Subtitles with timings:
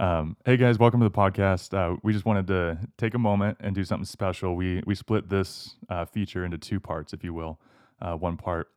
[0.00, 1.74] Um, hey guys, welcome to the podcast.
[1.76, 4.56] Uh, we just wanted to take a moment and do something special.
[4.56, 7.60] We we split this uh, feature into two parts, if you will.
[8.00, 8.68] Uh, one part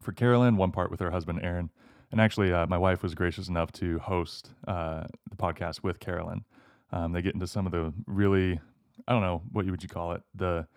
[0.00, 1.70] for Carolyn, one part with her husband Aaron.
[2.12, 6.44] And actually, uh, my wife was gracious enough to host uh, the podcast with Carolyn.
[6.92, 8.60] Um, they get into some of the really,
[9.08, 10.68] I don't know, what would you call it, the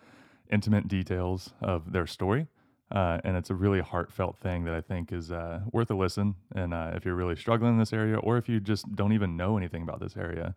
[0.50, 2.48] intimate details of their story.
[2.92, 6.36] Uh, and it's a really heartfelt thing that I think is uh, worth a listen.
[6.56, 9.36] And uh, if you're really struggling in this area, or if you just don't even
[9.36, 10.56] know anything about this area,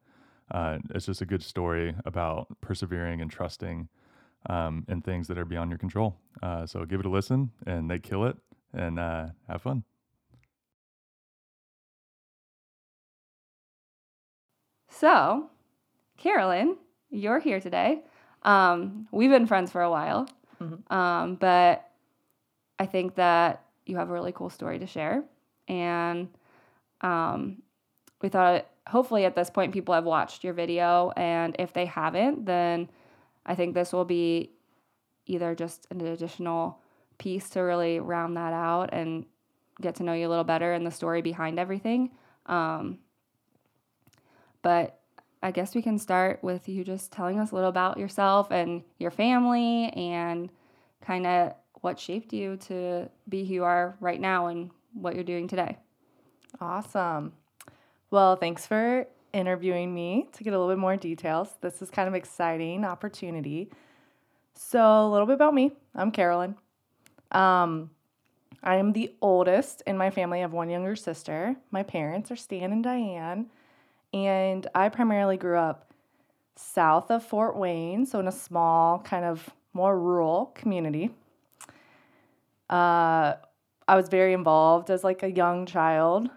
[0.51, 3.89] uh, it's just a good story about persevering and trusting
[4.49, 6.17] um, in things that are beyond your control.
[6.43, 8.37] Uh, so give it a listen, and they kill it,
[8.75, 9.83] and uh, have fun.
[14.89, 15.51] So,
[16.17, 16.77] Carolyn,
[17.11, 18.03] you're here today.
[18.43, 20.29] Um, we've been friends for a while,
[20.61, 20.91] Mhm.
[20.93, 21.88] um, but
[22.79, 25.25] I think that you have a really cool story to share.
[25.67, 26.29] And
[27.01, 27.63] um,
[28.23, 31.13] we thought hopefully at this point people have watched your video.
[31.17, 32.89] And if they haven't, then
[33.45, 34.53] I think this will be
[35.27, 36.81] either just an additional
[37.19, 39.27] piece to really round that out and
[39.81, 42.11] get to know you a little better and the story behind everything.
[42.47, 42.99] Um,
[44.63, 45.01] but
[45.43, 48.83] I guess we can start with you just telling us a little about yourself and
[48.99, 50.51] your family and
[51.01, 55.25] kind of what shaped you to be who you are right now and what you're
[55.25, 55.77] doing today.
[56.61, 57.33] Awesome.
[58.11, 61.51] Well, thanks for interviewing me to get a little bit more details.
[61.61, 63.71] This is kind of exciting opportunity.
[64.55, 65.73] So, a little bit about me.
[65.95, 66.57] I'm Carolyn.
[67.31, 67.91] Um,
[68.63, 70.39] I am the oldest in my family.
[70.39, 71.55] I have one younger sister.
[71.71, 73.47] My parents are Stan and Diane,
[74.13, 75.93] and I primarily grew up
[76.57, 81.11] south of Fort Wayne, so in a small, kind of more rural community.
[82.71, 83.35] Uh,
[83.87, 86.29] I was very involved as like a young child,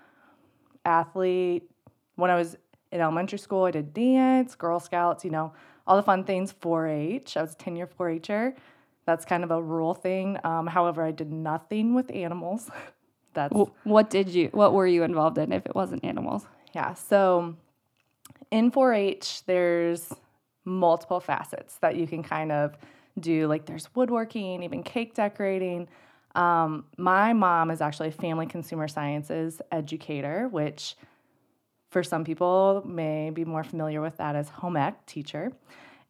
[0.86, 1.70] athlete.
[2.16, 2.56] When I was
[2.92, 5.54] in elementary school, I did dance, Girl Scouts, you know,
[5.88, 6.54] all the fun things.
[6.54, 7.36] 4-H.
[7.38, 8.56] I was a 10-year 4-H'er.
[9.06, 10.38] That's kind of a rural thing.
[10.44, 12.70] Um, however, I did nothing with animals.
[13.34, 16.46] That's Wh- What did you, what were you involved in if it wasn't animals?
[16.74, 16.94] yeah.
[16.94, 17.56] So
[18.52, 20.14] in 4-H, there's
[20.64, 22.78] multiple facets that you can kind of
[23.20, 23.48] do.
[23.48, 25.88] Like there's woodworking, even cake decorating.
[26.36, 30.96] Um, my mom is actually a family consumer sciences educator, which
[31.90, 35.52] for some people may be more familiar with that as home ec teacher.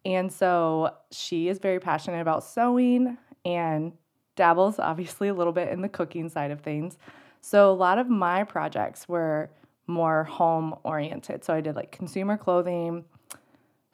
[0.06, 3.94] And so she is very passionate about sewing and
[4.36, 6.98] dabbles obviously a little bit in the cooking side of things.
[7.42, 9.50] So a lot of my projects were
[9.88, 11.44] more home oriented.
[11.44, 13.04] So I did like consumer clothing,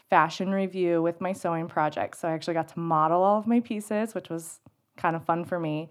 [0.10, 2.20] fashion review with my sewing projects.
[2.20, 4.60] So I actually got to model all of my pieces, which was
[4.98, 5.90] kind of fun for me.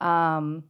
[0.00, 0.64] Um,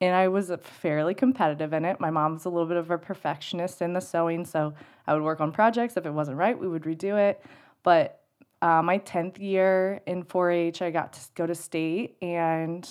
[0.00, 1.98] and I was fairly competitive in it.
[1.98, 4.74] My mom's a little bit of a perfectionist in the sewing, so
[5.06, 5.96] I would work on projects.
[5.96, 7.44] If it wasn't right, we would redo it.
[7.82, 8.20] But
[8.62, 12.88] uh, my 10th year in 4 H, I got to go to state and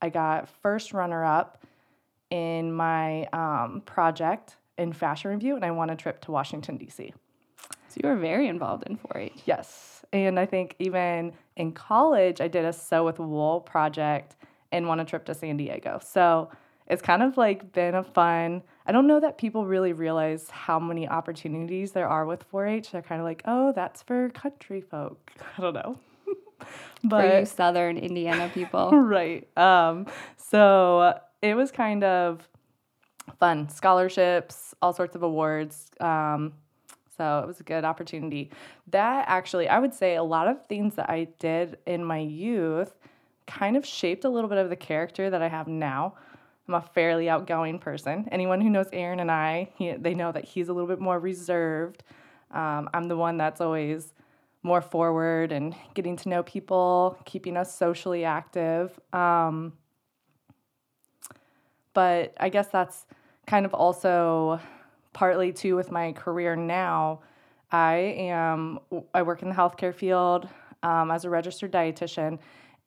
[0.00, 1.64] I got first runner up
[2.30, 7.12] in my um, project in fashion review, and I won a trip to Washington, D.C.
[7.88, 9.42] So you were very involved in 4 H.
[9.44, 10.04] Yes.
[10.12, 14.36] And I think even in college, I did a sew with wool project
[14.72, 16.00] and won a trip to San Diego.
[16.02, 16.50] So
[16.86, 18.62] it's kind of like been a fun.
[18.86, 22.90] I don't know that people really realize how many opportunities there are with 4 H.
[22.90, 25.32] They're kind of like, oh, that's for country folk.
[25.58, 25.98] I don't know.
[27.08, 28.90] For you but Southern Indiana people.
[28.92, 29.46] right.
[29.56, 32.48] Um, so it was kind of
[33.38, 33.68] fun.
[33.68, 35.92] Scholarships, all sorts of awards.
[36.00, 36.54] Um,
[37.16, 38.50] so it was a good opportunity.
[38.88, 42.94] That actually, I would say a lot of things that I did in my youth
[43.48, 46.14] kind of shaped a little bit of the character that I have now.
[46.68, 48.28] I'm a fairly outgoing person.
[48.30, 51.18] Anyone who knows Aaron and I, he, they know that he's a little bit more
[51.18, 52.04] reserved.
[52.50, 54.12] Um, I'm the one that's always
[54.62, 58.98] more forward and getting to know people, keeping us socially active.
[59.12, 59.72] Um,
[61.94, 63.06] but I guess that's
[63.46, 64.60] kind of also
[65.14, 67.20] partly too with my career now.
[67.72, 68.78] I am
[69.14, 70.48] I work in the healthcare field
[70.82, 72.38] um, as a registered dietitian,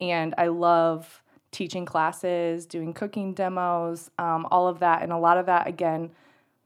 [0.01, 5.38] and I love teaching classes, doing cooking demos, um, all of that, and a lot
[5.38, 6.12] of that again,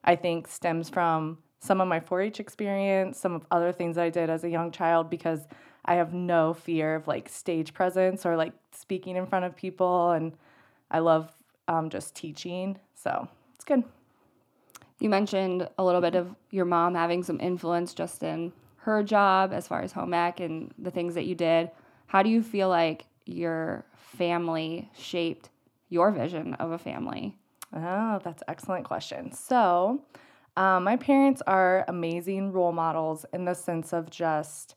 [0.04, 4.30] I think stems from some of my 4-H experience, some of other things I did
[4.30, 5.48] as a young child because
[5.84, 10.12] I have no fear of like stage presence or like speaking in front of people,
[10.12, 10.34] and
[10.90, 11.32] I love
[11.68, 13.84] um, just teaching, so it's good.
[15.00, 19.52] You mentioned a little bit of your mom having some influence just in her job
[19.52, 21.72] as far as home ec and the things that you did.
[22.06, 25.50] How do you feel like your family shaped
[25.90, 27.38] your vision of a family?
[27.74, 29.32] Oh, that's excellent question.
[29.32, 30.02] So,
[30.58, 34.76] Um, my parents are amazing role models in the sense of just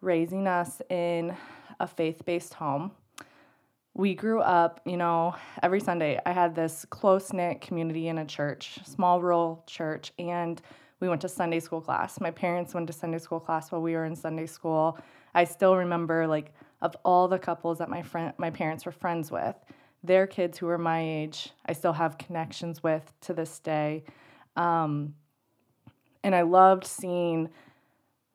[0.00, 1.36] raising us in
[1.80, 2.92] a faith based home.
[3.94, 5.34] We grew up, you know,
[5.64, 10.62] every Sunday I had this close knit community in a church, small rural church, and
[11.00, 12.20] we went to Sunday school class.
[12.20, 14.96] My parents went to Sunday school class while we were in Sunday school.
[15.34, 16.52] I still remember like
[16.84, 19.56] of all the couples that my friend my parents were friends with,
[20.04, 24.04] their kids who were my age, I still have connections with to this day.
[24.54, 25.14] Um,
[26.22, 27.48] and I loved seeing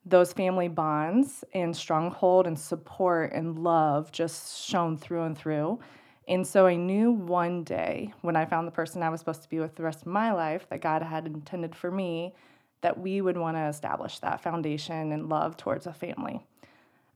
[0.04, 5.78] those family bonds and stronghold and support and love just shown through and through.
[6.26, 9.48] And so I knew one day when I found the person I was supposed to
[9.48, 12.34] be with the rest of my life that God had intended for me
[12.80, 16.44] that we would want to establish that foundation and love towards a family.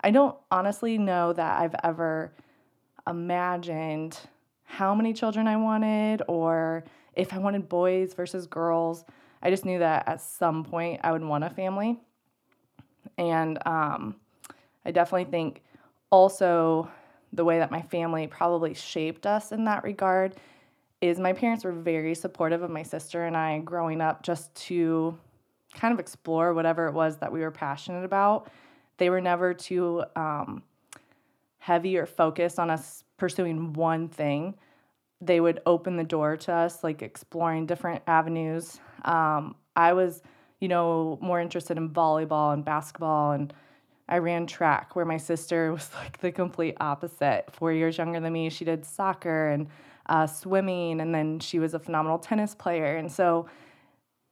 [0.04, 2.30] I don't honestly know that I've ever
[3.08, 4.18] imagined
[4.64, 6.84] how many children I wanted or
[7.14, 9.06] if I wanted boys versus girls.
[9.42, 11.98] I just knew that at some point I would want a family.
[13.16, 14.16] And um,
[14.84, 15.62] I definitely think
[16.10, 16.90] also
[17.32, 20.36] the way that my family probably shaped us in that regard
[21.00, 25.18] is my parents were very supportive of my sister and I growing up just to
[25.72, 28.50] kind of explore whatever it was that we were passionate about.
[28.96, 30.62] They were never too um,
[31.58, 34.54] heavy or focused on us pursuing one thing.
[35.20, 38.80] They would open the door to us, like exploring different avenues.
[39.04, 40.22] Um, I was
[40.64, 43.52] you know, more interested in volleyball and basketball and
[44.08, 47.44] I ran track where my sister was like the complete opposite.
[47.52, 49.68] Four years younger than me, she did soccer and
[50.06, 52.96] uh, swimming, and then she was a phenomenal tennis player.
[52.96, 53.46] And so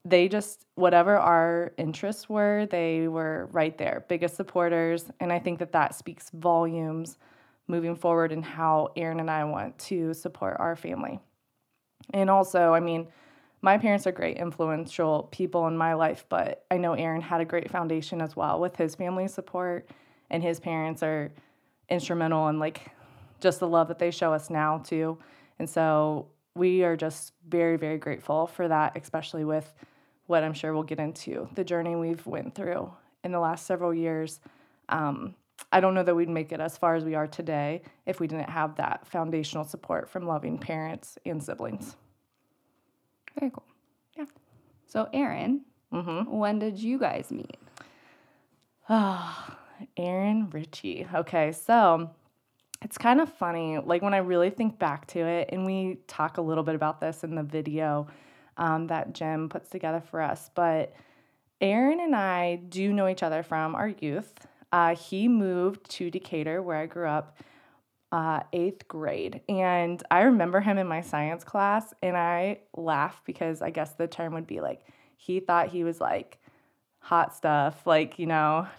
[0.05, 5.11] they just, whatever our interests were, they were right there, biggest supporters.
[5.21, 7.19] And I think that that speaks volumes
[7.69, 11.21] moving forward in how Aaron and I want to support our family.
[12.13, 13.07] And also, I mean,
[13.63, 17.45] my parents are great influential people in my life, but I know Aaron had a
[17.45, 19.89] great foundation as well with his family support,
[20.31, 21.31] and his parents are
[21.89, 22.91] instrumental in like
[23.41, 25.17] just the love that they show us now too.
[25.61, 26.27] And so
[26.57, 29.73] we are just very very grateful for that, especially with
[30.27, 32.93] what I'm sure we'll get into the journey we've went through
[33.25, 34.41] in the last several years.
[34.89, 35.35] Um,
[35.71, 38.27] I don't know that we'd make it as far as we are today if we
[38.27, 41.97] didn't have that foundational support from loving parents and siblings.
[43.39, 43.65] Very cool.
[44.17, 44.25] Yeah.
[44.87, 46.31] So, Aaron, Mm-hmm.
[46.35, 47.57] when did you guys meet?
[48.89, 49.59] Ah,
[49.97, 51.07] Aaron Ritchie.
[51.15, 52.11] Okay, so
[52.83, 53.79] it's kind of funny.
[53.79, 57.01] Like when I really think back to it, and we talk a little bit about
[57.01, 58.07] this in the video
[58.63, 60.95] um, that Jim puts together for us, but
[61.61, 64.33] Aaron and I do know each other from our youth.
[64.73, 67.37] Uh, he moved to Decatur, where I grew up,
[68.11, 69.41] uh, eighth grade.
[69.49, 74.07] And I remember him in my science class, and I laugh because I guess the
[74.07, 74.81] term would be like,
[75.17, 76.39] he thought he was like
[77.01, 78.67] hot stuff, like, you know.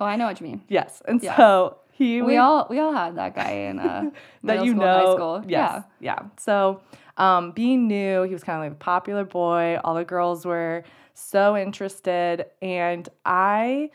[0.00, 0.62] Oh, I know what you mean.
[0.68, 1.02] yes.
[1.06, 1.36] And Yes.
[1.36, 4.10] so he We all we all had that guy in uh,
[4.44, 5.06] that you school, know.
[5.06, 5.44] high school.
[5.46, 5.82] Yes.
[6.00, 6.20] Yeah.
[6.38, 6.80] So
[7.16, 9.78] um, being new, he was kind of like a popular boy.
[9.84, 10.84] All the girls were
[11.14, 12.46] so interested.
[12.60, 13.90] And I,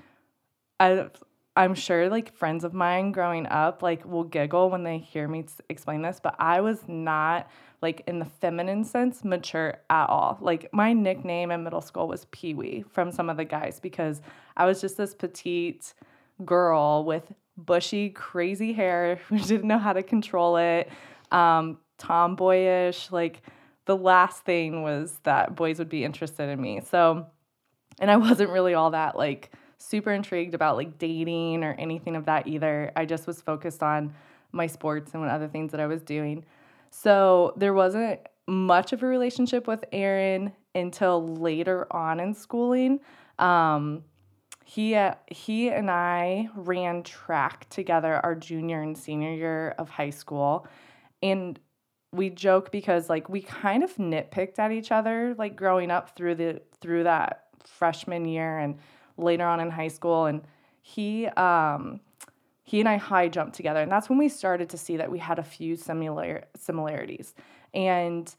[0.79, 1.09] I,
[1.55, 5.45] I'm sure like friends of mine growing up like will giggle when they hear me
[5.69, 7.49] explain this, but I was not
[7.81, 10.37] like in the feminine sense mature at all.
[10.39, 14.21] Like my nickname in middle school was Pee Wee from some of the guys because
[14.55, 15.93] I was just this petite
[16.45, 20.89] girl with bushy, crazy hair who didn't know how to control it,
[21.31, 23.11] um, tomboyish.
[23.11, 23.41] Like
[23.85, 26.81] the last thing was that boys would be interested in me.
[26.81, 27.27] So,
[27.99, 32.25] and I wasn't really all that like super intrigued about like dating or anything of
[32.25, 32.91] that either.
[32.95, 34.13] I just was focused on
[34.51, 36.43] my sports and what other things that I was doing.
[36.89, 42.99] So there wasn't much of a relationship with Aaron until later on in schooling.
[43.39, 44.03] Um,
[44.65, 50.11] he uh, he and I ran track together our junior and senior year of high
[50.11, 50.65] school,
[51.21, 51.59] and
[52.11, 56.35] we joke because like we kind of nitpicked at each other like growing up through
[56.35, 58.77] the through that freshman year and
[59.17, 60.25] later on in high school.
[60.25, 60.41] And
[60.81, 62.01] he um
[62.63, 63.81] he and I high jumped together.
[63.81, 67.33] And that's when we started to see that we had a few similar similarities.
[67.73, 68.33] And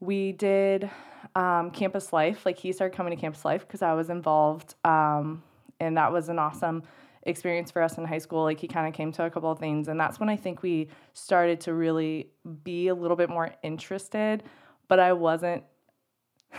[0.00, 0.90] we did
[1.34, 2.46] um, campus life.
[2.46, 5.42] Like he started coming to campus life because I was involved um,
[5.80, 6.84] and that was an awesome
[7.26, 9.58] experience for us in high school like he kind of came to a couple of
[9.58, 12.30] things and that's when I think we started to really
[12.62, 14.42] be a little bit more interested
[14.88, 15.64] but I wasn't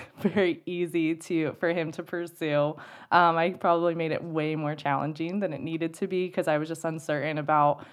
[0.19, 2.75] very easy to for him to pursue.
[3.11, 6.57] Um, I probably made it way more challenging than it needed to be because I
[6.57, 7.85] was just uncertain about.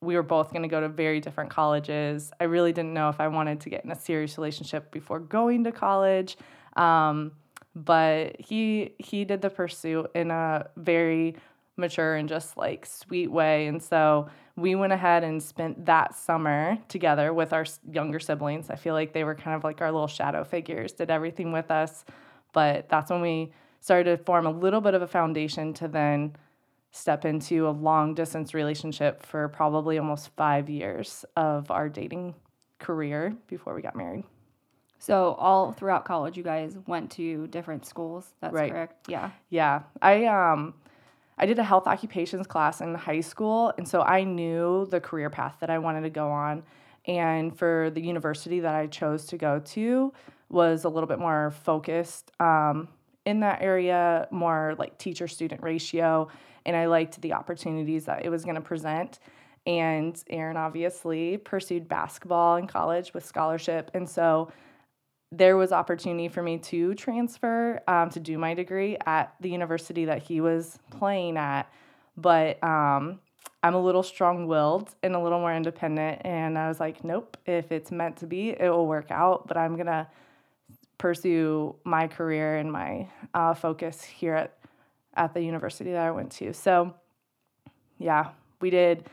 [0.00, 2.30] We were both going to go to very different colleges.
[2.40, 5.64] I really didn't know if I wanted to get in a serious relationship before going
[5.64, 6.36] to college.
[6.76, 7.32] Um,
[7.74, 11.36] but he he did the pursuit in a very
[11.78, 13.66] mature and just like sweet way.
[13.66, 18.70] And so we went ahead and spent that summer together with our younger siblings.
[18.70, 21.70] I feel like they were kind of like our little shadow figures, did everything with
[21.70, 22.04] us.
[22.52, 26.34] But that's when we started to form a little bit of a foundation to then
[26.90, 32.34] step into a long distance relationship for probably almost five years of our dating
[32.78, 34.24] career before we got married.
[34.98, 38.32] So all throughout college, you guys went to different schools.
[38.40, 38.72] That's Right.
[38.72, 39.06] correct.
[39.08, 39.30] Yeah.
[39.48, 40.74] Yeah, I um,
[41.38, 45.30] I did a health occupations class in high school, and so I knew the career
[45.30, 46.64] path that I wanted to go on.
[47.06, 50.12] And for the university that I chose to go to
[50.48, 52.88] was a little bit more focused um,
[53.24, 56.28] in that area, more like teacher student ratio,
[56.66, 59.20] and I liked the opportunities that it was going to present.
[59.66, 64.50] And Aaron obviously pursued basketball in college with scholarship, and so
[65.30, 70.06] there was opportunity for me to transfer um, to do my degree at the university
[70.06, 71.70] that he was playing at.
[72.16, 73.20] But um,
[73.62, 77.72] i'm a little strong-willed and a little more independent and i was like nope if
[77.72, 80.08] it's meant to be it will work out but i'm gonna
[80.96, 84.58] pursue my career and my uh, focus here at,
[85.14, 86.52] at the university that i went to.
[86.52, 86.94] So
[87.98, 88.30] yeah
[88.60, 89.04] we did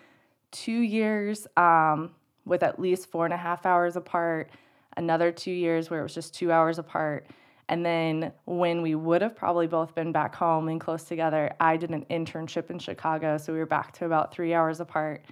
[0.52, 2.12] two years um,
[2.46, 4.50] with at least four and a half hours apart
[4.98, 7.28] another two years where it was just two hours apart.
[7.68, 11.78] And then when we would have probably both been back home and close together, I
[11.78, 13.38] did an internship in Chicago.
[13.38, 15.26] So we were back to about three hours apart.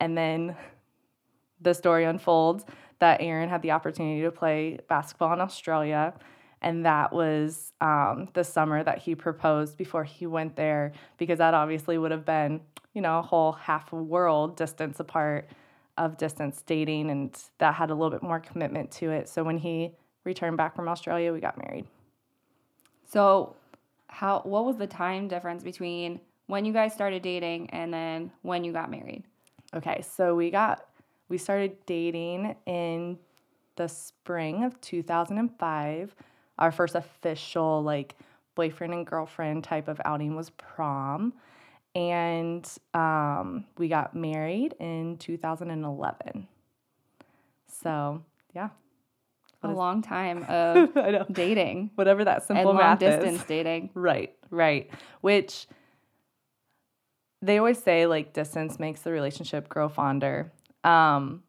[0.00, 0.56] And then
[1.60, 2.64] the story unfolds
[2.98, 6.14] that Aaron had the opportunity to play basketball in Australia.
[6.62, 11.54] And that was um, the summer that he proposed before he went there, because that
[11.54, 12.60] obviously would have been,
[12.92, 15.48] you know, a whole half world distance apart
[15.96, 19.28] of distance dating and that had a little bit more commitment to it.
[19.28, 19.92] So when he
[20.24, 21.86] returned back from Australia, we got married.
[23.08, 23.56] So
[24.08, 28.64] how what was the time difference between when you guys started dating and then when
[28.64, 29.24] you got married?
[29.74, 30.86] Okay, so we got
[31.28, 33.18] we started dating in
[33.76, 36.14] the spring of 2005.
[36.58, 38.16] Our first official like
[38.54, 41.32] boyfriend and girlfriend type of outing was prom
[41.94, 46.46] and um, we got married in 2011.
[47.82, 48.22] So
[48.54, 48.68] yeah,
[49.62, 53.40] A What is- long time of dating whatever that simple and simple long math distance
[53.40, 53.46] is.
[53.46, 53.90] dating.
[53.94, 54.90] Right, right.
[55.20, 55.66] Which
[57.42, 60.52] they always say like distance makes the relationship grow fonder.
[60.84, 61.42] Um,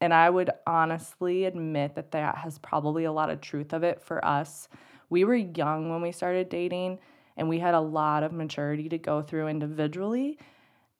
[0.00, 4.02] and I would honestly admit that that has probably a lot of truth of it
[4.02, 4.68] for us.
[5.10, 6.98] We were young when we started dating
[7.36, 10.38] and we had a lot of maturity to go through individually.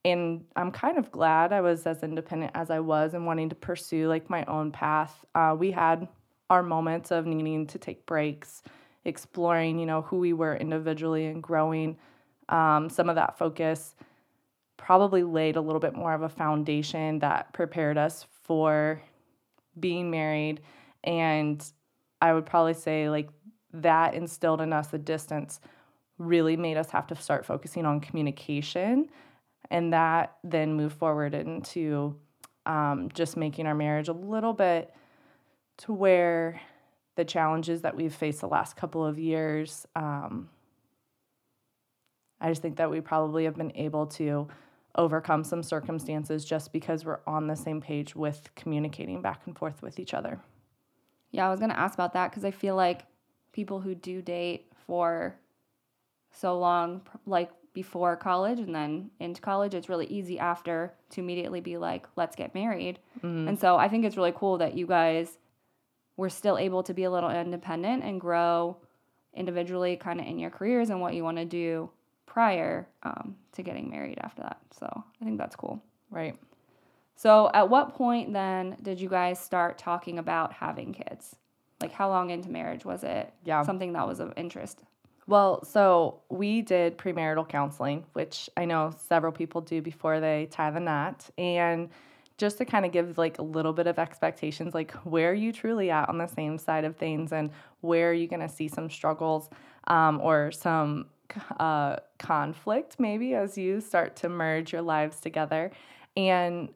[0.05, 3.55] And I'm kind of glad I was as independent as I was and wanting to
[3.55, 5.25] pursue like my own path.
[5.35, 6.09] Uh, we had
[6.51, 8.63] our moments of needing to take breaks,
[9.05, 11.97] exploring, you know, who we were individually and growing.
[12.51, 13.95] Um, some of that focus
[14.77, 19.01] probably laid a little bit more of a foundation that prepared us for
[19.81, 20.61] being married.
[21.03, 21.65] And
[22.21, 23.31] I would probably say, like,
[23.73, 25.61] that instilled in us the distance
[26.27, 29.09] really made us have to start focusing on communication.
[29.71, 32.17] And that then moved forward into
[32.67, 34.95] um, just making our marriage a little bit
[35.79, 36.61] to where
[37.17, 40.49] the challenges that we've faced the last couple of years, um,
[42.41, 44.49] I just think that we probably have been able to
[44.97, 49.83] overcome some circumstances just because we're on the same page with communicating back and forth
[49.83, 50.41] with each other.
[51.31, 53.07] Yeah, I was gonna ask about that because I feel like
[53.53, 55.37] people who do date for
[56.35, 61.61] so long, like before college and then into college, it's really easy after to immediately
[61.61, 62.99] be like, let's get married.
[63.49, 65.39] And so I think it's really cool that you guys
[66.17, 68.77] were still able to be a little independent and grow
[69.35, 71.91] individually, kind of in your careers and what you want to do
[72.27, 74.59] prior um, to getting married after that.
[74.79, 74.87] So
[75.21, 75.83] I think that's cool.
[76.11, 76.39] Right.
[77.17, 81.37] So, at what point then did you guys start talking about having kids?
[81.81, 83.33] Like, how long into marriage was it?
[83.45, 83.63] Yeah.
[83.63, 84.83] Something that was of interest.
[85.27, 90.71] Well, so we did premarital counseling, which I know several people do before they tie
[90.71, 91.29] the knot.
[91.39, 91.89] And
[92.37, 95.53] just to kind of give like a little bit of expectations, like where are you
[95.53, 97.51] truly at on the same side of things and
[97.81, 99.49] where are you going to see some struggles
[99.87, 101.07] um, or some
[101.59, 105.71] uh, conflict maybe as you start to merge your lives together.
[106.17, 106.69] And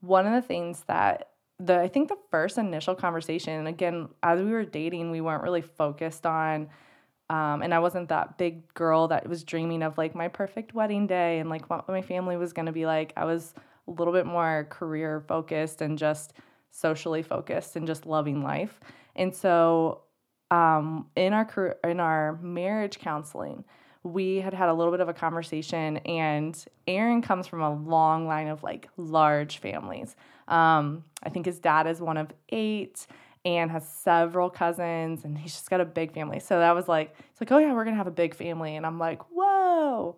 [0.00, 1.28] one of the things that
[1.58, 5.60] the I think the first initial conversation, again, as we were dating, we weren't really
[5.60, 6.70] focused on
[7.30, 11.06] um, and I wasn't that big girl that was dreaming of like my perfect wedding
[11.06, 13.12] day and like what my family was going to be like.
[13.16, 13.54] I was
[13.86, 16.32] a little bit more career focused and just
[16.72, 18.80] socially focused and just loving life.
[19.14, 20.02] And so
[20.50, 23.64] um, in our car- in our marriage counseling,
[24.02, 28.26] we had had a little bit of a conversation, and Aaron comes from a long
[28.26, 30.16] line of like large families.
[30.48, 33.06] Um, I think his dad is one of eight
[33.44, 36.40] and has several cousins, and he's just got a big family.
[36.40, 38.84] So that was like, it's like, oh yeah, we're gonna have a big family, and
[38.84, 40.16] I'm like, whoa,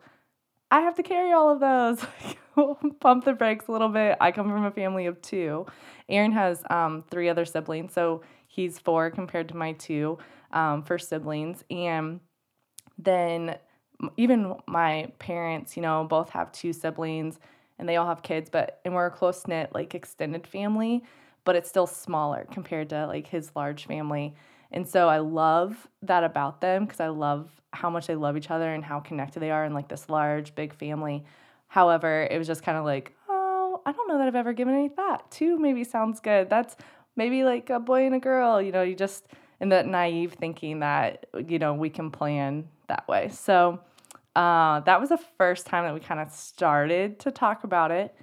[0.71, 2.05] I have to carry all of those.
[3.01, 4.17] Pump the brakes a little bit.
[4.21, 5.67] I come from a family of two.
[6.09, 10.19] Aaron has um, three other siblings, so he's four compared to my two
[10.53, 12.21] um, first siblings, and
[12.99, 13.57] then
[14.17, 17.39] even my parents, you know, both have two siblings
[17.79, 21.03] and they all have kids, but and we're a close knit like extended family,
[21.45, 24.35] but it's still smaller compared to like his large family.
[24.71, 28.51] And so I love that about them because I love how much they love each
[28.51, 31.25] other and how connected they are in like this large big family.
[31.69, 34.75] However, it was just kind of like, oh, I don't know that I've ever given
[34.75, 35.31] any thought.
[35.31, 36.51] Two maybe sounds good.
[36.51, 36.77] That's
[37.17, 39.27] maybe like a boy and a girl, you know, you just
[39.61, 43.29] in that naive thinking that, you know, we can plan that way.
[43.29, 43.81] So
[44.35, 48.15] uh, that was the first time that we kind of started to talk about it.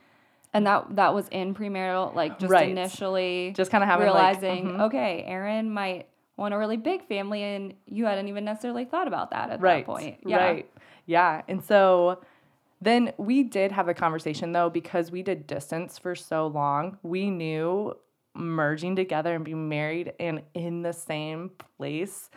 [0.53, 2.69] And that that was in premarital, like just Right.
[2.69, 4.81] initially Just kind of having like, realizing, mhm.
[4.87, 9.31] okay, Aaron might want a really big family, and you hadn't even necessarily thought about
[9.31, 10.17] that at right, that point.
[10.25, 10.37] Yeah.
[10.37, 10.71] Right.
[11.05, 11.41] Yeah.
[11.47, 12.21] And so
[12.81, 16.97] then we did have a conversation though, because we did distance for so long.
[17.03, 17.93] We knew
[18.35, 22.29] merging together and being married and in the same place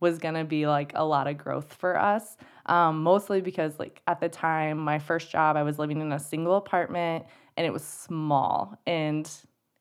[0.00, 2.36] was gonna be like a lot of growth for us.
[2.66, 6.18] Um, mostly because like at the time, my first job, I was living in a
[6.18, 7.24] single apartment
[7.58, 8.78] and it was small.
[8.86, 9.28] And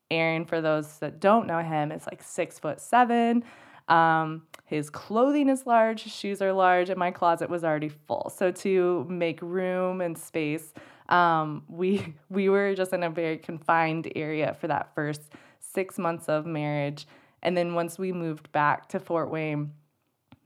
[0.10, 3.43] Aaron, for those that don't know him, is like six foot seven.
[3.88, 8.34] Um, his clothing is large, his shoes are large, and my closet was already full.
[8.36, 10.74] So to make room and space,
[11.07, 15.22] um, we we were just in a very confined area for that first
[15.60, 17.07] six months of marriage.
[17.43, 19.72] And then once we moved back to Fort Wayne,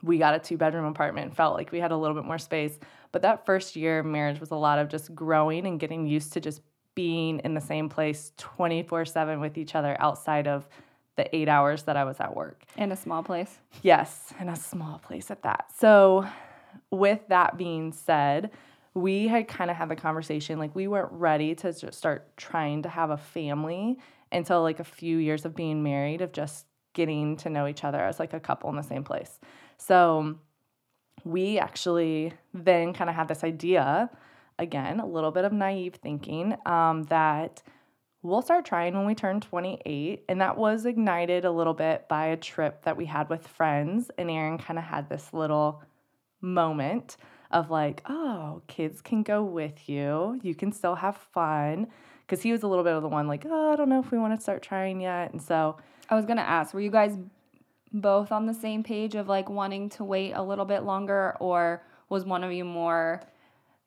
[0.03, 2.77] we got a two bedroom apartment felt like we had a little bit more space.
[3.13, 6.33] But that first year of marriage was a lot of just growing and getting used
[6.33, 6.61] to just
[6.95, 10.67] being in the same place 24 7 with each other outside of
[11.15, 12.63] the eight hours that I was at work.
[12.77, 13.59] In a small place.
[13.81, 15.65] Yes, in a small place at that.
[15.77, 16.25] So,
[16.89, 18.51] with that being said,
[18.93, 22.83] we had kind of had the conversation like we weren't ready to just start trying
[22.83, 23.99] to have a family
[24.31, 27.99] until like a few years of being married, of just getting to know each other
[27.99, 29.39] as like a couple in the same place.
[29.77, 30.37] So,
[31.23, 34.09] we actually then kind of had this idea
[34.61, 37.61] again, a little bit of naive thinking um, that
[38.21, 40.23] we'll start trying when we turn 28.
[40.29, 44.11] And that was ignited a little bit by a trip that we had with friends.
[44.17, 45.81] And Aaron kind of had this little
[46.39, 47.17] moment
[47.49, 50.39] of like, oh, kids can go with you.
[50.43, 51.87] You can still have fun.
[52.25, 54.11] Because he was a little bit of the one like, oh, I don't know if
[54.11, 55.33] we want to start trying yet.
[55.33, 55.77] And so,
[56.09, 57.17] I was gonna ask, were you guys
[57.93, 61.83] both on the same page of like wanting to wait a little bit longer, or
[62.09, 63.21] was one of you more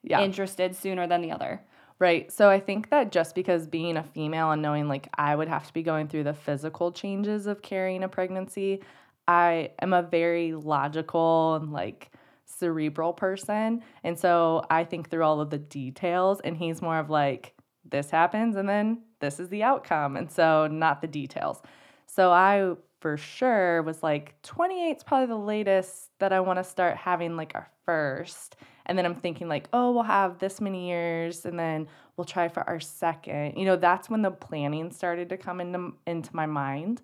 [0.05, 0.21] yeah.
[0.21, 1.61] interested sooner than the other?
[1.97, 2.31] Right.
[2.31, 5.65] So I think that just because being a female and knowing like I would have
[5.67, 8.81] to be going through the physical changes of carrying a pregnancy,
[9.27, 12.11] I am a very logical and like
[12.43, 13.81] cerebral person.
[14.03, 17.53] And so I think through all of the details, and he's more of like,
[17.89, 20.17] this happens and then this is the outcome.
[20.17, 21.61] And so not the details.
[22.07, 26.63] So I for sure was like 28 is probably the latest that I want to
[26.63, 28.55] start having like our first.
[28.85, 32.47] And then I'm thinking like, oh, we'll have this many years and then we'll try
[32.47, 33.57] for our second.
[33.57, 37.01] You know, that's when the planning started to come into into my mind.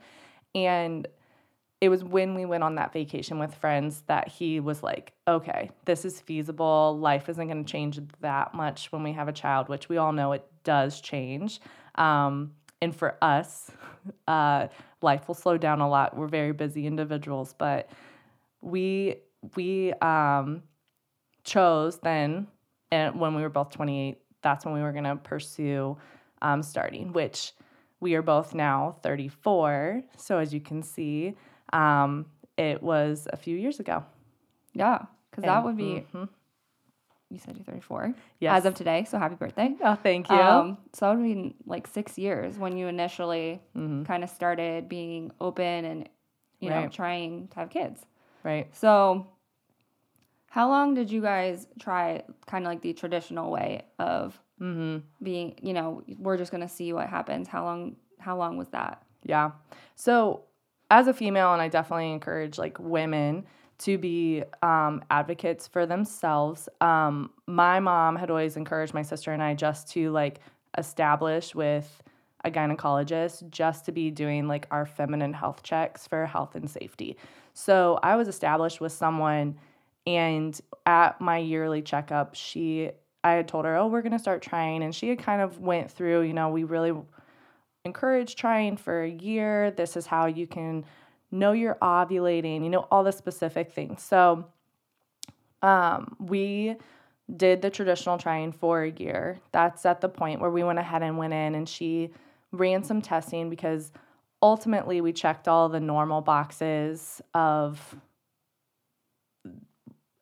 [0.54, 1.08] And
[1.82, 5.72] it was when we went on that vacation with friends that he was like, okay,
[5.86, 6.98] this is feasible.
[7.00, 10.14] Life isn't going to change that much when we have a child, which we all
[10.14, 11.60] know it does change.
[11.96, 12.52] Um,
[12.84, 13.72] and for us,
[14.28, 14.68] uh,
[15.02, 16.16] life will slow down a lot.
[16.16, 17.90] We're very busy individuals, but
[18.62, 19.16] we
[19.56, 20.62] we um,
[21.44, 22.48] chose then,
[22.92, 25.98] and when we were both 28, that's when we were going to pursue
[26.42, 27.54] um, starting, which
[28.00, 30.04] we are both now 34.
[30.18, 31.36] So as you can see,
[31.74, 32.26] um,
[32.58, 34.04] it was a few years ago.
[34.74, 35.00] Yeah,
[35.30, 36.06] because that would be.
[36.14, 36.30] mhm.
[37.30, 38.60] You said you're 34 Yes.
[38.60, 39.74] as of today, so happy birthday.
[39.84, 40.36] Oh, thank you.
[40.36, 44.06] Um, so that would be like six years when you initially Mhm.
[44.06, 46.10] kind of started being open and
[46.60, 48.06] you know trying to have kids.
[48.44, 48.68] Right.
[48.76, 49.28] So,
[50.52, 54.98] how long did you guys try kind of like the traditional way of Mm-hmm.
[55.24, 55.56] being?
[55.62, 57.48] You know, we're just gonna see what happens.
[57.48, 57.96] How long?
[58.20, 59.02] How long was that?
[59.24, 59.52] Yeah.
[59.96, 60.44] So,
[60.92, 63.46] as a female, and I definitely encourage like women
[63.80, 66.70] to be um, advocates for themselves.
[66.82, 70.40] Um, my mom had always encouraged my sister and I just to like
[70.78, 72.04] establish with
[72.46, 77.18] a gynecologist just to be doing like our feminine health checks for health and safety.
[77.54, 79.58] So I was established with someone,
[80.06, 82.92] and at my yearly checkup, she
[83.24, 85.60] I had told her, "Oh, we're going to start trying," and she had kind of
[85.60, 86.94] went through, you know, we really
[87.86, 89.72] encourage trying for a year.
[89.72, 90.86] This is how you can
[91.32, 94.02] know you're ovulating, you know, all the specific things.
[94.04, 94.46] So
[95.62, 96.76] um, we
[97.36, 99.40] did the traditional trying for a year.
[99.52, 102.12] That's at the point where we went ahead and went in and she
[102.52, 103.92] ran some testing because
[104.42, 107.96] ultimately we checked all the normal boxes of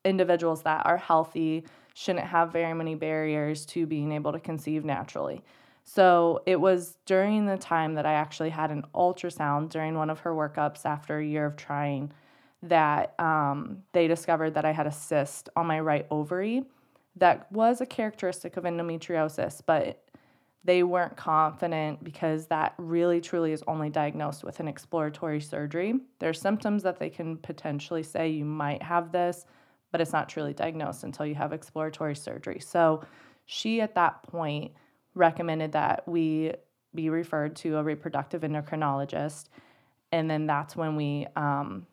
[0.06, 5.44] individuals that are healthy, shouldn't have very many barriers to being able to conceive naturally.
[5.84, 10.20] So it was during the time that I actually had an ultrasound during one of
[10.20, 12.12] her workups after a year of trying
[12.62, 16.64] that um, they discovered that I had a cyst on my right ovary
[17.16, 20.04] that was a characteristic of endometriosis, but
[20.64, 25.96] they weren't confident because that really truly is only diagnosed with an exploratory surgery.
[26.20, 29.46] There's symptoms that they can potentially say you might have this,
[29.92, 32.60] but it's not truly diagnosed until you have exploratory surgery.
[32.60, 33.04] So
[33.46, 34.72] she at that point
[35.16, 36.54] recommended that we
[36.94, 39.46] be referred to a reproductive endocrinologist.
[40.12, 41.86] And then that's when we um,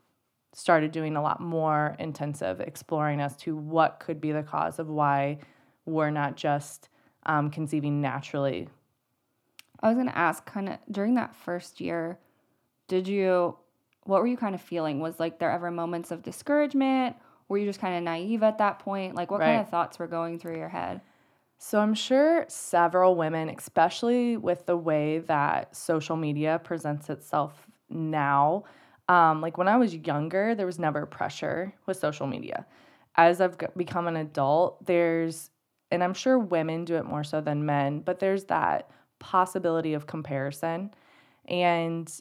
[0.54, 4.88] started doing a lot more intensive exploring as to what could be the cause of
[4.88, 5.38] why
[5.84, 6.88] we're not just
[7.26, 8.68] um, conceiving naturally.
[9.82, 12.18] I was going to ask kind of during that first year,
[12.88, 13.56] did you,
[14.04, 15.00] what were you kind of feeling?
[15.00, 17.16] Was like there ever moments of discouragement?
[17.48, 19.14] Were you just kind of naive at that point?
[19.14, 19.46] Like what right.
[19.46, 21.00] kind of thoughts were going through your head?
[21.58, 28.64] So I'm sure several women, especially with the way that social media presents itself now,
[29.08, 32.66] um, like when I was younger, there was never pressure with social media.
[33.14, 35.50] As I've become an adult, there's,
[35.90, 40.06] and I'm sure women do it more so than men, but there's that possibility of
[40.06, 40.90] comparison.
[41.48, 42.12] And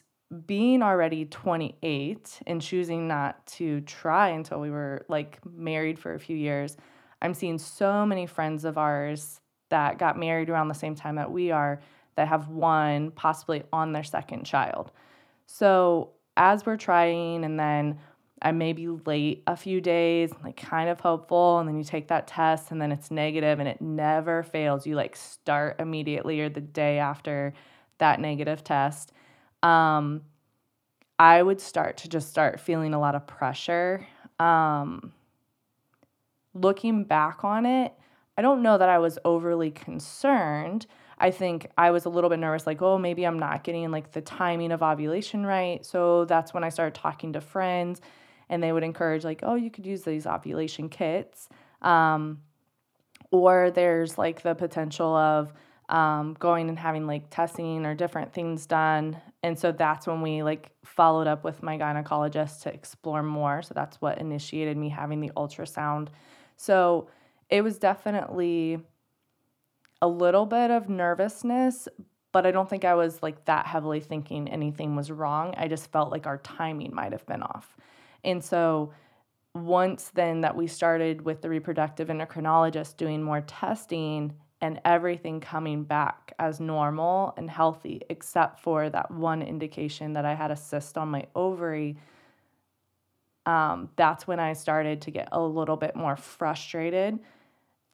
[0.46, 6.18] being already 28 and choosing not to try until we were like married for a
[6.18, 6.76] few years,
[7.22, 11.30] I'm seeing so many friends of ours that got married around the same time that
[11.30, 11.80] we are
[12.16, 14.90] that have one, possibly on their second child.
[15.46, 17.98] So as we're trying and then
[18.42, 22.08] I may be late a few days, like kind of hopeful, and then you take
[22.08, 24.86] that test and then it's negative and it never fails.
[24.86, 27.54] You like start immediately or the day after
[27.98, 29.12] that negative test.
[29.62, 30.22] Um,
[31.18, 34.06] I would start to just start feeling a lot of pressure.
[34.38, 35.12] Um,
[36.54, 37.92] looking back on it,
[38.36, 40.86] I don't know that I was overly concerned
[41.18, 44.12] I think I was a little bit nervous, like, oh, maybe I'm not getting like
[44.12, 45.84] the timing of ovulation right.
[45.84, 48.00] So that's when I started talking to friends,
[48.48, 51.48] and they would encourage, like, oh, you could use these ovulation kits.
[51.80, 52.42] Um,
[53.30, 55.52] or there's like the potential of
[55.88, 59.20] um, going and having like testing or different things done.
[59.46, 63.62] And so that's when we like followed up with my gynecologist to explore more.
[63.62, 66.08] So that's what initiated me having the ultrasound.
[66.56, 67.10] So
[67.48, 68.80] it was definitely
[70.02, 71.86] a little bit of nervousness,
[72.32, 75.54] but I don't think I was like that heavily thinking anything was wrong.
[75.56, 77.76] I just felt like our timing might have been off.
[78.24, 78.94] And so
[79.54, 85.84] once then that we started with the reproductive endocrinologist doing more testing and everything coming
[85.84, 90.96] back as normal and healthy, except for that one indication that I had a cyst
[90.96, 91.96] on my ovary,
[93.44, 97.18] um, that's when I started to get a little bit more frustrated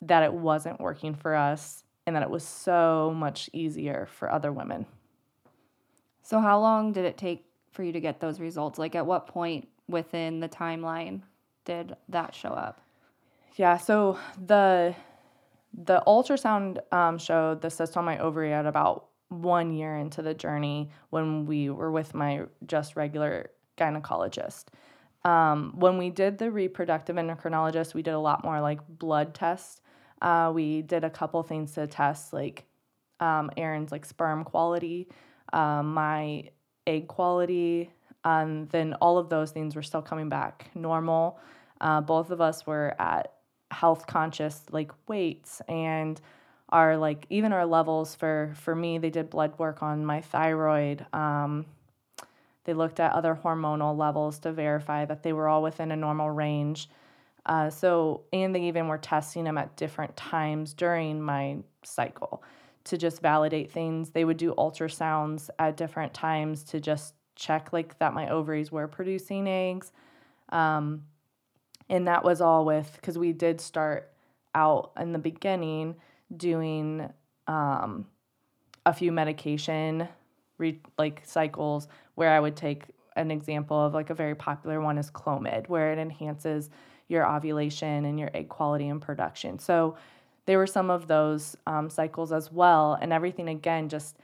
[0.03, 4.53] that it wasn't working for us and that it was so much easier for other
[4.53, 4.87] women.
[6.23, 8.79] So, how long did it take for you to get those results?
[8.79, 11.23] Like, at what point within the timeline
[11.65, 12.81] did that show up?
[13.57, 14.95] Yeah, so the
[15.73, 20.35] the ultrasound um, showed the cyst on my ovary at about one year into the
[20.35, 24.65] journey when we were with my just regular gynecologist.
[25.25, 29.81] Um, when we did the reproductive endocrinologist, we did a lot more like blood tests
[30.23, 32.65] uh, we did a couple things to test like
[33.21, 35.09] um, Aaron's like sperm quality,
[35.53, 36.45] um, my
[36.87, 37.91] egg quality,
[38.25, 41.39] and then all of those things were still coming back normal.
[41.81, 43.33] Uh, both of us were at
[43.73, 46.21] health conscious like weights and
[46.69, 51.05] our like even our levels for for me they did blood work on my thyroid
[51.13, 51.67] um,
[52.65, 56.31] they looked at other hormonal levels to verify that they were all within a normal
[56.31, 56.89] range
[57.45, 62.43] uh, so, and they even were testing them at different times during my cycle
[62.85, 64.11] to just validate things.
[64.11, 68.87] They would do ultrasounds at different times to just check like that my ovaries were
[68.87, 69.93] producing eggs.
[70.51, 71.05] Um,
[71.93, 74.11] and that was all with because we did start
[74.55, 75.95] out in the beginning
[76.35, 77.09] doing
[77.47, 78.07] um,
[78.87, 80.09] a few medication
[80.57, 84.97] re- like cycles where I would take an example of like a very popular one
[84.97, 86.71] is Clomid, where it enhances
[87.09, 89.59] your ovulation and your egg quality and production.
[89.59, 89.97] So
[90.47, 94.17] there were some of those um, cycles as well, and everything again just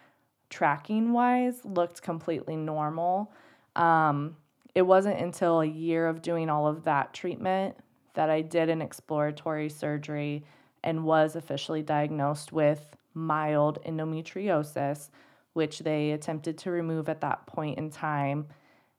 [0.48, 3.30] tracking wise looked completely normal.
[3.76, 4.36] Um,
[4.78, 7.76] it wasn't until a year of doing all of that treatment
[8.14, 10.44] that I did an exploratory surgery
[10.84, 15.10] and was officially diagnosed with mild endometriosis,
[15.54, 18.46] which they attempted to remove at that point in time.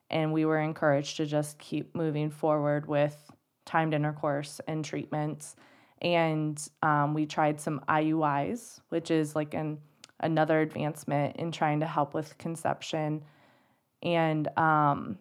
[0.09, 3.31] And we were encouraged to just keep moving forward with
[3.65, 5.55] timed intercourse and treatments.
[6.01, 9.77] And um, we tried some IUIs, which is like an
[10.19, 13.23] another advancement in trying to help with conception.
[14.03, 15.17] And um,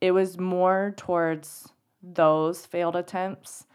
[0.00, 1.68] it was more towards
[2.02, 3.66] those failed attempts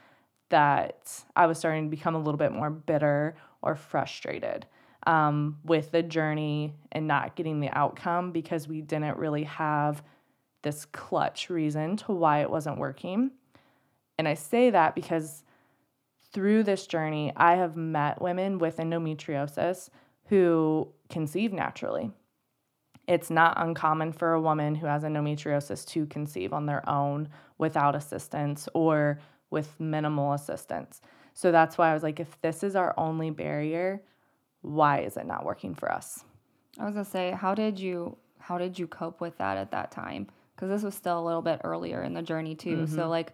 [0.49, 4.65] that I was starting to become a little bit more bitter or frustrated
[5.05, 10.03] um, with the journey and not getting the outcome because we didn't really have
[10.61, 13.31] this clutch reason to why it wasn't working.
[14.17, 15.43] And I say that because
[16.33, 19.89] through this journey, I have met women with endometriosis
[20.25, 22.11] who conceive naturally.
[23.09, 27.95] It's not uncommon for a woman who has endometriosis to conceive on their own without
[27.95, 29.19] assistance or
[29.49, 31.01] with minimal assistance.
[31.33, 34.03] So that's why I was like, if this is our only barrier,
[34.61, 36.23] why is it not working for us?
[36.77, 39.89] I was gonna say, how did you how did you cope with that at that
[39.89, 40.27] time?
[40.55, 42.77] Because this was still a little bit earlier in the journey too.
[42.77, 42.95] Mm-hmm.
[42.95, 43.33] So like,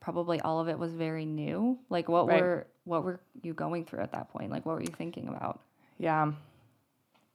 [0.00, 1.78] probably all of it was very new.
[1.88, 2.42] Like, what right.
[2.42, 4.50] were what were you going through at that point?
[4.50, 5.60] Like, what were you thinking about?
[5.98, 6.32] Yeah.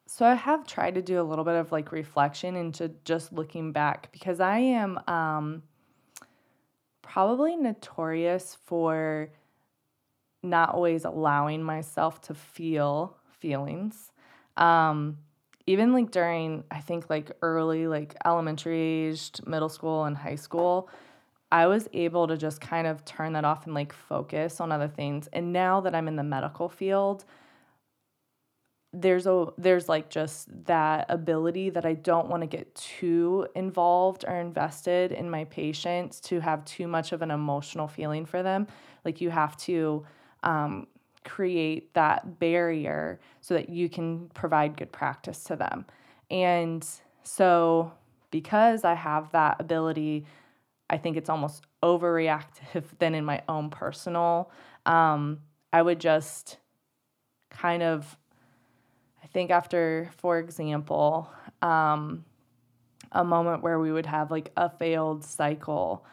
[0.05, 3.71] So I have tried to do a little bit of like reflection into just looking
[3.71, 5.63] back because I am um
[7.01, 9.29] probably notorious for
[10.41, 14.11] not always allowing myself to feel feelings.
[14.57, 15.17] Um,
[15.65, 20.89] even like during, I think like early, like elementary aged, middle school, and high school,
[21.51, 24.87] I was able to just kind of turn that off and like focus on other
[24.89, 25.29] things.
[25.31, 27.23] And now that I'm in the medical field,
[28.93, 34.23] there's a there's like just that ability that I don't want to get too involved
[34.27, 38.67] or invested in my patients to have too much of an emotional feeling for them.
[39.03, 40.05] Like you have to
[40.43, 40.87] um,
[41.25, 45.85] create that barrier so that you can provide good practice to them.
[46.29, 46.87] And
[47.23, 47.91] so
[48.29, 50.25] because I have that ability,
[50.89, 54.51] I think it's almost overreactive than in my own personal.
[54.85, 55.39] Um,
[55.71, 56.57] I would just
[57.49, 58.17] kind of
[59.33, 61.29] think after, for example,
[61.61, 62.23] um,
[63.11, 66.05] a moment where we would have like a failed cycle,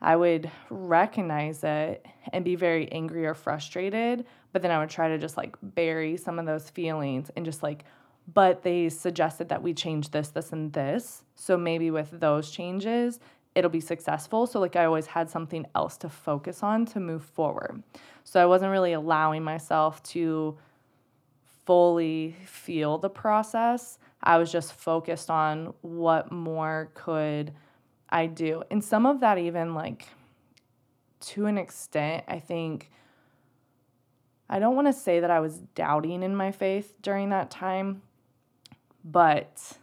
[0.00, 5.08] I would recognize it and be very angry or frustrated, but then I would try
[5.08, 7.84] to just like bury some of those feelings and just like,
[8.32, 11.24] but they suggested that we change this, this, and this.
[11.34, 13.20] So maybe with those changes,
[13.54, 14.46] it'll be successful.
[14.46, 17.82] So, like, I always had something else to focus on to move forward.
[18.24, 20.58] So, I wasn't really allowing myself to
[21.68, 23.98] fully feel the process.
[24.22, 27.52] I was just focused on what more could
[28.08, 28.62] I do.
[28.70, 30.06] And some of that, even like
[31.20, 32.90] to an extent, I think
[34.48, 38.00] I don't want to say that I was doubting in my faith during that time,
[39.04, 39.76] but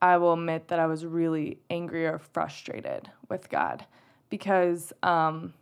[0.00, 3.84] I will admit that I was really angry or frustrated with God
[4.30, 5.52] because um,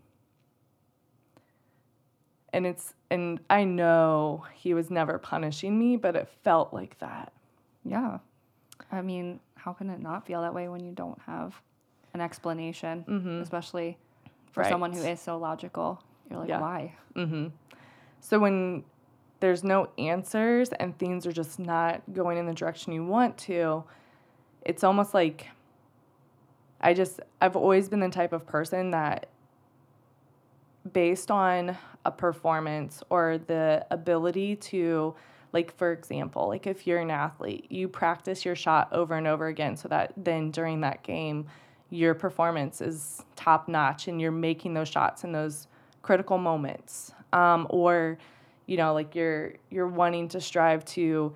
[2.52, 7.32] and it's and I know he was never punishing me, but it felt like that.
[7.84, 8.18] Yeah.
[8.92, 11.60] I mean, how can it not feel that way when you don't have
[12.14, 13.42] an explanation, mm-hmm.
[13.42, 13.96] especially
[14.52, 14.68] for right.
[14.68, 16.02] someone who is so logical?
[16.30, 16.60] You're like, yeah.
[16.60, 16.94] why?
[17.16, 17.48] Mm-hmm.
[18.20, 18.84] So when
[19.40, 23.84] there's no answers and things are just not going in the direction you want to,
[24.62, 25.48] it's almost like
[26.80, 29.28] I just I've always been the type of person that
[30.92, 35.14] based on a performance or the ability to
[35.52, 39.46] like for example like if you're an athlete you practice your shot over and over
[39.46, 41.46] again so that then during that game
[41.90, 45.68] your performance is top notch and you're making those shots in those
[46.02, 47.12] critical moments.
[47.32, 48.18] Um, or
[48.66, 51.34] you know like you're you're wanting to strive to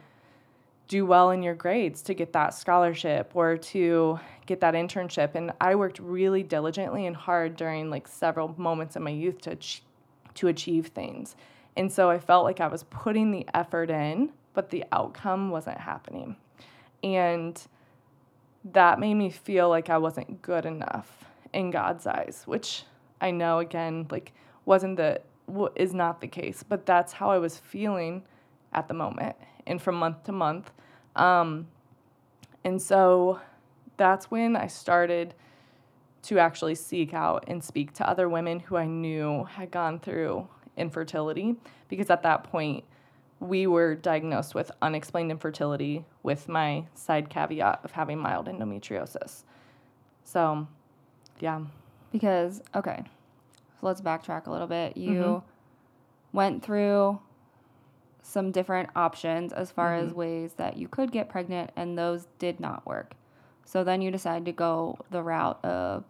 [0.92, 5.34] do well in your grades to get that scholarship or to get that internship.
[5.34, 9.52] And I worked really diligently and hard during like several moments in my youth to
[9.52, 9.82] ach-
[10.34, 11.34] to achieve things.
[11.78, 15.78] And so I felt like I was putting the effort in, but the outcome wasn't
[15.78, 16.36] happening.
[17.02, 17.58] And
[18.72, 21.24] that made me feel like I wasn't good enough
[21.54, 22.84] in God's eyes, which
[23.18, 24.34] I know again like
[24.66, 25.22] wasn't the
[25.74, 28.24] is not the case, but that's how I was feeling
[28.72, 30.70] at the moment and from month to month.
[31.16, 31.68] Um,
[32.64, 33.40] And so
[33.96, 35.34] that's when I started
[36.22, 40.46] to actually seek out and speak to other women who I knew had gone through
[40.76, 41.56] infertility
[41.88, 42.84] because at that point
[43.40, 49.42] we were diagnosed with unexplained infertility with my side caveat of having mild endometriosis.
[50.22, 50.68] So,
[51.40, 51.62] yeah.
[52.12, 53.02] Because, okay,
[53.80, 54.96] so let's backtrack a little bit.
[54.96, 55.42] You
[56.32, 57.18] went through
[58.22, 62.60] some different options as far as ways that you could get pregnant, and those did
[62.60, 63.14] not work.
[63.64, 66.04] So then you decided to go the route of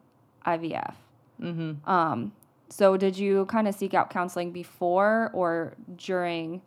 [0.46, 0.94] IVF.
[1.40, 1.88] Mm-hmm.
[1.90, 2.32] Um,
[2.68, 6.62] so did you kind of seek out counseling before or during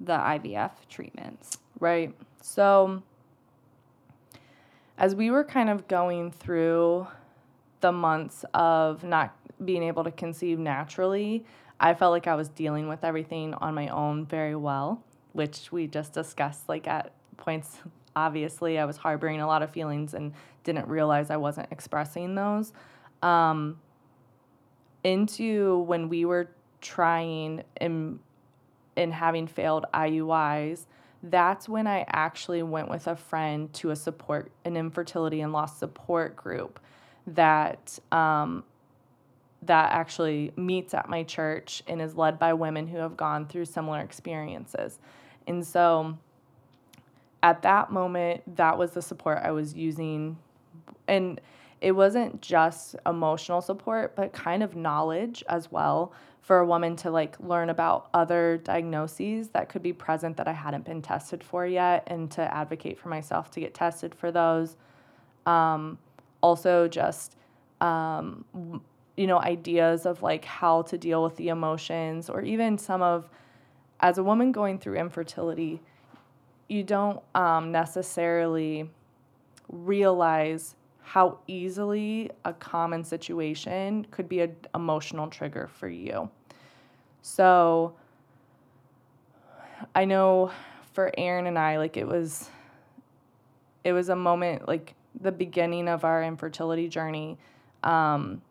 [0.00, 1.58] the IVF treatments?
[1.80, 2.14] Right.
[2.42, 3.02] So,
[4.96, 7.06] as we were kind of going through
[7.80, 11.44] the months of not being able to conceive naturally,
[11.80, 15.86] I felt like I was dealing with everything on my own very well, which we
[15.86, 16.68] just discussed.
[16.68, 17.78] Like at points,
[18.16, 20.32] obviously, I was harboring a lot of feelings and
[20.64, 22.72] didn't realize I wasn't expressing those.
[23.22, 23.78] Um,
[25.04, 28.18] into when we were trying and
[28.96, 30.86] and having failed IUIs,
[31.22, 35.78] that's when I actually went with a friend to a support, an infertility and loss
[35.78, 36.80] support group
[37.28, 38.64] that um,
[39.62, 43.64] that actually meets at my church and is led by women who have gone through
[43.64, 44.98] similar experiences.
[45.46, 46.16] And so
[47.42, 50.38] at that moment, that was the support I was using.
[51.06, 51.40] And
[51.80, 57.10] it wasn't just emotional support, but kind of knowledge as well for a woman to
[57.10, 61.66] like learn about other diagnoses that could be present that I hadn't been tested for
[61.66, 64.76] yet and to advocate for myself to get tested for those.
[65.46, 65.98] Um,
[66.40, 67.36] also, just,
[67.80, 68.44] um,
[69.18, 73.28] you know, ideas of like how to deal with the emotions or even some of,
[73.98, 75.80] as a woman going through infertility,
[76.68, 78.88] you don't um, necessarily
[79.68, 86.30] realize how easily a common situation could be an emotional trigger for you.
[87.20, 87.94] So
[89.96, 90.52] I know
[90.92, 92.50] for Aaron and I, like it was
[93.82, 97.36] it was a moment like the beginning of our infertility journey.
[97.82, 98.42] Um,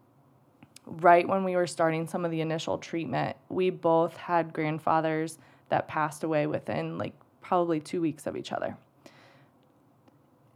[0.88, 5.38] right when we were starting some of the initial treatment, we both had grandfathers
[5.70, 8.78] that passed away within like probably two weeks of each other.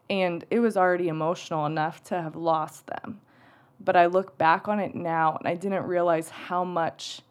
[0.10, 3.22] And it was already emotional enough to have lost them.
[3.80, 7.22] But I look back on it now and I didn't realize how much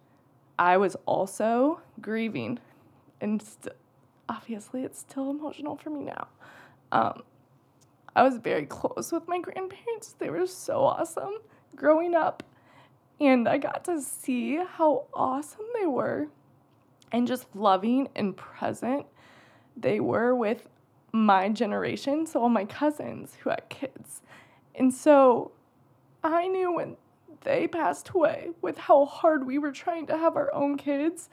[0.59, 2.59] I was also grieving.
[3.21, 3.75] And st-
[4.29, 6.29] obviously, it's still emotional for me now.
[6.93, 7.23] Um,
[8.17, 10.15] I was very close with my grandparents.
[10.19, 11.39] They were so awesome
[11.77, 12.43] growing up.
[13.21, 16.29] And I got to see how awesome they were
[17.13, 19.07] and just loving and present
[19.77, 20.69] they were with
[21.13, 24.23] my generation, so all my cousins who had kids.
[24.75, 25.53] And so
[26.23, 26.97] I knew when
[27.43, 31.31] they passed away, with how hard we were trying to have our own kids,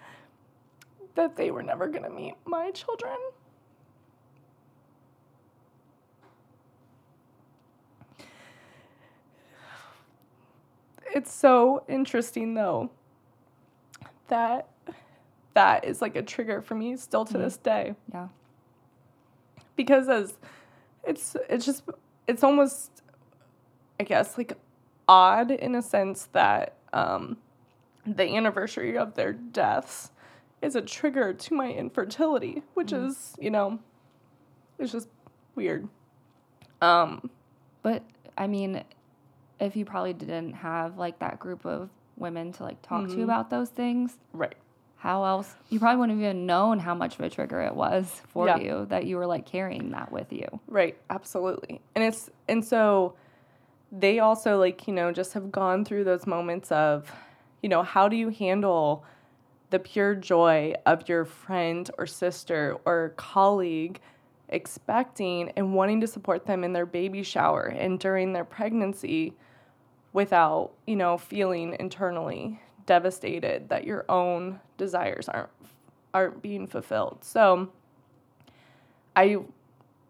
[1.15, 3.17] that they were never going to meet my children.
[11.13, 12.89] It's so interesting though
[14.28, 14.67] that
[15.54, 18.28] that is like a trigger for me still to this day Yeah.
[19.76, 20.34] because as
[21.04, 21.84] it's it's just
[22.28, 23.02] it's almost
[24.00, 24.54] I guess like
[25.08, 27.38] odd in a sense that um,
[28.06, 30.12] the anniversary of their deaths
[30.62, 33.80] is a trigger to my infertility, which is you know,
[34.78, 35.08] it's just
[35.56, 35.88] weird.
[36.82, 37.30] Um,
[37.82, 38.04] But
[38.38, 38.84] I mean,
[39.60, 43.24] if you probably didn't have like that group of women to like talk to mm-hmm.
[43.24, 44.56] about those things, right.
[44.98, 45.56] how else?
[45.70, 48.58] You probably wouldn't have even known how much of a trigger it was for Yeah.
[48.58, 50.48] you that you were like carrying that with you.
[50.67, 51.82] Right, absolutely.
[51.96, 53.15] And it's and so
[53.91, 57.12] they also like, you know, just have gone through those moments of,
[57.62, 59.06] you know, how do you handle
[59.70, 64.00] the pure joy of your friend or sister or colleague
[64.50, 69.34] expecting and wanting to support them in their baby shower and during their pregnancy
[70.14, 75.50] without, you know, feeling internally devastated that your own desires aren't
[76.14, 77.24] aren't being fulfilled.
[77.24, 77.70] So
[79.16, 79.38] I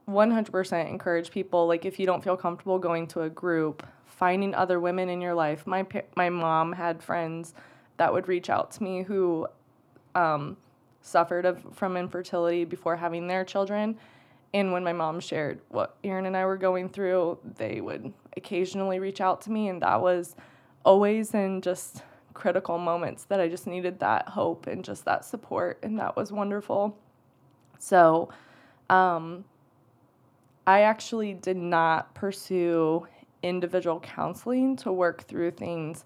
[0.08, 4.80] 100% encourage people like if you don't feel comfortable going to a group finding other
[4.80, 5.86] women in your life my
[6.16, 7.54] my mom had friends
[7.98, 9.46] that would reach out to me who
[10.16, 10.56] um,
[11.02, 13.98] suffered of, from infertility before having their children
[14.54, 19.00] and when my mom shared what Aaron and I were going through they would occasionally
[19.00, 20.36] reach out to me and that was
[20.86, 25.80] always in just critical moments that I just needed that hope and just that support
[25.84, 26.98] and that was wonderful
[27.80, 28.30] so
[28.90, 29.44] um,
[30.66, 33.08] I actually did not pursue
[33.44, 36.06] individual counseling to work through things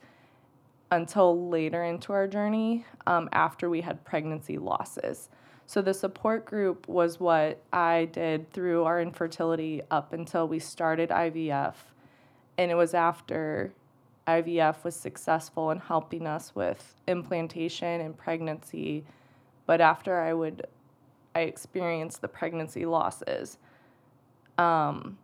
[0.92, 5.30] until later into our journey um, after we had pregnancy losses.
[5.66, 11.10] So the support group was what I did through our infertility up until we started
[11.10, 11.76] IVF.
[12.62, 13.74] And it was after
[14.28, 19.04] IVF was successful in helping us with implantation and pregnancy.
[19.66, 20.68] But after I would
[21.34, 23.58] I experienced the pregnancy losses.
[24.60, 25.18] Um,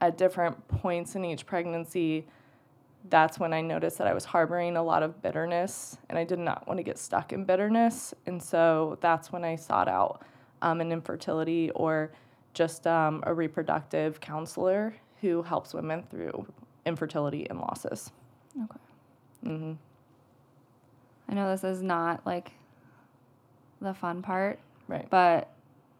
[0.00, 2.26] at different points in each pregnancy,
[3.10, 6.40] that's when I noticed that I was harboring a lot of bitterness and I did
[6.40, 8.12] not want to get stuck in bitterness.
[8.26, 10.24] And so that's when I sought out
[10.62, 12.10] um, an infertility or
[12.54, 16.46] just um, a reproductive counselor who helps women through
[16.86, 18.10] infertility and losses.
[18.56, 18.80] Okay.
[19.46, 19.72] Mm-hmm.
[21.28, 22.52] I know this is not like
[23.80, 25.08] the fun part, right?
[25.10, 25.50] But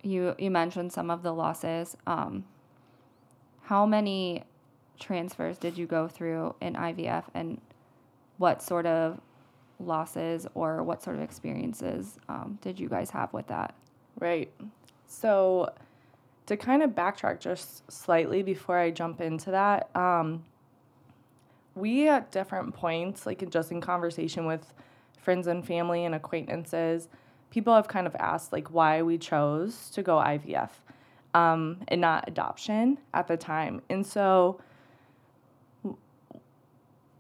[0.02, 1.96] you you mentioned some of the losses.
[2.06, 2.44] Um,
[3.62, 4.44] how many
[4.98, 7.60] transfers did you go through in IVF and
[8.38, 9.20] what sort of
[9.80, 13.74] losses or what sort of experiences um, did you guys have with that?
[14.18, 14.50] Right.
[15.06, 15.72] So,
[16.48, 20.44] to kind of backtrack just slightly before I jump into that, um,
[21.74, 24.72] we at different points, like just in conversation with
[25.20, 27.08] friends and family and acquaintances,
[27.50, 30.70] people have kind of asked like why we chose to go IVF
[31.34, 33.82] um, and not adoption at the time.
[33.90, 34.58] And so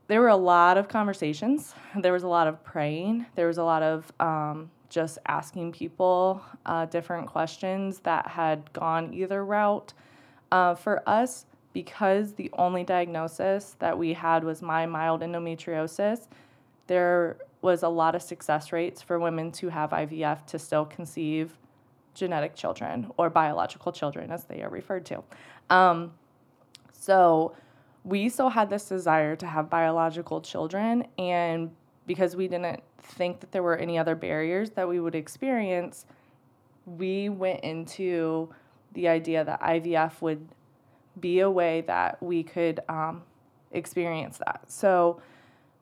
[0.06, 1.74] there were a lot of conversations.
[1.94, 3.26] There was a lot of praying.
[3.34, 9.12] There was a lot of um, just asking people uh, different questions that had gone
[9.12, 9.92] either route.
[10.50, 16.26] Uh, for us, because the only diagnosis that we had was my mild endometriosis,
[16.86, 21.58] there was a lot of success rates for women to have IVF to still conceive
[22.14, 25.22] genetic children or biological children, as they are referred to.
[25.70, 26.12] Um,
[26.92, 27.54] so
[28.04, 31.70] we still had this desire to have biological children, and
[32.08, 36.06] because we didn't think that there were any other barriers that we would experience,
[36.86, 38.48] we went into
[38.94, 40.48] the idea that IVF would
[41.20, 43.22] be a way that we could um,
[43.72, 44.62] experience that.
[44.68, 45.20] So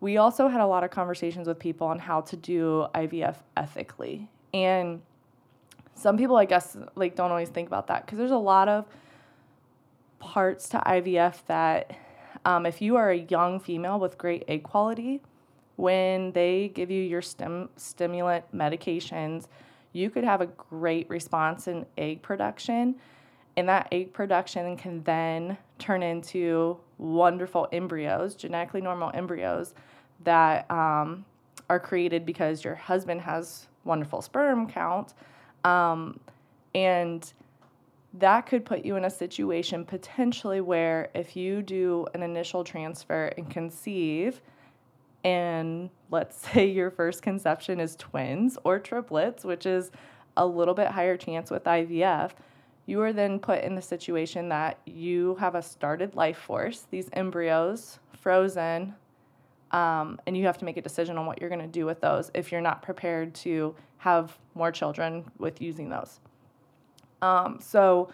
[0.01, 4.29] we also had a lot of conversations with people on how to do IVF ethically.
[4.53, 5.03] And
[5.95, 8.85] some people, I guess, like don't always think about that because there's a lot of
[10.19, 11.97] parts to IVF that
[12.45, 15.23] um, if you are a young female with great egg quality,
[15.77, 19.47] when they give you your stim- stimulant medications,
[19.93, 22.97] you could have a great response in egg production.
[23.57, 29.75] And that egg production can then turn into wonderful embryos, genetically normal embryos
[30.25, 31.25] that um,
[31.71, 35.15] are created because your husband has wonderful sperm count.
[35.65, 36.21] Um,
[36.75, 37.33] and
[38.15, 43.27] that could put you in a situation potentially where if you do an initial transfer
[43.37, 44.41] and conceive,
[45.27, 49.91] and let's say your first conception is twins or triplets, which is
[50.39, 52.31] a little bit higher chance with IVF,
[52.87, 57.09] you are then put in the situation that you have a started life force, these
[57.13, 58.95] embryos frozen,
[59.73, 62.01] um, and you have to make a decision on what you're going to do with
[62.01, 66.21] those if you're not prepared to have more children with using those.
[67.23, 68.11] Um, so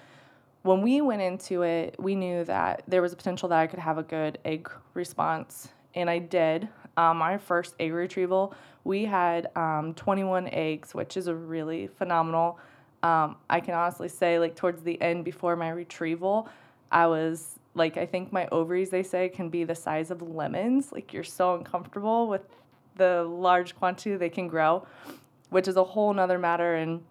[0.62, 3.80] when we went into it, we knew that there was a potential that I could
[3.80, 6.68] have a good egg response, and I did.
[6.96, 12.58] Um, my first egg retrieval, we had um, 21 eggs, which is a really phenomenal.
[13.02, 16.48] Um, I can honestly say, like towards the end before my retrieval,
[16.90, 20.92] I was like, I think my ovaries, they say, can be the size of lemons.
[20.92, 22.42] Like you're so uncomfortable with
[22.96, 24.86] the large quantity they can grow,
[25.50, 26.74] which is a whole nother matter.
[26.74, 27.02] And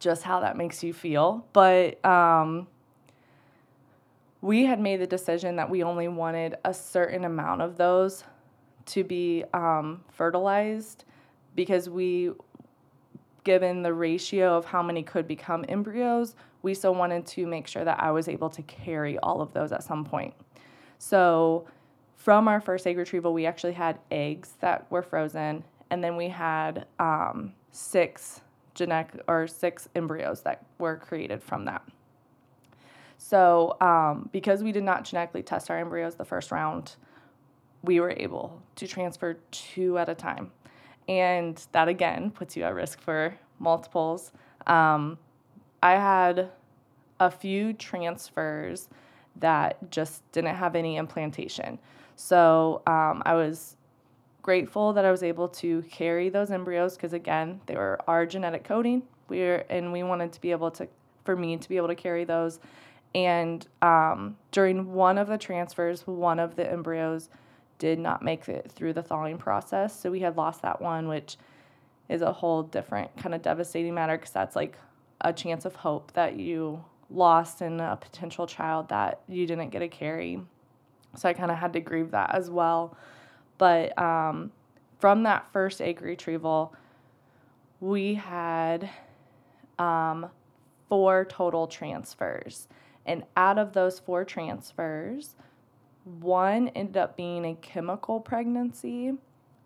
[0.00, 1.46] just how that makes you feel.
[1.52, 2.66] But um,
[4.40, 8.24] we had made the decision that we only wanted a certain amount of those
[8.90, 11.04] to be um, fertilized
[11.56, 12.30] because we,
[13.44, 17.84] given the ratio of how many could become embryos, we still wanted to make sure
[17.84, 20.34] that I was able to carry all of those at some point.
[20.98, 21.66] So,
[22.16, 26.28] from our first egg retrieval, we actually had eggs that were frozen, and then we
[26.28, 28.42] had um, six
[28.74, 31.82] genetic or six embryos that were created from that.
[33.16, 36.96] So, um, because we did not genetically test our embryos the first round,
[37.82, 40.52] we were able to transfer two at a time.
[41.08, 44.32] And that again puts you at risk for multiples.
[44.66, 45.18] Um,
[45.82, 46.50] I had
[47.20, 48.88] a few transfers
[49.36, 51.78] that just didn't have any implantation.
[52.16, 53.76] So um, I was
[54.42, 58.64] grateful that I was able to carry those embryos because again, they were our genetic
[58.64, 59.02] coding.
[59.28, 60.88] We are and we wanted to be able to
[61.24, 62.60] for me to be able to carry those
[63.14, 67.28] And um, during one of the transfers, one of the embryos
[67.80, 69.98] did not make it through the thawing process.
[69.98, 71.36] So we had lost that one, which
[72.08, 74.76] is a whole different kind of devastating matter because that's like
[75.22, 79.80] a chance of hope that you lost in a potential child that you didn't get
[79.80, 80.40] to carry.
[81.16, 82.96] So I kind of had to grieve that as well.
[83.58, 84.52] But um,
[84.98, 86.74] from that first egg retrieval,
[87.80, 88.88] we had
[89.78, 90.28] um,
[90.88, 92.68] four total transfers.
[93.06, 95.34] And out of those four transfers,
[96.04, 99.12] one ended up being a chemical pregnancy,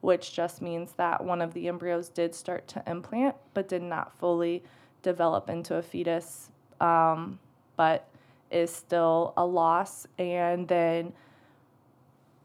[0.01, 4.17] which just means that one of the embryos did start to implant but did not
[4.19, 4.63] fully
[5.03, 7.39] develop into a fetus, um,
[7.77, 8.09] but
[8.51, 10.07] is still a loss.
[10.19, 11.13] And then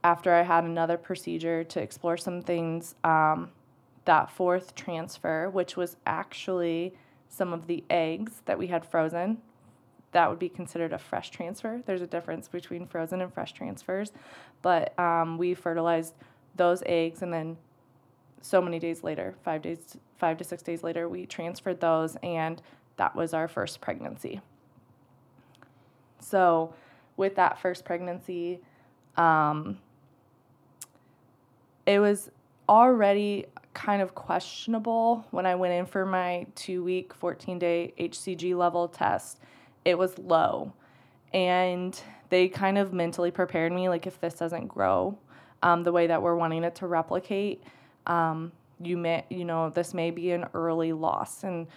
[0.04, 3.52] after I had another procedure to explore some things, um,
[4.06, 6.94] that fourth transfer, which was actually
[7.28, 9.40] some of the eggs that we had frozen,
[10.12, 11.82] that would be considered a fresh transfer.
[11.86, 14.12] There's a difference between frozen and fresh transfers,
[14.62, 16.14] but um, we fertilized
[16.56, 17.58] those eggs and then
[18.42, 22.62] so many days later, five days, five to six days later, we transferred those, and
[22.98, 24.42] that was our first pregnancy.
[26.20, 26.74] So,
[27.18, 28.60] with that first pregnancy,
[29.18, 29.78] um,
[31.86, 32.30] it was
[32.68, 38.56] already kind of questionable when I went in for my two week, 14 day HCG
[38.56, 39.40] level test.
[39.90, 40.74] It was low.
[41.34, 45.18] And they kind of mentally prepared me like, if this doesn't grow
[45.64, 47.64] um, the way that we're wanting it to replicate,
[48.08, 51.44] um, you may, you know, this may be an early loss.
[51.44, 51.68] And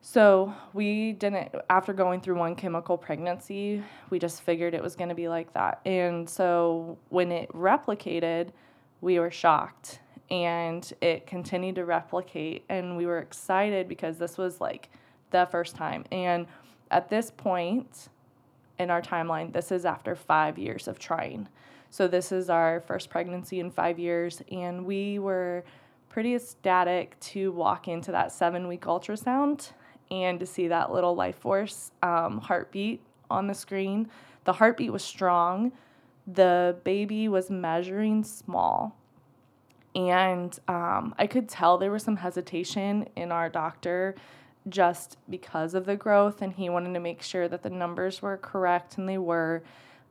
[0.00, 5.10] so we didn't, after going through one chemical pregnancy, we just figured it was going
[5.10, 5.80] to be like that.
[5.84, 8.50] And so when it replicated,
[9.00, 10.00] we were shocked
[10.30, 14.90] and it continued to replicate and we were excited because this was like
[15.30, 16.46] the first time and
[16.90, 18.08] at this point
[18.78, 21.48] in our timeline this is after five years of trying.
[21.90, 25.64] So this is our first pregnancy in five years and we were
[26.08, 29.70] pretty ecstatic to walk into that seven week ultrasound
[30.10, 34.08] and to see that little life force um, heartbeat on the screen.
[34.44, 35.72] The heartbeat was strong.
[36.26, 38.96] The baby was measuring small.
[39.94, 44.14] And um, I could tell there was some hesitation in our doctor
[44.68, 48.36] just because of the growth, and he wanted to make sure that the numbers were
[48.36, 49.62] correct, and they were.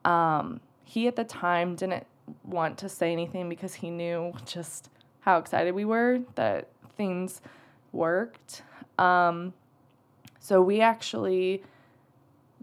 [0.05, 2.05] Um, he at the time didn't
[2.43, 4.89] want to say anything because he knew just
[5.21, 7.41] how excited we were that things
[7.91, 8.61] worked.
[8.97, 9.53] Um,
[10.39, 11.61] so we actually,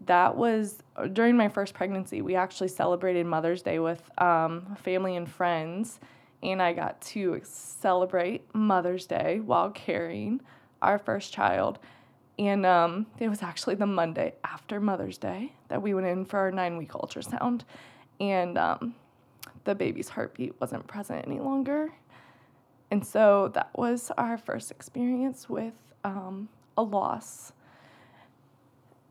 [0.06, 0.82] that was
[1.12, 6.00] during my first pregnancy, we actually celebrated Mother's Day with um, family and friends
[6.44, 10.40] and I got to celebrate Mother's Day while carrying
[10.84, 11.78] our first child.
[12.38, 16.38] And um, it was actually the Monday after Mother's Day that we went in for
[16.38, 17.62] our nine week ultrasound.
[18.20, 18.94] And um,
[19.64, 21.92] the baby's heartbeat wasn't present any longer.
[22.90, 25.74] And so that was our first experience with
[26.04, 27.52] um, a loss.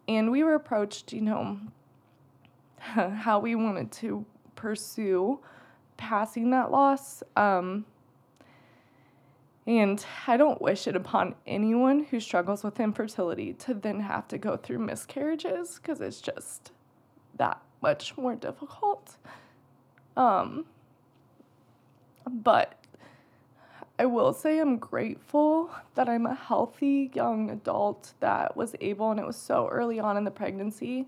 [0.07, 1.59] And we were approached, you know,
[2.79, 5.39] how we wanted to pursue
[5.97, 7.23] passing that loss.
[7.35, 7.85] Um,
[9.65, 14.37] and I don't wish it upon anyone who struggles with infertility to then have to
[14.37, 16.71] go through miscarriages because it's just
[17.37, 19.17] that much more difficult.
[20.17, 20.65] Um,
[22.27, 22.79] but
[23.97, 29.19] I will say I'm grateful that I'm a healthy young adult that was able, and
[29.19, 31.07] it was so early on in the pregnancy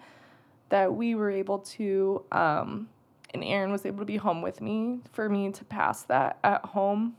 [0.69, 2.89] that we were able to um,
[3.35, 6.63] and Aaron was able to be home with me for me to pass that at
[6.63, 7.15] home.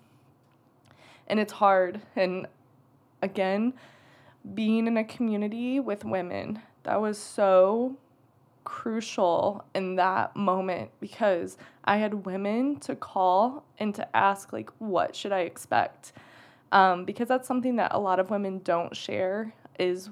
[1.28, 2.00] And it's hard.
[2.14, 2.46] And
[3.22, 3.74] again,
[4.54, 7.96] being in a community with women, that was so
[8.64, 15.14] crucial in that moment because I had women to call and to ask, like, what
[15.16, 16.12] should I expect?
[16.72, 20.10] Um, because that's something that a lot of women don't share is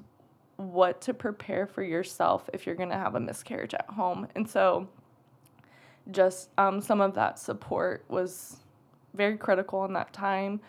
[0.56, 4.28] what to prepare for yourself if you're going to have a miscarriage at home.
[4.36, 4.88] And so
[6.10, 8.58] just um, some of that support was
[9.14, 10.60] very critical in that time.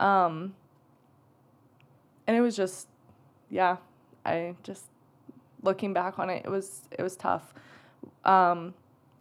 [0.00, 0.54] Um,
[2.26, 2.88] and it was just,
[3.50, 3.76] yeah,
[4.24, 4.84] I just
[5.62, 7.54] looking back on it, it was it was tough.
[8.24, 8.74] Um,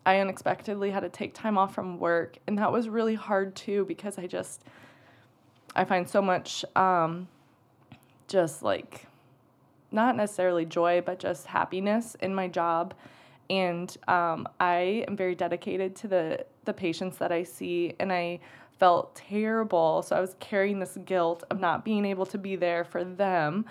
[0.05, 3.85] I unexpectedly had to take time off from work, and that was really hard too
[3.85, 4.63] because I just
[5.75, 7.27] I find so much um,
[8.27, 9.05] just like
[9.91, 12.93] not necessarily joy, but just happiness in my job
[13.49, 18.39] and um, I am very dedicated to the the patients that I see, and I
[18.79, 20.01] felt terrible.
[20.01, 23.65] So I was carrying this guilt of not being able to be there for them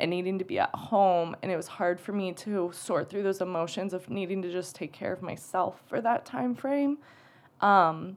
[0.00, 1.36] and needing to be at home.
[1.42, 4.74] And it was hard for me to sort through those emotions of needing to just
[4.74, 6.98] take care of myself for that time frame.
[7.60, 8.16] Um,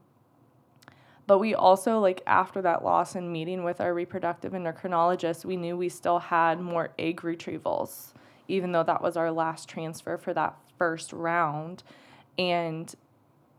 [1.28, 5.76] but we also, like, after that loss and meeting with our reproductive endocrinologist, we knew
[5.76, 8.14] we still had more egg retrievals,
[8.48, 11.84] even though that was our last transfer for that first round.
[12.40, 12.94] And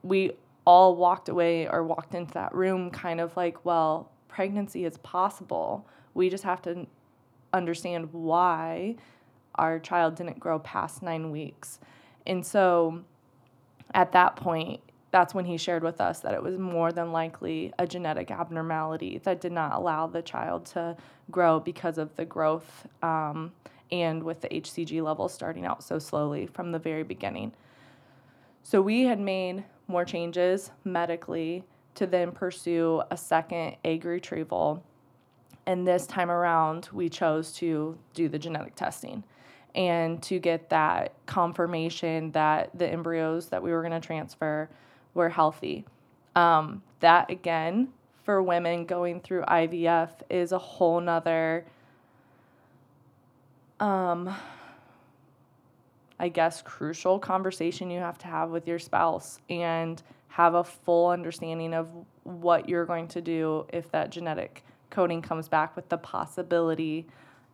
[0.03, 0.33] we
[0.69, 5.89] all walked away or walked into that room kind of like, well, pregnancy is possible.
[6.13, 6.87] We just have to
[7.55, 8.97] understand why
[9.55, 11.79] our child didn't grow past nine weeks.
[12.27, 13.03] And so
[13.95, 17.73] at that point, that's when he shared with us that it was more than likely
[17.79, 20.95] a genetic abnormality that did not allow the child to
[21.31, 23.53] grow because of the growth um,
[23.91, 27.53] and with the HCG levels starting out so slowly from the very beginning.
[28.63, 31.65] So we had made more changes medically
[31.95, 34.85] to then pursue a second egg retrieval.
[35.67, 39.25] And this time around, we chose to do the genetic testing
[39.75, 44.69] and to get that confirmation that the embryos that we were going to transfer
[45.15, 45.85] were healthy.
[46.37, 47.89] Um, that again,
[48.25, 51.65] for women going through IVF, is a whole nother,
[53.81, 54.35] um,
[56.21, 61.11] I guess, crucial conversation you have to have with your spouse and have a full
[61.11, 61.89] understanding of
[62.25, 67.07] what you're going to do if that genetic coding comes back with the possibility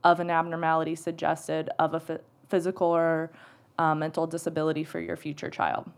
[0.03, 3.31] of an abnormality suggested of a physical or
[3.79, 5.91] uh, mental disability for your future child.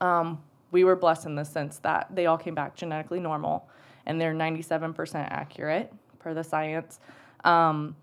[0.00, 3.68] Um, we were blessed in the sense that they all came back genetically normal
[4.06, 6.98] and they're 97% accurate per the science.
[7.44, 7.94] Um,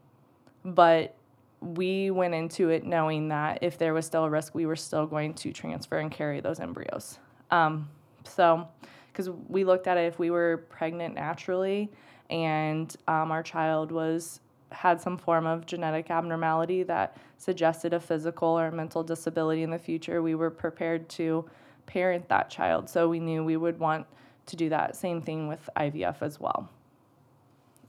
[0.63, 1.15] but
[1.61, 5.05] we went into it knowing that if there was still a risk, we were still
[5.05, 7.19] going to transfer and carry those embryos.
[7.51, 7.89] Um,
[8.23, 8.67] so,
[9.11, 11.91] because we looked at it if we were pregnant naturally
[12.29, 14.39] and um, our child was
[14.71, 19.79] had some form of genetic abnormality that suggested a physical or mental disability in the
[19.79, 21.43] future, we were prepared to
[21.85, 22.87] parent that child.
[22.87, 24.05] So we knew we would want
[24.45, 26.69] to do that same thing with IVF as well.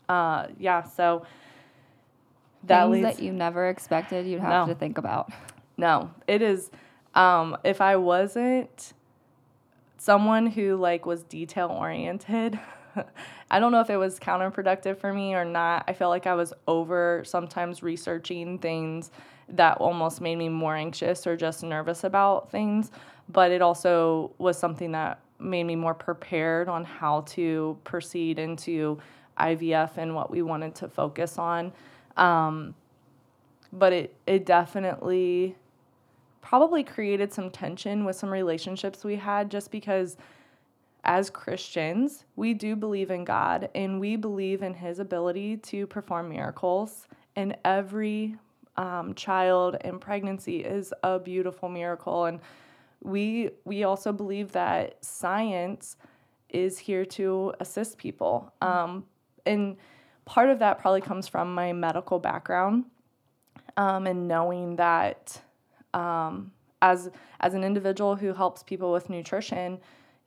[0.08, 1.24] Uh, yeah, so
[2.64, 5.32] that things leads, that you never expected you'd have no, to think about.
[5.76, 6.70] No, it is.
[7.14, 8.92] Um, if I wasn't
[9.98, 12.58] someone who like was detail oriented.
[13.50, 15.84] I don't know if it was counterproductive for me or not.
[15.88, 19.10] I felt like I was over sometimes researching things
[19.48, 22.90] that almost made me more anxious or just nervous about things
[23.32, 28.98] but it also was something that made me more prepared on how to proceed into
[29.38, 31.72] IVF and what we wanted to focus on.
[32.20, 32.74] Um,
[33.72, 35.56] but it it definitely
[36.40, 40.16] probably created some tension with some relationships we had just because
[41.04, 46.28] as Christians, we do believe in God and we believe in his ability to perform
[46.28, 47.06] miracles.
[47.36, 48.36] And every
[48.76, 52.26] um, child in pregnancy is a beautiful miracle.
[52.26, 52.40] And
[53.02, 55.96] we we also believe that science
[56.50, 58.52] is here to assist people.
[58.60, 59.04] Um,
[59.46, 59.76] and
[60.30, 62.84] part of that probably comes from my medical background
[63.76, 65.40] um, and knowing that
[65.92, 67.10] um, as
[67.40, 69.76] as an individual who helps people with nutrition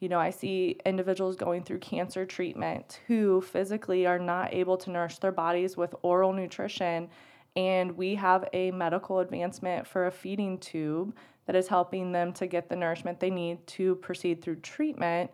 [0.01, 4.91] you know i see individuals going through cancer treatment who physically are not able to
[4.91, 7.07] nourish their bodies with oral nutrition
[7.55, 12.45] and we have a medical advancement for a feeding tube that is helping them to
[12.45, 15.29] get the nourishment they need to proceed through treatment,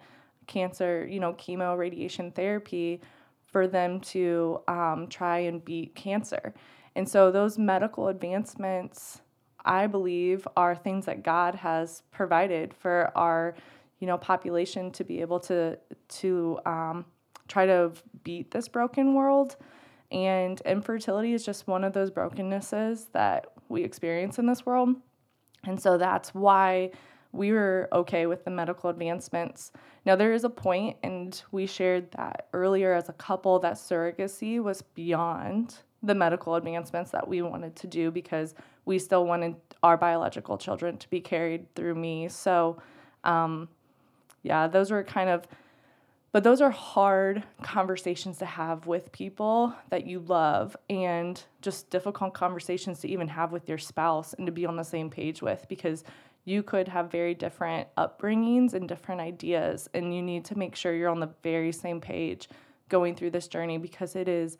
[0.47, 2.99] cancer, you know, chemo, radiation therapy,
[3.51, 6.53] for them to um, try and beat cancer.
[6.95, 9.21] And so those medical advancements,
[9.65, 13.55] I believe, are things that God has provided for our,
[13.99, 15.77] you know, population to be able to
[16.09, 17.05] to um,
[17.47, 17.91] try to
[18.23, 19.55] beat this broken world.
[20.11, 24.95] And infertility is just one of those brokennesses that we experience in this world.
[25.65, 26.91] And so that's why
[27.31, 29.71] we were okay with the medical advancements.
[30.05, 34.61] Now, there is a point, and we shared that earlier as a couple, that surrogacy
[34.61, 38.55] was beyond the medical advancements that we wanted to do because
[38.85, 42.29] we still wanted our biological children to be carried through me.
[42.29, 42.81] So,
[43.23, 43.67] um,
[44.41, 45.47] yeah, those were kind of
[46.31, 52.35] but those are hard conversations to have with people that you love and just difficult
[52.35, 55.65] conversations to even have with your spouse and to be on the same page with
[55.67, 56.03] because
[56.45, 60.93] you could have very different upbringings and different ideas and you need to make sure
[60.93, 62.49] you're on the very same page
[62.87, 64.57] going through this journey because it is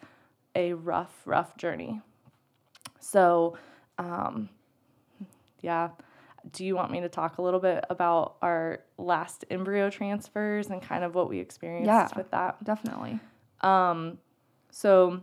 [0.55, 2.01] a rough rough journey
[2.99, 3.57] so
[3.97, 4.49] um,
[5.61, 5.89] yeah
[6.51, 10.82] do you want me to talk a little bit about our last embryo transfers and
[10.82, 12.63] kind of what we experienced yeah, with that?
[12.63, 13.19] Definitely.
[13.61, 14.17] Um,
[14.71, 15.21] so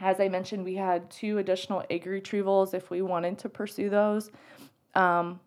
[0.00, 4.30] as I mentioned, we had two additional egg retrievals if we wanted to pursue those.
[4.94, 5.40] Um,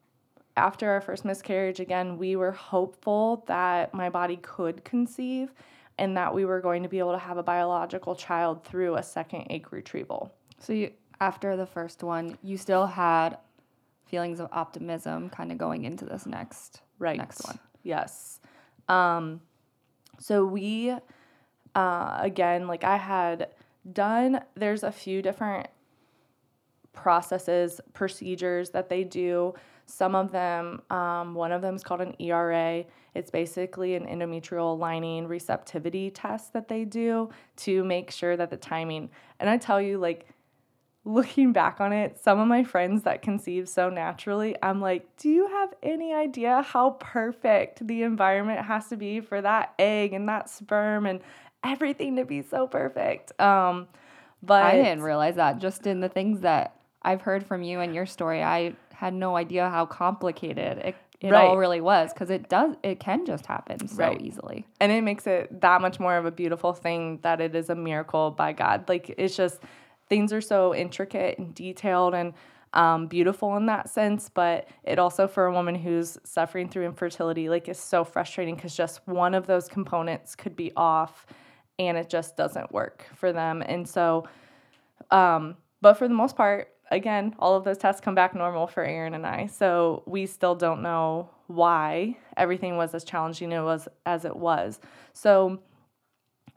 [0.58, 5.54] after our first miscarriage, again, we were hopeful that my body could conceive
[5.98, 9.04] and that we were going to be able to have a biological child through a
[9.04, 10.34] second egg retrieval.
[10.60, 10.92] So you,
[11.22, 13.38] after the first one, you still had
[14.06, 17.18] feelings of optimism kind of going into this next right.
[17.18, 17.60] next one.
[17.84, 18.40] Yes.
[18.88, 19.42] Um,
[20.20, 20.96] so we
[21.76, 23.50] uh, again, like I had
[23.94, 25.68] done, there's a few different
[26.92, 29.54] processes, procedures that they do.
[29.88, 32.84] Some of them, um, one of them is called an ERA.
[33.16, 38.58] It's basically an endometrial lining receptivity test that they do to make sure that the
[38.58, 39.10] timing,
[39.40, 40.28] and I tell you, like,
[41.06, 45.30] looking back on it, some of my friends that conceive so naturally, I'm like, do
[45.30, 50.28] you have any idea how perfect the environment has to be for that egg and
[50.28, 51.22] that sperm and
[51.64, 53.40] everything to be so perfect?
[53.40, 53.88] Um,
[54.44, 57.96] but I didn't realize that just in the things that I've heard from you and
[57.96, 58.44] your story.
[58.44, 61.48] I had no idea how complicated it, it Right.
[61.50, 64.20] all really was because it does it can just happen so Right.
[64.22, 64.66] easily.
[64.80, 67.76] and it makes it that much more of a beautiful thing that it is a
[67.76, 68.90] miracle by God.
[68.90, 69.60] Like it's just
[70.10, 72.34] things are so intricate and detailed and
[72.74, 77.50] um, beautiful in that sense, but it also for a woman who's suffering through infertility,
[77.50, 81.26] like is so frustrating because just one of those components could be off,
[81.80, 83.64] and it just doesn't work for them.
[83.66, 84.28] And so,
[85.12, 88.84] um, but for the most part, again, all of those tests come back normal for
[88.84, 89.48] Aaron and I.
[89.48, 94.80] So we still don't know why everything was as challenging it was as it was.
[95.14, 95.60] So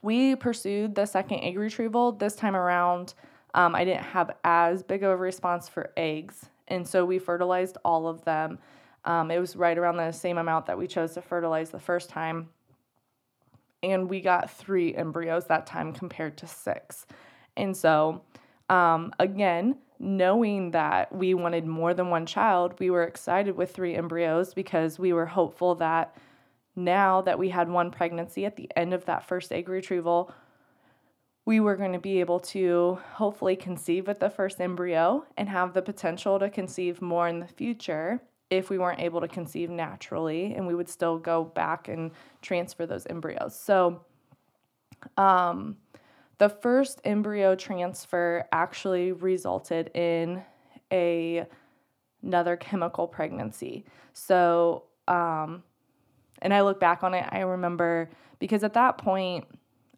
[0.03, 2.13] we pursued the second egg retrieval.
[2.13, 3.15] This time around,
[3.55, 6.47] um, I didn't have as big of a response for eggs.
[6.69, 8.59] And so we fertilized all of them.
[9.05, 12.11] Um, it was right around the same amount that we chose to fertilize the first
[12.11, 12.49] time.
[13.83, 17.07] And we got three embryos that time compared to six.
[17.57, 18.23] And so,
[18.69, 23.95] um, again, knowing that we wanted more than one child, we were excited with three
[23.95, 26.17] embryos because we were hopeful that
[26.75, 30.33] now that we had one pregnancy at the end of that first egg retrieval,
[31.45, 35.75] we were going to be able to hopefully conceive with the first embryo and have
[35.75, 40.55] the potential to conceive more in the future if we weren't able to conceive naturally
[40.55, 43.55] and we would still go back and transfer those embryos.
[43.55, 44.03] So
[45.17, 45.77] um
[46.41, 50.43] the first embryo transfer actually resulted in
[50.91, 51.45] a
[52.23, 53.85] another chemical pregnancy.
[54.15, 55.63] So um
[56.41, 59.45] and I look back on it, I remember because at that point,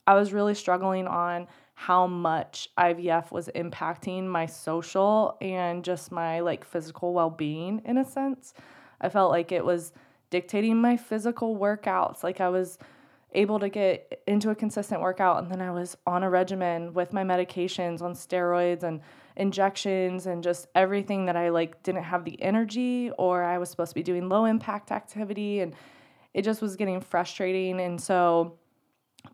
[0.08, 6.40] I was really struggling on how much IVF was impacting my social and just my
[6.40, 8.52] like physical well being in a sense.
[9.00, 9.92] I felt like it was
[10.30, 12.24] dictating my physical workouts.
[12.24, 12.78] Like I was
[13.34, 17.12] able to get into a consistent workout and then I was on a regimen with
[17.12, 19.00] my medications on steroids and
[19.36, 23.90] injections and just everything that I like didn't have the energy or I was supposed
[23.90, 25.74] to be doing low impact activity and
[26.34, 27.80] it just was getting frustrating.
[27.80, 28.58] And so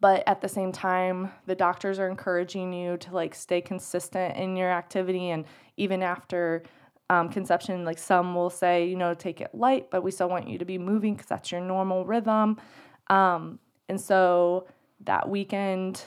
[0.01, 4.57] but at the same time the doctors are encouraging you to like stay consistent in
[4.57, 5.45] your activity and
[5.77, 6.63] even after
[7.11, 10.47] um, conception like some will say you know take it light but we still want
[10.47, 12.59] you to be moving because that's your normal rhythm.
[13.09, 13.59] Um,
[13.89, 14.67] and so
[15.05, 16.03] that weekend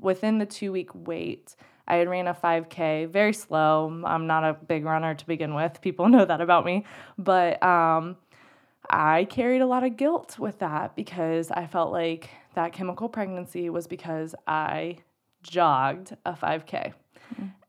[0.00, 1.56] within the two week wait
[1.86, 5.80] i had ran a 5k very slow i'm not a big runner to begin with
[5.80, 6.84] people know that about me
[7.16, 8.16] but um,
[8.90, 13.68] I carried a lot of guilt with that because I felt like that chemical pregnancy
[13.68, 14.98] was because I
[15.42, 16.94] jogged a 5K.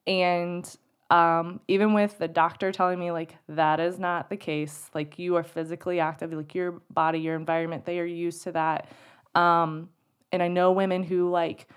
[0.08, 0.78] And
[1.12, 5.36] um, even with the doctor telling me, like, that is not the case, like, you
[5.36, 8.88] are physically active, like, your body, your environment, they are used to that.
[9.36, 9.90] Um,
[10.32, 11.68] and I know women who, like,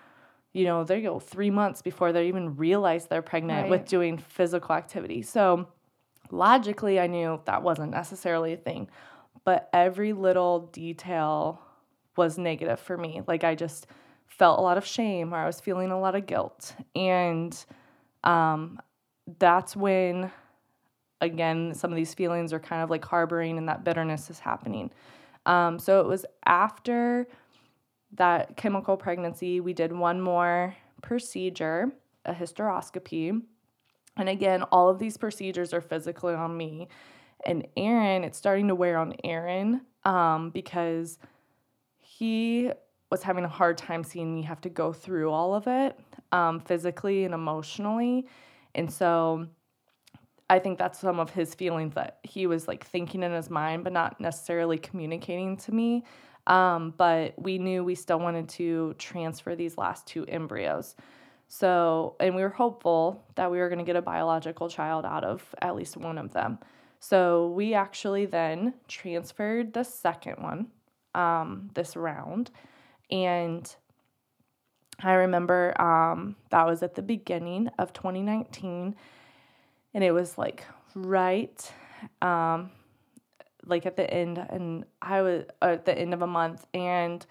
[0.52, 4.74] you know, they go three months before they even realize they're pregnant with doing physical
[4.74, 5.22] activity.
[5.22, 5.68] So,
[6.30, 8.88] logically, I knew that wasn't necessarily a thing
[9.44, 11.60] but every little detail
[12.16, 13.22] was negative for me.
[13.26, 13.86] Like I just
[14.26, 16.74] felt a lot of shame or I was feeling a lot of guilt.
[16.94, 17.56] And
[18.24, 18.80] um,
[19.38, 20.30] that's when,
[21.20, 24.90] again, some of these feelings are kind of like harboring and that bitterness is happening.
[25.44, 27.26] Um, so it was after
[28.14, 31.92] that chemical pregnancy, we did one more procedure,
[32.24, 33.42] a hysteroscopy.
[34.16, 36.88] And again, all of these procedures are physically on me
[37.44, 41.18] and Aaron, it's starting to wear on Aaron um, because
[41.98, 42.70] he
[43.10, 45.98] was having a hard time seeing me have to go through all of it
[46.30, 48.26] um, physically and emotionally.
[48.74, 49.46] And so
[50.48, 53.84] I think that's some of his feelings that he was like thinking in his mind,
[53.84, 56.04] but not necessarily communicating to me.
[56.46, 60.96] Um, but we knew we still wanted to transfer these last two embryos.
[61.48, 65.22] So, and we were hopeful that we were going to get a biological child out
[65.22, 66.58] of at least one of them.
[66.98, 70.68] So, we actually then transferred the second one
[71.14, 72.50] um, this round.
[73.10, 73.72] And
[75.02, 78.96] I remember um, that was at the beginning of 2019.
[79.94, 80.64] And it was like
[80.94, 81.72] right
[82.20, 82.70] um,
[83.66, 87.24] like at the end and I was at the end of a month and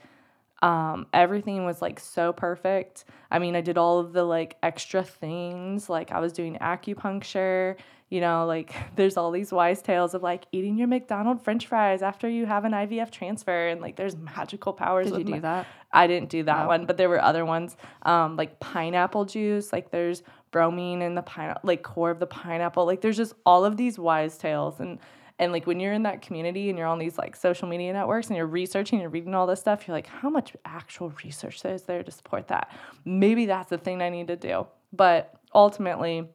[0.62, 3.06] um, everything was like so perfect.
[3.32, 5.90] I mean, I did all of the like extra things.
[5.90, 7.78] Like I was doing acupuncture,
[8.10, 12.02] you know, like there's all these wise tales of like eating your McDonald french fries
[12.04, 15.10] after you have an IVF transfer and like there's magical powers.
[15.10, 15.68] Did you do my- that?
[15.92, 16.68] I didn't do that Oh.
[16.68, 19.74] one, but there were other ones, um, like pineapple juice.
[19.74, 20.24] Like there's
[20.54, 22.86] bromelain in the pine, like core of the pineapple.
[22.86, 25.00] Like there's just all of these wise tales, and
[25.40, 28.28] and like when you're in that community and you're on these like social media networks
[28.28, 31.84] and you're researching, you're reading all this stuff, you're like, how much actual research is
[31.84, 32.72] there to support that?
[33.06, 34.68] Maybe that's the thing I need to do.
[34.94, 36.28] But ultimately,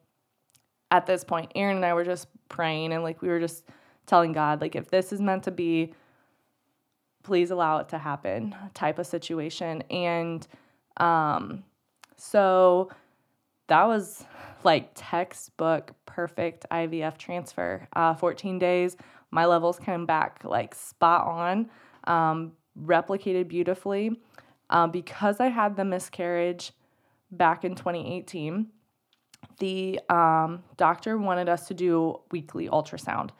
[0.91, 3.65] at this point, Aaron and I were just praying and like we were just
[4.07, 5.93] telling God, like, if this is meant to be,
[7.23, 9.83] please allow it to happen type of situation.
[9.91, 10.47] And
[10.97, 11.65] um,
[12.17, 12.91] so
[13.69, 14.25] that was
[14.64, 17.87] like textbook perfect IVF transfer.
[17.95, 18.97] Uh, 14 days,
[19.31, 21.71] my levels came back like spot on,
[22.05, 24.19] um, replicated beautifully.
[24.71, 26.73] Um, because I had the miscarriage
[27.31, 28.67] back in 2018,
[29.59, 33.31] the um, doctor wanted us to do weekly ultrasound.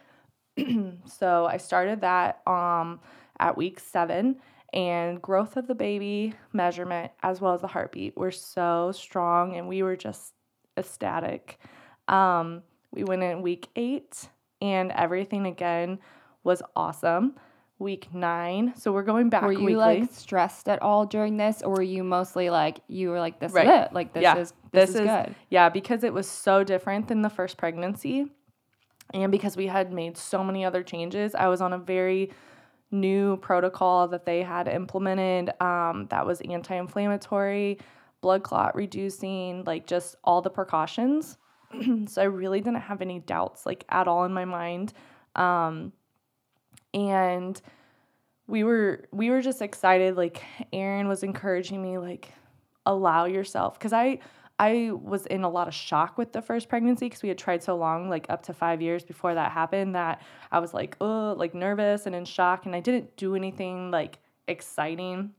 [1.07, 3.01] so I started that um,
[3.39, 4.37] at week seven,
[4.73, 9.69] and growth of the baby measurement as well as the heartbeat were so strong, and
[9.69, 10.35] we were just
[10.77, 11.59] ecstatic.
[12.09, 12.63] Um,
[12.93, 14.29] we went in week eight,
[14.61, 15.99] and everything again
[16.45, 17.35] was awesome.
[17.79, 19.75] Week nine, so we're going back Were you weekly.
[19.77, 23.53] like stressed at all during this, or were you mostly like you were like this
[23.53, 23.67] Right.
[23.67, 24.39] is it, like this Yeah.
[24.39, 25.35] is this, is, good.
[25.51, 28.31] Yeah, because it was so different than the first pregnancy.
[29.13, 32.31] And because we had made so many other changes, I was on a very
[32.91, 37.79] new protocol that they had implemented um, that was anti inflammatory,
[38.21, 41.39] blood clot reducing, like just all the precautions.
[42.07, 44.93] so I really didn't have any doubts, like at all in my mind.
[45.35, 45.93] Um,
[46.95, 47.61] and
[48.47, 52.33] we were we were just excited like Aaron was encouraging me like
[52.87, 54.21] allow yourself cuz I
[54.59, 57.63] I was in a lot of shock with the first pregnancy because we had tried
[57.63, 61.35] so long, like up to five years before that happened, that I was like, oh,
[61.37, 65.33] like nervous and in shock, and I didn't do anything like exciting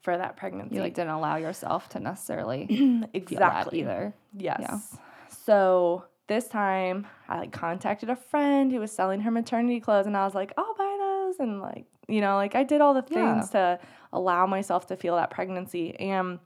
[0.00, 0.76] for that pregnancy.
[0.76, 4.14] You like didn't allow yourself to necessarily feel that exactly either.
[4.36, 4.96] Yes.
[5.44, 10.16] So this time I like contacted a friend who was selling her maternity clothes and
[10.16, 13.04] I was like, I'll buy those and like, you know, like I did all the
[13.10, 13.40] Yeah.
[13.40, 13.78] things to
[14.12, 15.98] allow myself to feel that pregnancy.
[15.98, 16.38] And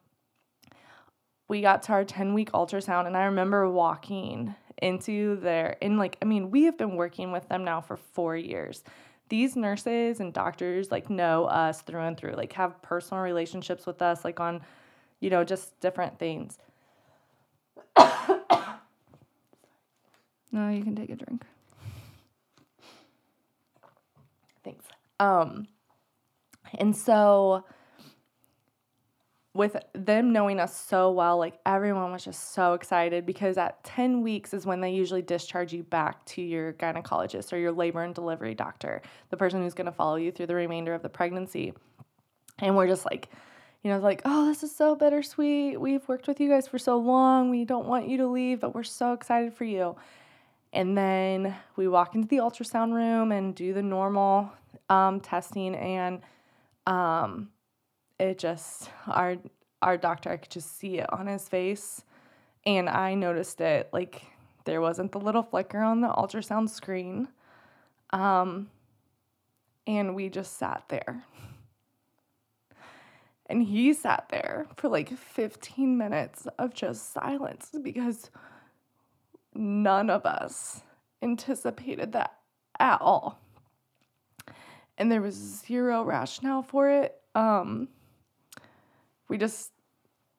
[1.53, 6.17] we got to our 10 week ultrasound and I remember walking into there and like
[6.23, 8.83] I mean, we have been working with them now for 4 years.
[9.29, 14.01] These nurses and doctors like know us through and through, like have personal relationships with
[14.01, 14.63] us like on
[15.21, 16.59] you know, just different things.
[20.55, 21.45] No, you can take a drink.
[24.63, 24.85] Thanks.
[25.19, 25.67] Um,
[26.79, 27.65] and so
[29.55, 34.23] with them knowing us so well, like everyone was just so excited because at 10
[34.23, 38.15] weeks is when they usually discharge you back to your gynecologist or your labor and
[38.15, 41.75] delivery doctor, the person who's going to follow you through the remainder of the pregnancy.
[42.61, 43.29] And we're just like,
[43.83, 45.79] you know, like, oh, this is so bittersweet.
[45.79, 47.51] We've worked with you guys for so long.
[47.51, 49.97] We don't want you to leave, but we're so excited for you.
[50.73, 54.51] And then we walk into the ultrasound room and do the normal
[54.89, 56.23] um, testing, and
[56.87, 57.51] um,
[58.23, 59.37] it just our
[59.81, 62.05] our doctor, I could just see it on his face,
[62.65, 64.23] and I noticed it like
[64.65, 67.29] there wasn't the little flicker on the ultrasound screen,
[68.11, 68.71] um,
[69.87, 71.25] and we just sat there.
[73.47, 78.31] And he sat there for like 15 minutes of just silence because
[79.55, 80.81] none of us
[81.21, 82.39] anticipated that
[82.79, 83.41] at all.
[84.97, 87.21] And there was zero rationale for it.
[87.35, 87.89] Um,
[89.33, 89.73] we just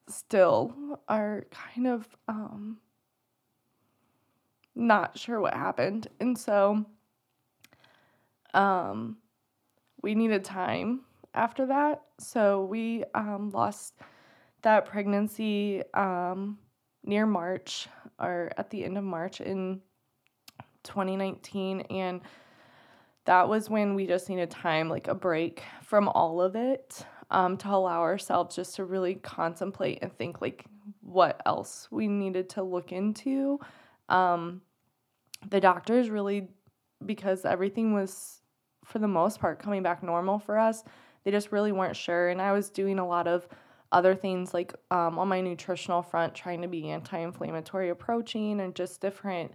[0.08, 2.78] still are kind of um,
[4.76, 6.06] not sure what happened.
[6.20, 6.86] And so
[8.54, 9.16] um,
[10.00, 11.00] we needed time
[11.34, 12.02] after that.
[12.20, 13.94] So we um, lost
[14.62, 16.56] that pregnancy um,
[17.02, 17.88] near March
[18.20, 19.80] or at the end of March in
[20.84, 21.80] 2019.
[21.90, 22.20] And
[23.24, 27.04] that was when we just needed time, like a break from all of it.
[27.34, 30.64] Um, to allow ourselves just to really contemplate and think like
[31.00, 33.58] what else we needed to look into.
[34.08, 34.62] Um,
[35.50, 36.48] the doctors really,
[37.04, 38.40] because everything was
[38.84, 40.84] for the most part coming back normal for us,
[41.24, 42.28] they just really weren't sure.
[42.28, 43.48] And I was doing a lot of
[43.90, 48.76] other things like um, on my nutritional front, trying to be anti inflammatory approaching and
[48.76, 49.52] just different,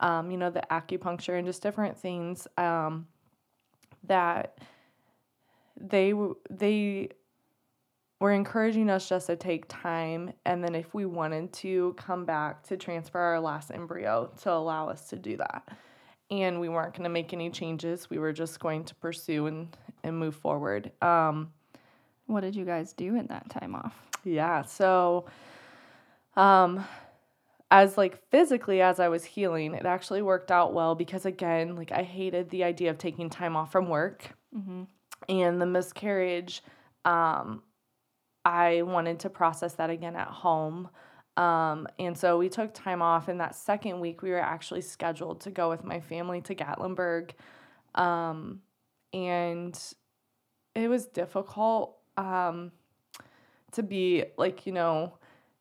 [0.00, 3.06] um, you know, the acupuncture and just different things um,
[4.04, 4.58] that
[5.80, 6.12] they
[6.50, 7.08] they
[8.22, 12.62] were encouraging us just to take time and then if we wanted to come back
[12.62, 15.68] to transfer our last embryo to allow us to do that
[16.30, 19.76] and we weren't going to make any changes we were just going to pursue and,
[20.04, 21.52] and move forward um,
[22.26, 23.94] What did you guys do in that time off?
[24.24, 25.24] yeah so
[26.36, 26.84] um
[27.72, 31.90] as like physically as i was healing it actually worked out well because again like
[31.90, 34.82] i hated the idea of taking time off from work Mm-hmm.
[35.28, 36.62] and the miscarriage
[37.04, 37.62] um
[38.44, 40.88] i wanted to process that again at home.
[41.36, 45.40] Um and so we took time off and that second week we were actually scheduled
[45.42, 47.30] to go with my family to gatlinburg.
[47.94, 48.60] Um
[49.12, 49.78] and
[50.74, 52.72] it was difficult um
[53.72, 55.14] to be like you know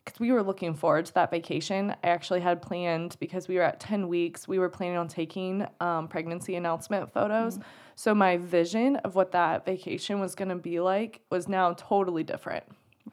[0.03, 1.95] because we were looking forward to that vacation.
[2.03, 5.65] I actually had planned because we were at 10 weeks we were planning on taking
[5.79, 7.59] um, pregnancy announcement photos
[8.02, 12.24] so my vision of what that vacation was going to be like was now totally
[12.24, 12.64] different.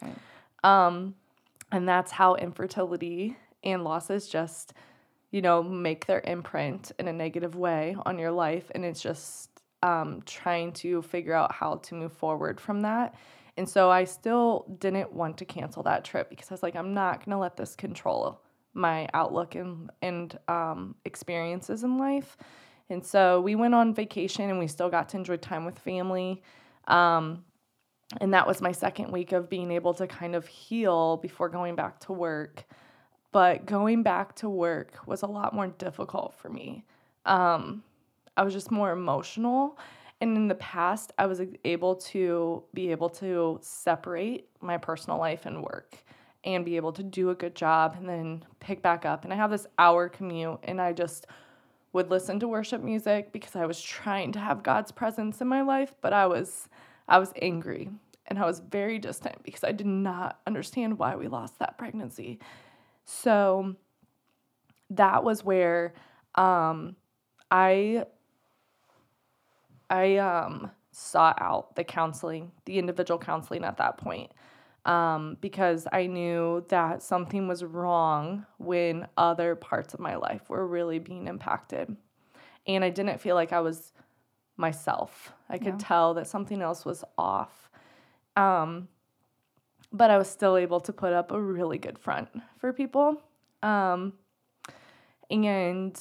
[0.00, 0.16] Right.
[0.64, 1.14] um,
[1.70, 4.72] and that's how infertility and losses just
[5.30, 8.70] you know make their imprint in a negative way on your life.
[8.74, 9.50] And it's just
[9.82, 13.14] um, trying to figure out how to move forward from that.
[13.58, 16.94] And so i still didn't want to cancel that trip because i was like i'm
[16.94, 18.40] not going to let this control
[18.72, 22.36] my outlook and, and um, experiences in life
[22.90, 26.42] and so we went on vacation and we still got to enjoy time with family.
[26.86, 27.44] Um,
[28.20, 31.74] and that was my second week of being able to kind of heal before going
[31.74, 32.64] back to work.
[33.30, 36.84] But going back to work was a lot more difficult for me.
[37.26, 37.82] Um,
[38.36, 39.78] i was just more emotional.
[40.20, 45.44] And in the past i was able to be able to separate my personal life
[45.44, 45.96] and work
[46.44, 49.24] and be able to do a good job and then pick back up.
[49.24, 51.26] And i have this hour commute and i just
[51.92, 55.62] would listen to worship music because i was trying to have god's presence in my
[55.62, 56.68] life but i was
[57.08, 57.88] I was angry
[58.26, 62.38] and I was very distant because I did not understand why we lost that pregnancy.
[63.06, 63.74] So
[64.90, 65.94] that was where
[66.34, 66.94] um,
[67.50, 68.04] I
[69.88, 74.30] I um, sought out the counseling, the individual counseling at that point.
[74.88, 80.66] Um, because I knew that something was wrong when other parts of my life were
[80.66, 81.94] really being impacted.
[82.66, 83.92] And I didn't feel like I was
[84.56, 85.34] myself.
[85.50, 87.70] I could tell that something else was off.
[88.34, 88.88] Um,
[89.92, 93.20] but I was still able to put up a really good front for people.
[93.62, 94.14] Um,
[95.30, 95.98] and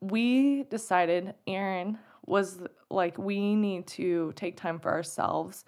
[0.00, 2.58] we decided, Aaron was
[2.90, 5.64] like, we need to take time for ourselves.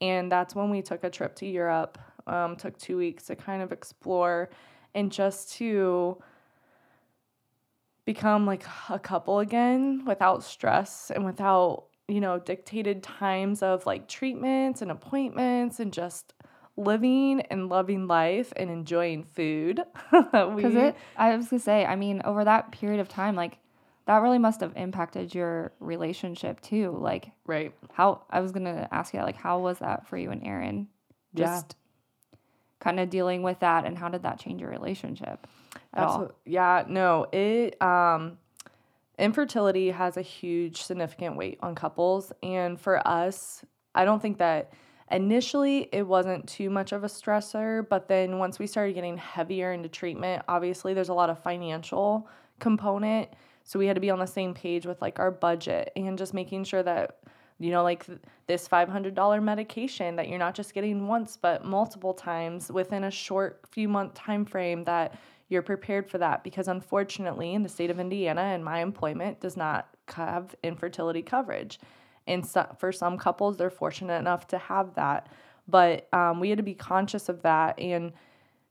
[0.00, 3.62] And that's when we took a trip to Europe, um, took two weeks to kind
[3.62, 4.50] of explore
[4.94, 6.22] and just to
[8.04, 14.08] become like a couple again without stress and without you know dictated times of like
[14.08, 16.34] treatments and appointments and just
[16.76, 19.82] living and loving life and enjoying food.
[20.10, 23.58] Because it, I was gonna say, I mean, over that period of time, like
[24.06, 26.96] that really must have impacted your relationship too.
[26.98, 30.44] Like right how I was gonna ask you, like how was that for you and
[30.46, 30.88] Aaron?
[31.34, 31.46] Yeah.
[31.46, 31.76] Just
[32.80, 35.46] kind of dealing with that, and how did that change your relationship
[35.94, 36.32] at all?
[36.44, 38.38] Yeah, no, it um
[39.18, 43.62] infertility has a huge significant weight on couples and for us,
[43.94, 44.72] I don't think that
[45.10, 49.72] initially it wasn't too much of a stressor, but then once we started getting heavier
[49.72, 52.28] into treatment, obviously there's a lot of financial
[52.60, 53.28] component,
[53.70, 56.34] so we had to be on the same page with like our budget and just
[56.34, 57.18] making sure that
[57.60, 58.04] you know like
[58.48, 63.60] this $500 medication that you're not just getting once but multiple times within a short
[63.70, 65.16] few month time frame that
[65.50, 66.42] you're prepared for that.
[66.42, 71.78] Because unfortunately in the state of indiana and my employment does not have infertility coverage.
[72.26, 75.28] And so, for some couples they're fortunate enough to have that.
[75.68, 78.14] But um, we had to be conscious of that and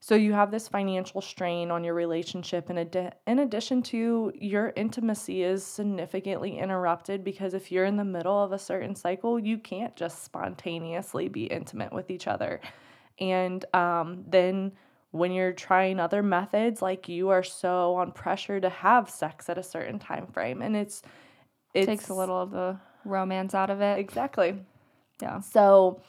[0.02, 4.72] so you have this financial strain on your relationship and adi- in addition to your
[4.76, 9.58] intimacy is significantly interrupted because if you're in the middle of a certain cycle you
[9.58, 12.62] can't just spontaneously be intimate with each other
[13.20, 14.72] and um, then
[15.12, 19.58] when you're trying other methods like you are so on pressure to have sex at
[19.58, 21.02] a certain time frame and it's
[21.74, 24.00] it Takes a little of the romance out of it.
[24.00, 24.56] exactly
[25.22, 25.40] Yeah.
[25.42, 26.02] so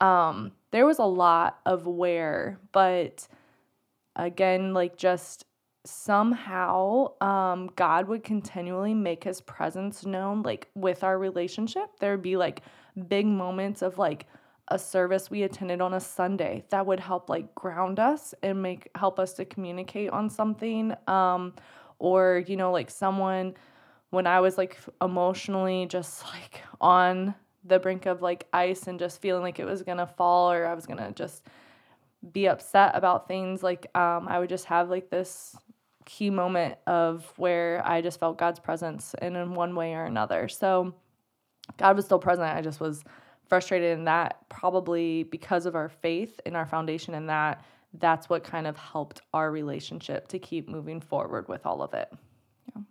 [0.00, 3.26] Um, there was a lot of where, but
[4.18, 5.44] again, like just
[5.84, 11.88] somehow um, God would continually make his presence known, like with our relationship.
[12.00, 12.62] There would be like
[13.08, 14.26] big moments of like
[14.68, 18.90] a service we attended on a Sunday that would help like ground us and make
[18.94, 20.94] help us to communicate on something.
[21.06, 21.54] Um,
[21.98, 23.54] or, you know, like someone
[24.10, 29.20] when I was like emotionally just like on the brink of like ice and just
[29.20, 31.44] feeling like it was gonna fall or I was gonna just
[32.32, 35.56] be upset about things like um, i would just have like this
[36.04, 40.48] key moment of where i just felt god's presence in, in one way or another
[40.48, 40.94] so
[41.76, 43.04] god was still present i just was
[43.48, 47.64] frustrated in that probably because of our faith and our foundation in that
[47.94, 52.12] that's what kind of helped our relationship to keep moving forward with all of it
[52.74, 52.82] yeah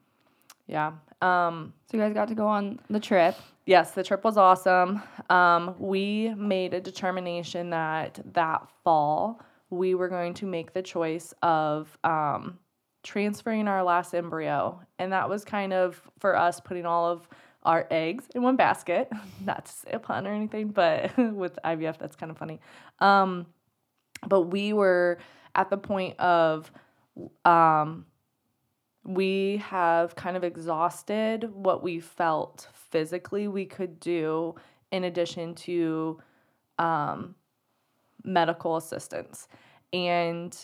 [0.68, 3.36] yeah um, So you guys got to go on the trip.
[3.66, 5.02] Yes, the trip was awesome.
[5.30, 11.34] Um, we made a determination that that fall we were going to make the choice
[11.42, 12.58] of um,
[13.04, 14.80] transferring our last embryo.
[15.00, 17.28] And that was kind of for us putting all of
[17.64, 19.10] our eggs in one basket.
[19.46, 22.60] Not to say a pun or anything, but with IVF, that's kind of funny.
[23.00, 23.48] Um,
[24.28, 25.20] but we were
[25.56, 26.72] at the point of
[27.46, 28.06] um,
[29.04, 34.56] we have kind of exhausted what we felt physically we could do
[34.92, 36.22] in addition to
[36.80, 37.36] um,
[38.24, 39.48] medical assistance.
[39.94, 40.56] And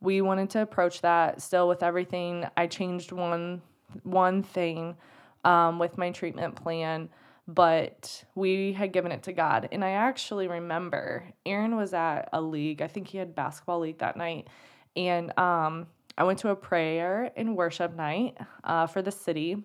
[0.00, 2.46] we wanted to approach that still with everything.
[2.56, 3.62] I changed one
[4.02, 4.96] one thing
[5.44, 7.08] um, with my treatment plan,
[7.46, 9.68] but we had given it to God.
[9.70, 12.82] And I actually remember Aaron was at a league.
[12.82, 14.48] I think he had basketball league that night,
[14.96, 15.86] and um,
[16.18, 19.62] I went to a prayer and worship night uh, for the city,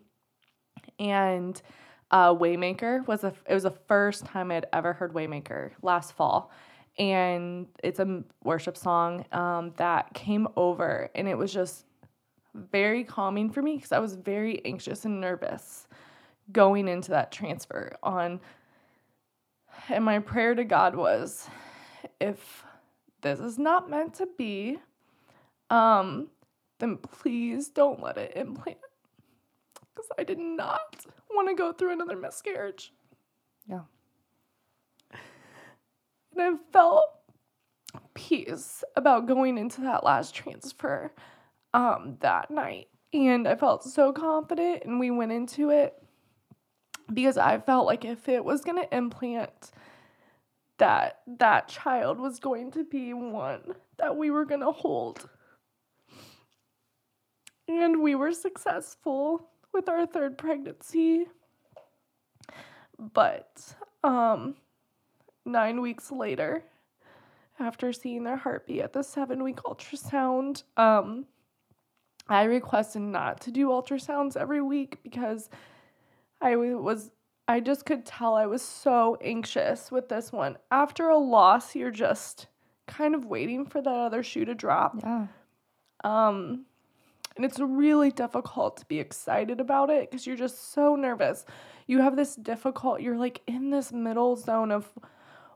[0.99, 1.59] and
[2.12, 3.34] uh, Waymaker was a.
[3.47, 6.51] It was the first time I'd ever heard Waymaker last fall,
[6.97, 11.86] and it's a worship song um, that came over, and it was just
[12.53, 15.88] very calming for me because I was very anxious and nervous
[16.51, 18.39] going into that transfer on.
[19.88, 21.47] And my prayer to God was,
[22.20, 22.64] if
[23.22, 24.78] this is not meant to be,
[25.70, 26.28] um,
[26.80, 28.78] then please don't let it implant.
[29.74, 32.93] Because I did not want to go through another miscarriage.
[33.67, 33.82] Yeah.
[35.11, 37.11] And I felt
[38.13, 41.11] peace about going into that last transfer
[41.73, 42.88] um, that night.
[43.13, 45.95] And I felt so confident, and we went into it
[47.11, 49.71] because I felt like if it was going to implant,
[50.77, 53.61] that that child was going to be one
[53.97, 55.27] that we were going to hold.
[57.67, 61.28] And we were successful with our third pregnancy.
[62.97, 64.55] But um
[65.45, 66.63] 9 weeks later,
[67.59, 71.26] after seeing their heartbeat at the 7 week ultrasound, um
[72.28, 75.49] I requested not to do ultrasounds every week because
[76.41, 77.11] I was
[77.47, 80.57] I just could tell I was so anxious with this one.
[80.70, 82.45] After a loss, you're just
[82.88, 84.99] kind of waiting for that other shoe to drop.
[85.01, 85.28] Yeah.
[86.03, 86.65] Um
[87.39, 91.45] and it's really difficult to be excited about it because you're just so nervous.
[91.87, 94.89] You have this difficult, you're like in this middle zone of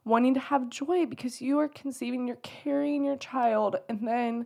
[0.06, 4.46] wanting to have joy because you are conceiving, you're carrying your child, and then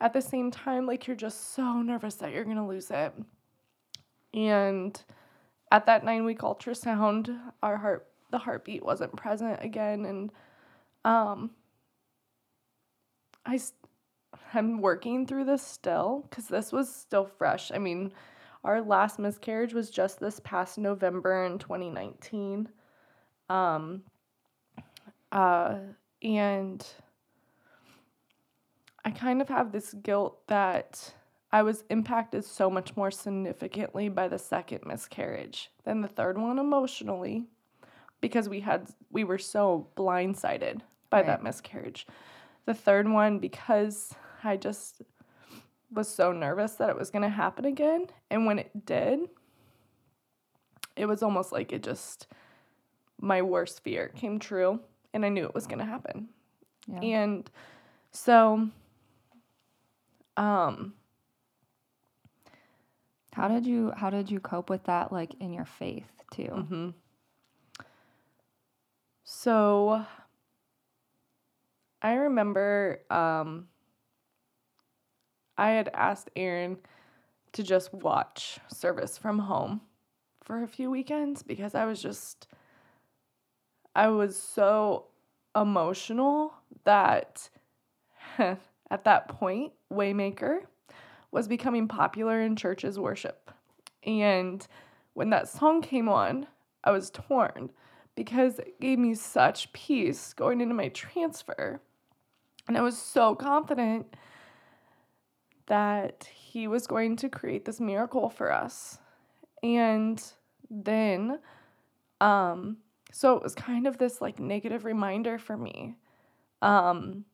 [0.00, 3.14] at the same time, like you're just so nervous that you're gonna lose it.
[4.34, 5.00] And
[5.70, 10.32] at that nine week ultrasound, our heart the heartbeat wasn't present again, and
[11.04, 11.52] um,
[13.46, 13.60] I
[14.54, 17.70] I'm working through this still because this was still fresh.
[17.72, 18.12] I mean,
[18.64, 22.68] our last miscarriage was just this past November in 2019.
[23.48, 24.02] Um,
[25.30, 25.78] uh,
[26.22, 26.86] and
[29.04, 31.12] I kind of have this guilt that
[31.50, 36.58] I was impacted so much more significantly by the second miscarriage than the third one
[36.58, 37.44] emotionally
[38.20, 40.80] because we had we were so blindsided
[41.10, 41.26] by Right.
[41.26, 42.06] that miscarriage.
[42.64, 45.02] The third one because I just
[45.90, 49.20] was so nervous that it was going to happen again and when it did
[50.96, 52.26] it was almost like it just
[53.20, 54.80] my worst fear came true
[55.12, 56.28] and I knew it was going to happen.
[56.86, 57.00] Yeah.
[57.00, 57.50] And
[58.10, 58.68] so
[60.36, 60.94] um
[63.32, 66.52] How did you how did you cope with that like in your faith too?
[66.52, 66.90] Mm-hmm.
[69.24, 70.04] So
[72.02, 73.68] I remember um,
[75.56, 76.78] I had asked Aaron
[77.52, 79.82] to just watch service from home
[80.42, 82.48] for a few weekends because I was just,
[83.94, 85.06] I was so
[85.54, 86.54] emotional
[86.84, 87.48] that
[88.38, 90.60] at that point, Waymaker
[91.30, 93.50] was becoming popular in churches' worship.
[94.04, 94.66] And
[95.14, 96.46] when that song came on,
[96.84, 97.70] I was torn
[98.14, 101.80] because it gave me such peace going into my transfer.
[102.68, 104.14] And I was so confident
[105.72, 108.98] that he was going to create this miracle for us.
[109.62, 110.22] And
[110.68, 111.38] then,
[112.20, 112.76] um,
[113.10, 115.94] so it was kind of this like negative reminder for me.
[116.60, 117.24] Um,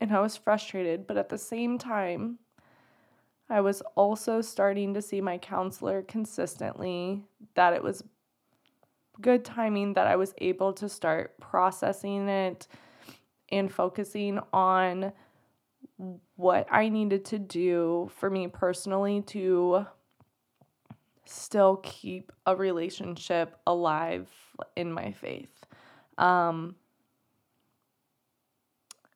[0.00, 2.38] and I was frustrated, but at the same time,
[3.50, 7.24] I was also starting to see my counselor consistently
[7.56, 8.04] that it was
[9.20, 12.68] good timing that I was able to start processing it
[13.50, 15.12] and focusing on
[16.36, 19.86] what I needed to do for me personally to
[21.24, 24.28] still keep a relationship alive
[24.76, 25.64] in my faith.
[26.18, 26.76] Um,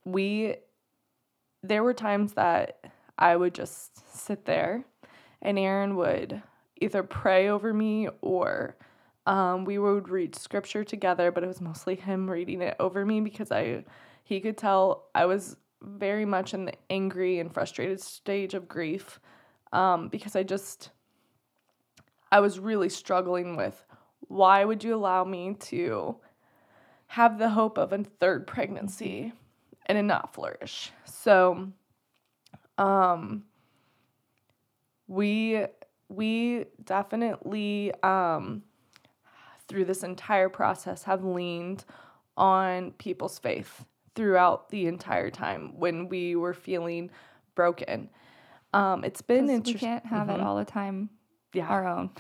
[0.05, 0.57] we,
[1.63, 4.85] there were times that I would just sit there
[5.43, 6.43] and Aaron would
[6.81, 8.77] either pray over me or
[9.27, 13.21] um, we would read scripture together, but it was mostly him reading it over me
[13.21, 13.85] because I
[14.23, 19.21] he could tell I was very much in the angry and frustrated stage of grief
[19.73, 20.91] um, because I just
[22.33, 23.85] I was really struggling with
[24.29, 26.17] why would you allow me to
[27.09, 29.33] have the hope of a third pregnancy
[29.87, 30.91] and it not flourish.
[31.05, 31.69] So
[32.79, 33.45] um
[35.07, 35.65] we
[36.09, 38.63] we definitely um
[39.69, 41.85] through this entire process have leaned
[42.37, 43.85] on people's faith
[44.17, 47.11] throughout the entire time when we were feeling
[47.55, 48.11] broken.
[48.73, 49.75] Um, it's been interesting.
[49.75, 50.41] We can't have mm-hmm.
[50.41, 51.11] it all the time.
[51.53, 52.11] Yeah, our own.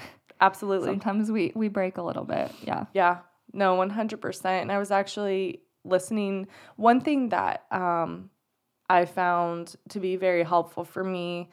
[0.40, 0.88] Absolutely.
[0.88, 2.52] Sometimes we we break a little bit.
[2.62, 2.86] Yeah.
[2.94, 3.18] Yeah.
[3.52, 4.62] No, one hundred percent.
[4.62, 6.46] And I was actually listening.
[6.76, 8.30] One thing that um,
[8.88, 11.50] I found to be very helpful for me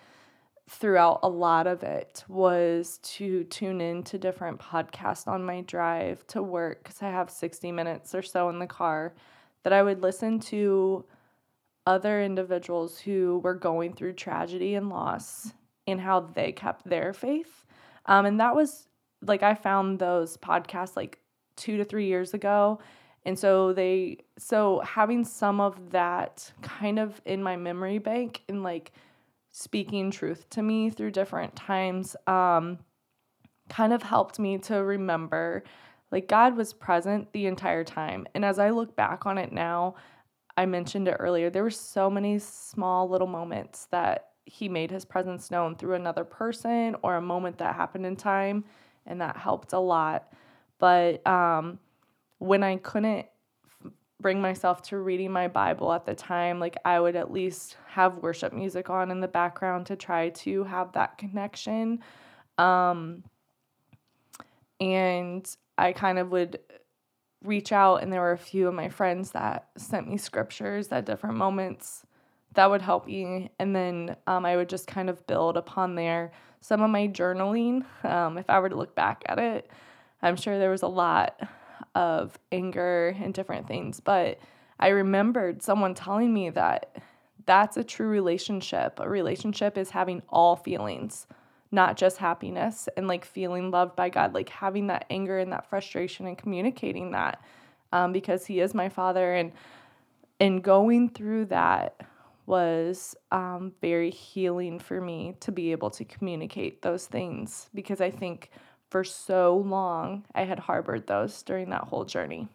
[0.70, 6.26] throughout a lot of it was to tune in to different podcasts on my drive
[6.28, 9.14] to work because I have 60 minutes or so in the car
[9.64, 11.06] that I would listen to
[11.86, 15.54] other individuals who were going through tragedy and loss
[15.88, 17.66] and how they kept their faith.
[18.06, 18.88] Um, and that was
[19.22, 21.20] like I found those podcasts like
[21.56, 22.80] two to three years ago.
[23.26, 28.64] And so they, so having some of that kind of in my memory bank and
[28.64, 28.92] like
[29.52, 32.80] speaking truth to me through different times um,
[33.70, 35.64] kind of helped me to remember
[36.14, 38.26] like God was present the entire time.
[38.34, 39.96] And as I look back on it now,
[40.56, 45.04] I mentioned it earlier, there were so many small little moments that he made his
[45.04, 48.64] presence known through another person or a moment that happened in time
[49.06, 50.32] and that helped a lot
[50.80, 51.80] but um,
[52.40, 53.26] when i couldn't
[54.24, 58.18] bring myself to reading my Bible at the time, like I would at least have
[58.20, 62.00] worship music on in the background to try to have that connection.
[62.58, 63.24] Um,
[64.80, 65.46] and
[65.78, 66.60] I kind of would
[67.44, 71.06] reach out, and there were a few of my friends that sent me scriptures at
[71.06, 72.06] different moments
[72.54, 73.50] that would help me.
[73.60, 76.32] And then um, I would just kind of build upon there.
[76.62, 79.70] Some of my journaling, um, if I were to look back at it,
[80.22, 81.40] I'm sure there was a lot
[81.96, 84.00] of anger and different things.
[84.00, 84.40] But
[84.80, 86.98] I remembered someone telling me that
[87.46, 89.00] that's a true relationship.
[89.00, 91.28] A relationship is having all feelings,
[91.74, 95.68] not just happiness and like feeling loved by God, like having that anger and that
[95.68, 97.42] frustration and communicating that
[97.92, 99.34] um, because He is my Father.
[99.34, 99.52] And
[100.40, 102.00] and going through that
[102.46, 108.12] was um, very healing for me to be able to communicate those things because I
[108.12, 108.52] think
[108.90, 112.48] for so long, I had harbored those during that whole journey.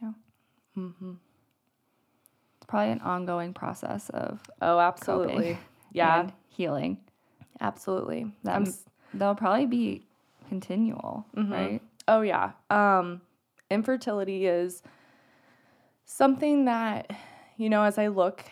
[0.00, 0.12] Yeah.
[0.78, 1.12] Mm-hmm.
[2.56, 5.58] It's probably an ongoing process of oh, absolutely,
[5.92, 6.98] yeah, healing.
[7.60, 8.68] Absolutely, that
[9.14, 10.06] that'll probably be
[10.48, 11.52] continual, mm-hmm.
[11.52, 11.82] right?
[12.08, 12.52] Oh yeah.
[12.70, 13.20] Um,
[13.70, 14.82] infertility is
[16.04, 17.10] something that
[17.56, 18.44] you know as I look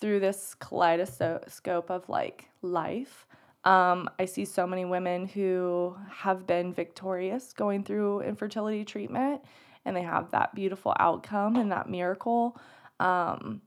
[0.00, 3.26] through this kaleidoscope of like life
[3.64, 9.40] um, I see so many women who have been victorious going through infertility treatment
[9.86, 12.58] and they have that beautiful outcome and that miracle.
[13.00, 13.62] Um,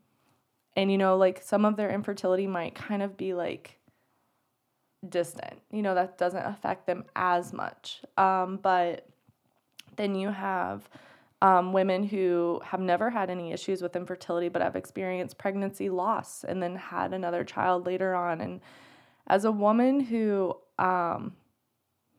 [0.76, 3.77] and, you know, like some of their infertility might kind of be like
[5.08, 8.02] distant, you know, that doesn't affect them as much.
[8.18, 9.08] Um, but
[9.96, 10.90] then you have
[11.42, 16.44] um, women who have never had any issues with infertility but have experienced pregnancy loss
[16.44, 18.42] and then had another child later on.
[18.42, 18.62] And,
[19.30, 21.34] as a woman who um,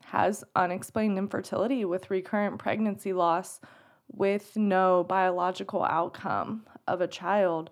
[0.05, 3.61] has unexplained infertility with recurrent pregnancy loss,
[4.13, 7.71] with no biological outcome of a child.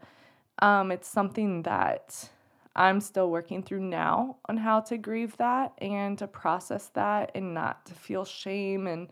[0.60, 2.30] Um, it's something that
[2.76, 7.54] I'm still working through now on how to grieve that and to process that and
[7.54, 9.08] not to feel shame and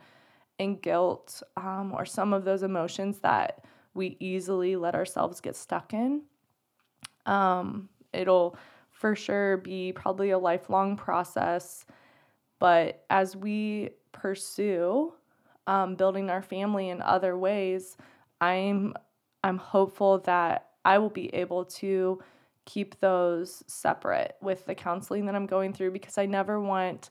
[0.60, 3.64] and guilt um, or some of those emotions that
[3.94, 6.22] we easily let ourselves get stuck in.
[7.26, 8.56] Um, it'll
[8.92, 11.86] for sure be probably a lifelong process,
[12.60, 15.12] but as we pursue
[15.66, 17.96] um, building our family in other ways,
[18.40, 18.94] I'm
[19.42, 22.20] I'm hopeful that I will be able to
[22.64, 27.10] keep those separate with the counseling that I'm going through because I never want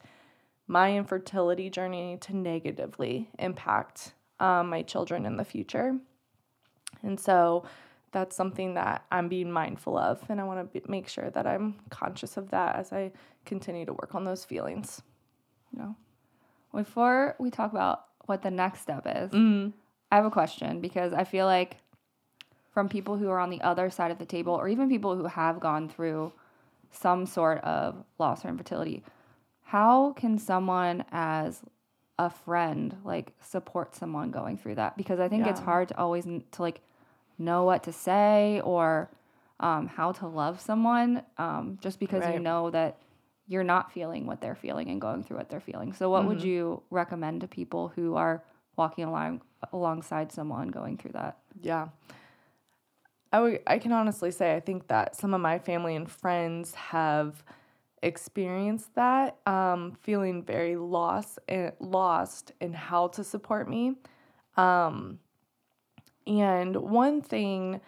[0.67, 5.97] my infertility journey to negatively impact um, my children in the future.
[7.03, 7.65] And so
[8.11, 10.23] that's something that I'm being mindful of.
[10.29, 13.11] And I want to be- make sure that I'm conscious of that as I
[13.45, 15.01] continue to work on those feelings.
[15.71, 15.95] You know?
[16.73, 19.31] Before we talk about what the next step is,
[20.11, 21.77] I have a question because I feel like
[22.73, 25.25] from people who are on the other side of the table, or even people who
[25.25, 26.33] have gone through
[26.91, 29.03] some sort of loss or infertility,
[29.63, 31.61] how can someone as
[32.19, 34.97] a friend like support someone going through that?
[34.97, 36.81] Because I think it's hard to always to like
[37.37, 39.09] know what to say or
[39.59, 42.97] um, how to love someone um, just because you know that
[43.47, 45.93] you're not feeling what they're feeling and going through what they're feeling.
[45.93, 48.43] So, what would you recommend to people who are
[48.75, 49.41] walking along
[49.71, 51.37] alongside someone going through that?
[51.61, 51.87] Yeah.
[53.33, 57.43] I I can honestly say I think that some of my family and friends have
[58.03, 63.95] experienced that, um, feeling very lost and lost in how to support me.
[64.57, 65.19] Um,
[66.27, 67.81] and one thing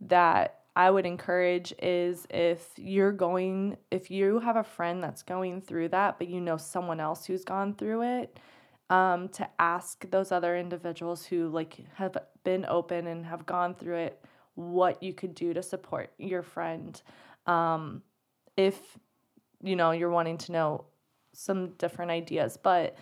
[0.00, 5.60] that I would encourage is if you're going, if you have a friend that's going
[5.60, 8.38] through that, but you know someone else who's gone through it,
[8.90, 13.96] um, to ask those other individuals who like have been open and have gone through
[13.96, 14.24] it
[14.58, 17.00] what you could do to support your friend.
[17.46, 18.02] Um,
[18.56, 18.98] if
[19.62, 20.84] you know you're wanting to know
[21.32, 22.96] some different ideas, but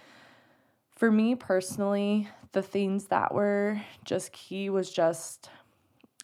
[0.95, 5.49] for me personally, the things that were just key was just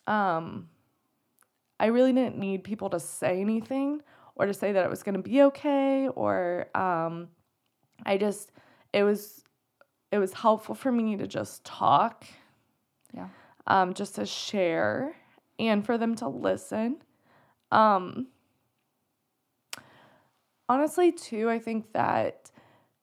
[0.07, 0.69] um
[1.81, 4.03] I really didn't need people to say anything
[4.37, 7.29] or to say that it was going to be okay or um
[8.05, 8.53] I just
[8.93, 9.43] it was
[10.11, 12.27] it was helpful for me to just talk
[13.15, 13.29] Yeah.
[13.67, 15.15] um just to share
[15.69, 16.97] and for them to listen
[17.71, 18.27] um
[20.69, 22.51] honestly too I think that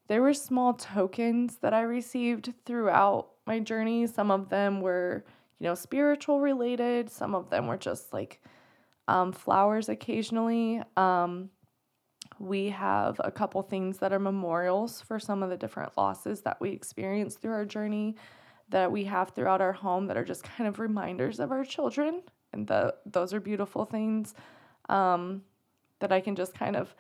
[0.10, 4.08] there were small tokens that I received throughout my journey.
[4.08, 5.24] Some of them were,
[5.60, 7.12] you know, spiritual related.
[7.12, 8.42] Some of them were just like
[9.08, 10.82] um, flowers occasionally.
[10.98, 11.52] Um,
[12.40, 16.60] we have a couple things that are memorials for some of the different losses that
[16.60, 18.16] we experienced through our journey
[18.70, 22.24] that we have throughout our home that are just kind of reminders of our children.
[22.54, 24.34] And the, those are beautiful things
[24.90, 25.44] um,
[26.00, 26.94] that I can just kind of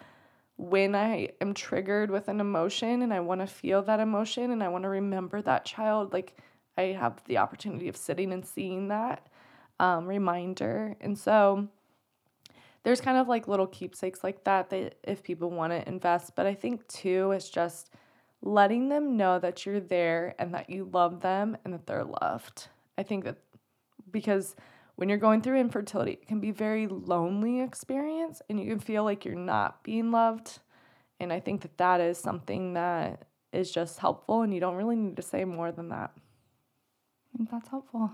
[0.60, 4.62] when I am triggered with an emotion and I want to feel that emotion and
[4.62, 6.36] I want to remember that child, like
[6.78, 9.26] I have the opportunity of sitting and seeing that
[9.80, 10.98] um, reminder.
[11.00, 11.70] And so
[12.84, 16.36] there's kind of like little keepsakes like that that if people want to invest.
[16.36, 17.92] But I think too, it's just
[18.42, 22.68] letting them know that you're there and that you love them and that they're loved.
[22.98, 23.38] I think that
[24.12, 24.58] because
[25.00, 28.80] when you're going through infertility, it can be a very lonely experience and you can
[28.80, 30.60] feel like you're not being loved.
[31.22, 33.24] And I think that that is something that
[33.54, 36.12] is just helpful and you don't really need to say more than that.
[37.34, 38.12] I think that's helpful.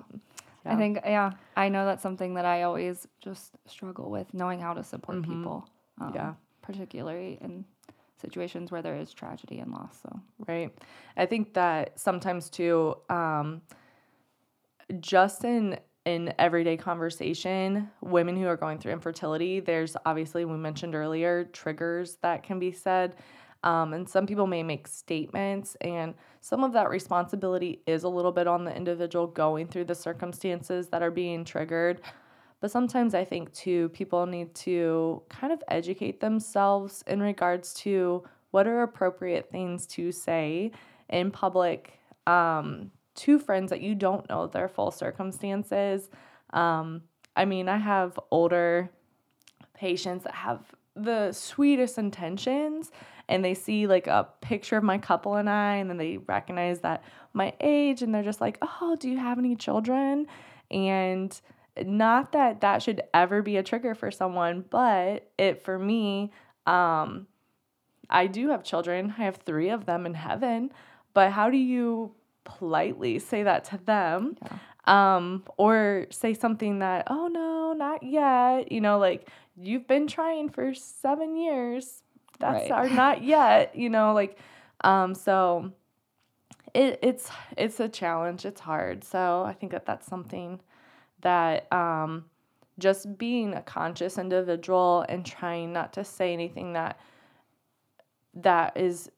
[0.63, 4.75] I think, yeah, I know that's something that I always just struggle with knowing how
[4.75, 5.67] to support people.
[5.99, 6.33] Um, Yeah.
[6.61, 7.65] Particularly in
[8.21, 10.01] situations where there is tragedy and loss.
[10.03, 10.71] So, Right.
[11.17, 13.63] I think that sometimes too, um,
[14.99, 20.93] just in in everyday conversation, women who are going through infertility, there's obviously we mentioned
[20.95, 23.15] earlier triggers that can be said.
[23.63, 28.31] Um, and some people may make statements, and some of that responsibility is a little
[28.31, 32.01] bit on the individual going through the circumstances that are being triggered.
[32.61, 38.23] But sometimes I think too, people need to kind of educate themselves in regards to
[38.51, 40.71] what are appropriate things to say
[41.09, 46.09] in public um, to friends that you don't know their full circumstances.
[46.51, 47.03] Um,
[47.35, 48.89] I mean, I have older
[49.73, 50.61] patients that have
[50.95, 52.91] the sweetest intentions
[53.27, 56.79] and they see like a picture of my couple and I and then they recognize
[56.81, 60.27] that my age and they're just like, "Oh, do you have any children?"
[60.71, 61.39] And
[61.83, 66.31] not that that should ever be a trigger for someone, but it for me
[66.65, 67.27] um
[68.09, 69.15] I do have children.
[69.17, 70.71] I have 3 of them in heaven,
[71.13, 72.13] but how do you
[72.45, 74.37] politely say that to them.
[74.41, 74.57] Yeah.
[74.87, 78.71] Um, or say something that, oh no, not yet.
[78.71, 82.03] You know, like you've been trying for seven years.
[82.39, 82.71] That's Right.
[82.71, 84.37] our not yet, you know, like
[84.81, 85.71] um so
[86.73, 88.45] it, it's it's a challenge.
[88.45, 89.03] It's hard.
[89.03, 90.59] So I think that that's something
[91.21, 92.25] that um
[92.77, 96.99] just being a conscious individual and trying not to say anything that
[98.35, 99.09] that is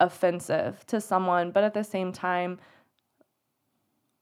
[0.00, 2.58] offensive to someone, but at the same time,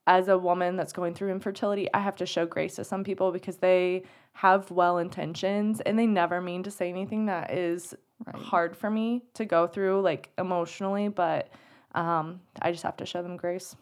[0.07, 3.33] as a woman that's going through infertility, I have to show grace to some people
[3.33, 7.95] because they have well intentions and they never mean to say anything that is
[8.25, 8.37] Right.
[8.37, 11.49] hard for me to go through, like emotionally, but
[11.95, 13.75] um, I just have to show them grace.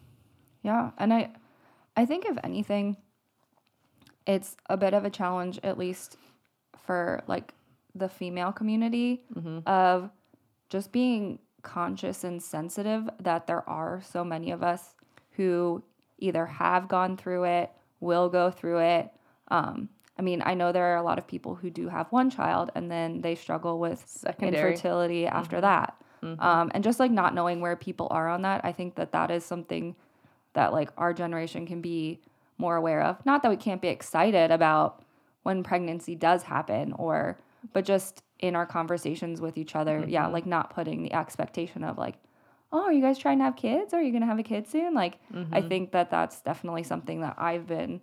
[0.62, 1.30] Yeah, and I
[1.96, 2.96] I think if anything
[4.26, 6.16] it's a bit of a challenge at least
[6.86, 7.52] for like
[7.94, 9.22] the female community
[9.66, 10.10] of
[10.70, 14.94] just being conscious and sensitive that there are so many of us
[15.32, 15.82] who
[16.18, 17.70] either have gone through it,
[18.00, 19.10] will go through it.
[19.48, 22.30] Um, I mean, I know there are a lot of people who do have one
[22.30, 24.72] child and then they struggle with Secondary.
[24.72, 25.96] infertility after that.
[26.38, 29.30] Um, and just like not knowing where people are on that, I think that that
[29.32, 29.96] is something
[30.52, 32.20] that like our generation can be
[32.58, 33.24] more aware of.
[33.26, 35.02] Not that we can't be excited about
[35.42, 37.38] when pregnancy does happen or
[37.72, 41.96] but just in our conversations with each other, yeah, like not putting the expectation of
[41.96, 42.16] like,
[42.72, 43.94] "Oh, are you guys trying to have kids?
[43.94, 45.18] Are you going to have a kid soon?" Like
[45.52, 48.00] I think that that's definitely something that I've been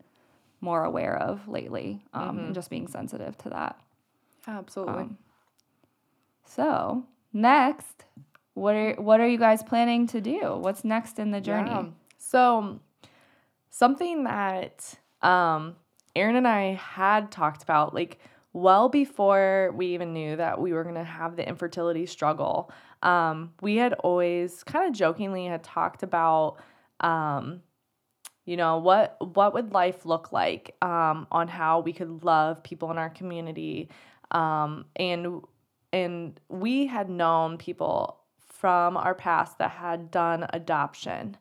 [0.61, 3.79] more aware of lately um, and just being sensitive to that.
[4.47, 5.03] Absolutely.
[5.03, 5.17] Um,
[6.45, 7.03] So
[7.33, 8.05] next,
[8.55, 10.55] what are what are you guys planning to do?
[10.55, 11.71] What's next in the journey?
[11.71, 11.85] Yeah.
[12.17, 12.79] So,
[13.69, 15.75] something that um,
[16.15, 18.19] Aaron and I had talked about, like,
[18.53, 22.71] well before we even knew that we were going to have the infertility struggle,
[23.03, 26.57] um, we had always kind of jokingly had talked about,
[26.99, 27.61] um,
[28.45, 32.89] you know, what what would life look like um, on how we could love people
[32.91, 33.89] in our community,
[34.31, 35.41] um, and
[35.93, 41.37] and we had known people from our past that had done adoption.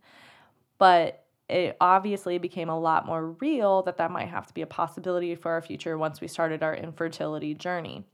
[0.78, 4.66] But it obviously became a lot more real that that might have to be a
[4.66, 8.04] possibility for our future once we started our infertility journey.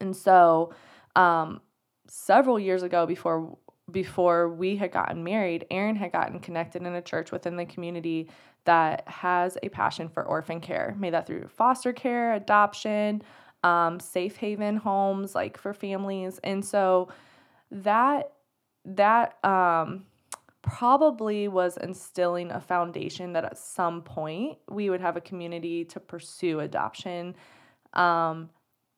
[0.00, 0.74] And so,
[1.16, 1.60] um,
[2.06, 3.56] several years ago, before
[3.90, 8.30] before we had gotten married, Aaron had gotten connected in a church within the community
[8.64, 10.96] that has a passion for orphan care.
[10.98, 13.22] Made that through foster care, adoption,
[13.62, 17.08] um, safe haven homes, like for families, and so
[17.70, 18.32] that
[18.86, 20.04] that um
[20.64, 26.00] probably was instilling a foundation that at some point we would have a community to
[26.00, 27.36] pursue adoption
[27.92, 28.48] um,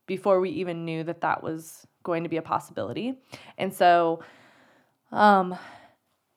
[0.06, 3.18] before we even knew that that was going to be a possibility.
[3.58, 4.22] And so,
[5.10, 5.58] um,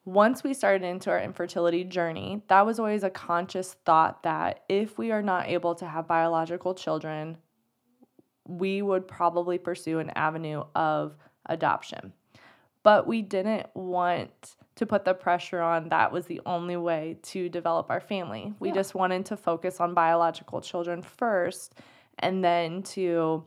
[0.04, 4.98] once we started into our infertility journey, that was always a conscious thought that if
[4.98, 7.36] we are not able to have biological children,
[8.48, 11.16] we would probably pursue an avenue of
[11.46, 12.12] adoption.
[12.82, 17.50] But we didn't want to put the pressure on that was the only way to
[17.50, 18.54] develop our family.
[18.60, 18.76] We Yeah.
[18.76, 21.74] just wanted to focus on biological children first
[22.18, 23.44] and then to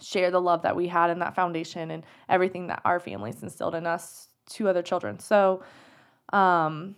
[0.00, 3.76] share the love that we had in that foundation and everything that our families instilled
[3.76, 5.20] in us to other children.
[5.20, 5.62] So,
[6.32, 6.96] um,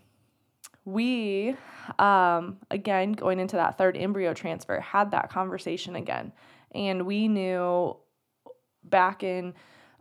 [0.87, 1.55] we,
[1.99, 6.33] um, again, going into that third embryo transfer, had that conversation again.
[6.75, 7.95] And we knew
[8.85, 9.53] back in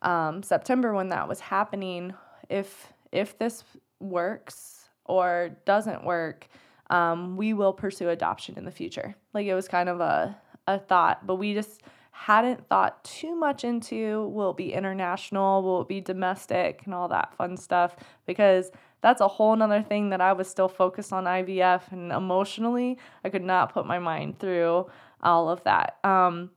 [0.01, 2.13] um, September when that was happening,
[2.49, 3.63] if if this
[3.99, 6.47] works or doesn't work,
[6.89, 9.15] um, we will pursue adoption in the future.
[9.33, 10.37] Like it was kind of a
[10.67, 11.81] a thought, but we just
[12.11, 17.07] hadn't thought too much into will it be international, will it be domestic, and all
[17.07, 17.95] that fun stuff
[18.25, 18.69] because
[19.01, 23.29] that's a whole nother thing that I was still focused on IVF and emotionally I
[23.29, 24.87] could not put my mind through
[25.23, 25.97] all of that.
[26.03, 26.51] Um,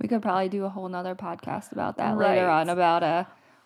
[0.00, 2.34] We could probably do a whole nother podcast about that Right.
[2.34, 3.24] later on about uh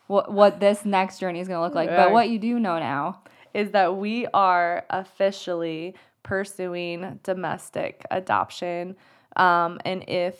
[0.08, 1.88] what what this next journey is going to look like.
[1.88, 3.22] But what you do know now,
[3.54, 8.96] is that we are officially pursuing domestic adoption.
[9.36, 10.36] Um, and if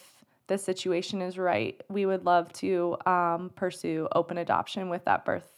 [0.48, 5.48] the situation is right, we would love to um, pursue open adoption with that birth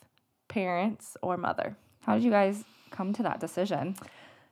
[0.48, 1.76] parents or mother.
[2.04, 3.94] how did you guys come to that decision?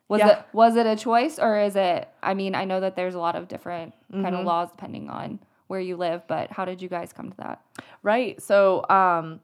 [0.09, 0.29] Was Yeah.
[0.29, 3.19] it was it a choice or is it I mean, I know that there's a
[3.19, 4.35] lot of different kind Mm-hmm.
[4.37, 5.39] of laws depending on
[5.69, 7.63] where you live, but how did you guys come to that?
[8.03, 8.43] Right.
[8.43, 9.41] So, um,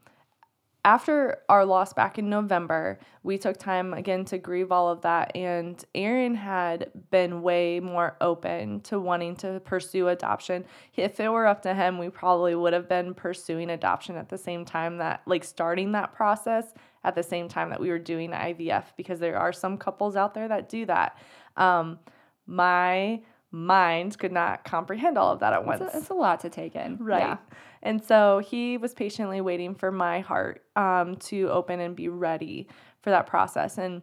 [0.87, 5.35] after our loss back in November, we took time again to grieve all of that.
[5.35, 10.67] And Aaron had been way more open to wanting to pursue adoption.
[10.95, 14.37] If it were up to him, we probably would have been pursuing adoption at the
[14.37, 18.33] same time that, like, starting that process at the same time that we were doing
[18.33, 21.19] IVF because there are some couples out there that do that.
[21.57, 21.99] Um,
[22.47, 23.23] my
[23.55, 25.81] mind could not comprehend all of that at once.
[25.81, 26.97] It's a, it's a lot to take in.
[26.99, 27.21] Right.
[27.21, 27.37] Yeah.
[27.83, 32.69] And so he was patiently waiting for my heart um, to open and be ready
[33.03, 33.79] for that process.
[33.79, 34.03] And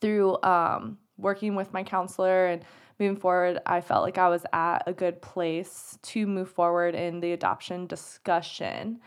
[0.00, 2.64] through um, working with my counselor and
[2.98, 7.20] moving forward, I felt like I was at a good place to move forward in
[7.20, 9.00] the adoption discussion.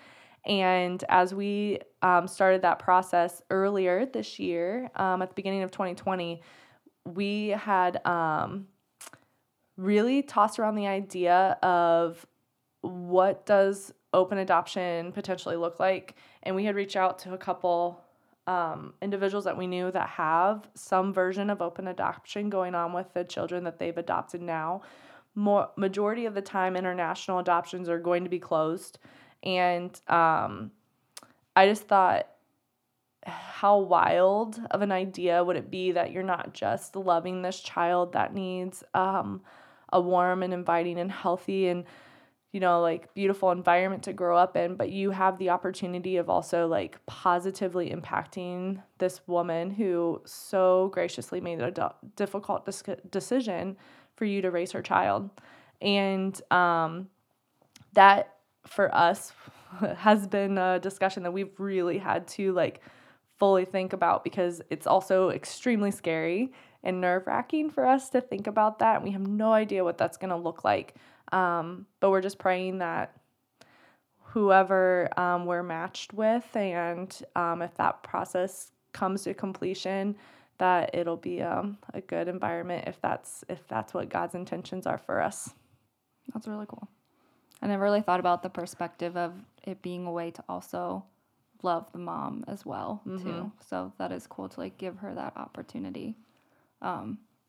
[0.45, 5.71] And as we um, started that process earlier this year, um, at the beginning of
[5.71, 6.41] 2020,
[7.03, 8.67] we had um,
[9.77, 12.25] really tossed around the idea of
[12.81, 16.15] what does open adoption potentially look like.
[16.43, 18.03] And we had reached out to a couple
[18.47, 23.13] um, individuals that we knew that have some version of open adoption going on with
[23.13, 24.81] the children that they've adopted now.
[25.35, 28.99] More majority of the time international adoptions are going to be closed.
[29.43, 30.71] And um,
[31.55, 32.27] i just thought
[33.25, 38.13] how wild of an idea would it be that you're not just loving this child
[38.13, 39.41] that needs um,
[39.93, 41.85] a warm and inviting and healthy and
[42.51, 46.29] you know like beautiful environment to grow up in but you have the opportunity of
[46.29, 53.77] also like positively impacting this woman who so graciously made a difficult dis- decision
[54.17, 55.29] for you to raise her child.
[55.81, 57.07] And um,
[57.93, 58.35] that
[58.65, 59.31] for us
[59.95, 62.81] has been a discussion that we've really had to like
[63.37, 66.51] fully think about because it's also extremely scary
[66.83, 68.95] and nerve wracking for us to think about that.
[68.97, 70.95] And We have no idea what that's going to look like.
[71.31, 73.13] Um, but we're just praying that
[74.21, 80.15] whoever um, we're matched with, and um, if that process comes to completion,
[80.57, 84.97] that it'll be um, a good environment if that's if that's what God's intentions are
[84.97, 85.53] for us.
[86.33, 86.87] That's really cool.
[87.61, 89.33] I never really thought about the perspective of
[89.63, 91.03] it being a way to also
[91.63, 93.23] love the mom as well Mm-hmm.
[93.23, 93.51] too.
[93.69, 96.15] So that is cool to like give her that opportunity.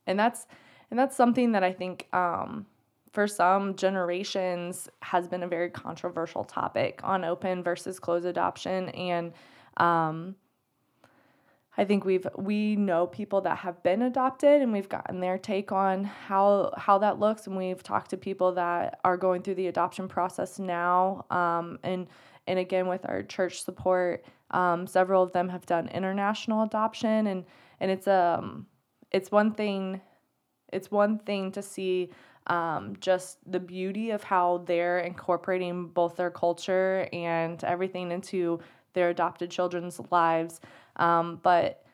[0.07, 0.47] And that's
[0.91, 2.67] and that's something that I think um,
[3.13, 9.33] for some generations has been a very controversial topic on open versus closed adoption, and
[9.77, 10.35] um,
[11.77, 15.73] I think we've we know people that have been adopted, and we've gotten their take
[15.73, 19.69] on how how that looks, and we've talked to people that are going through the
[19.69, 22.09] adoption process now, um, and
[22.47, 27.45] and again with our church support, um, several of them have done international adoption, and
[27.79, 28.67] and it's um
[29.11, 30.01] it's one thing
[30.73, 32.11] it's one thing to see
[32.47, 38.61] um, just the beauty of how they're incorporating both their culture and everything into
[38.95, 40.61] their adopted children's lives.
[40.97, 41.85] Um, but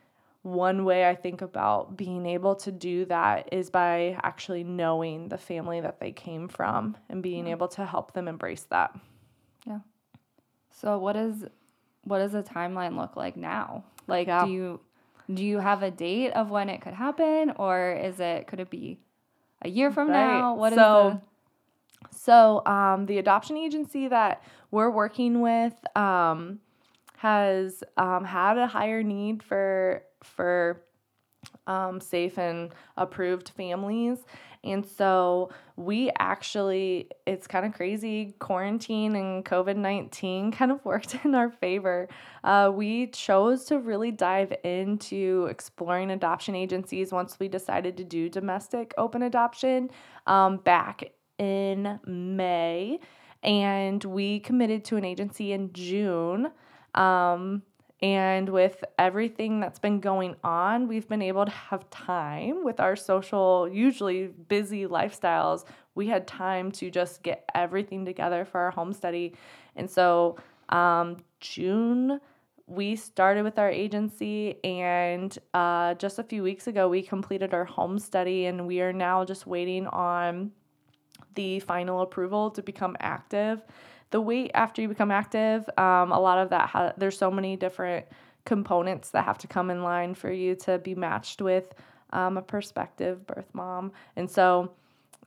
[0.42, 5.38] one way I think about being able to do that is by actually knowing the
[5.38, 8.94] family that they came from and being able to help them embrace that.
[9.66, 9.80] Yeah.
[10.70, 11.46] So what is
[12.02, 13.84] what does the timeline look like now?
[14.06, 14.44] Like Yeah.
[14.44, 14.80] do you
[15.32, 18.70] do you have a date of when it could happen or is it could it
[18.70, 18.98] be
[19.62, 20.50] a year from now?
[20.50, 20.58] Right.
[20.58, 21.20] What is so,
[22.10, 26.60] So, um, the adoption agency that we're working with um,
[27.16, 30.82] has um, had a higher need for for
[31.66, 34.18] um, safe and approved families.
[34.64, 38.34] And so we actually, it's kind of crazy.
[38.38, 42.08] Quarantine and COVID 19 kind of worked in our favor.
[42.42, 48.28] Uh, we chose to really dive into exploring adoption agencies once we decided to do
[48.28, 49.90] domestic open adoption
[50.26, 53.00] um, back in May.
[53.42, 56.50] And we committed to an agency in June.
[56.94, 57.62] Um,
[58.04, 62.96] and with everything that's been going on, we've been able to have time with our
[62.96, 65.64] social, usually busy lifestyles.
[65.94, 69.32] We had time to just get everything together for our home study.
[69.74, 70.36] And so,
[70.68, 72.20] um, June,
[72.66, 77.64] we started with our agency, and uh, just a few weeks ago, we completed our
[77.64, 80.52] home study, and we are now just waiting on
[81.36, 83.62] the final approval to become active
[84.10, 87.56] the wait after you become active, um, a lot of that, ha- there's so many
[87.56, 88.06] different
[88.44, 91.74] components that have to come in line for you to be matched with
[92.12, 93.92] um, a prospective birth mom.
[94.16, 94.72] And so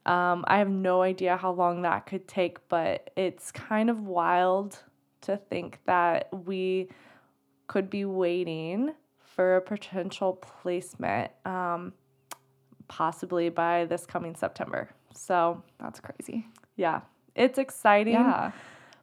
[0.05, 4.79] um, I have no idea how long that could take, but it's kind of wild
[5.21, 6.89] to think that we
[7.67, 11.93] could be waiting for a potential placement um,
[12.87, 14.89] possibly by this coming September.
[15.13, 16.47] So, That's crazy.
[16.77, 17.01] yeah,
[17.38, 18.51] it's exciting Yeah.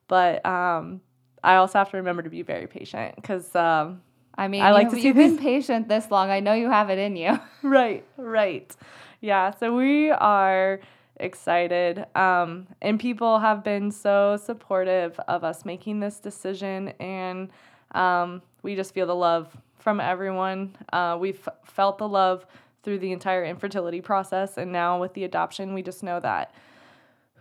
[0.08, 1.00] but um,
[1.42, 4.02] I also have to remember to be very patient because um,
[4.36, 6.30] I mean, I like to see you've been patient this long.
[6.30, 7.38] I know you have it in you.
[7.62, 8.74] right, right,
[9.20, 9.52] yeah.
[9.52, 10.80] So we are
[11.20, 17.50] excited, um, and people have been so supportive of us making this decision, and
[17.92, 20.74] um, we just feel the love from everyone.
[20.92, 22.44] Uh, we've felt the love
[22.82, 26.52] through the entire infertility process, and now with the adoption, we just know that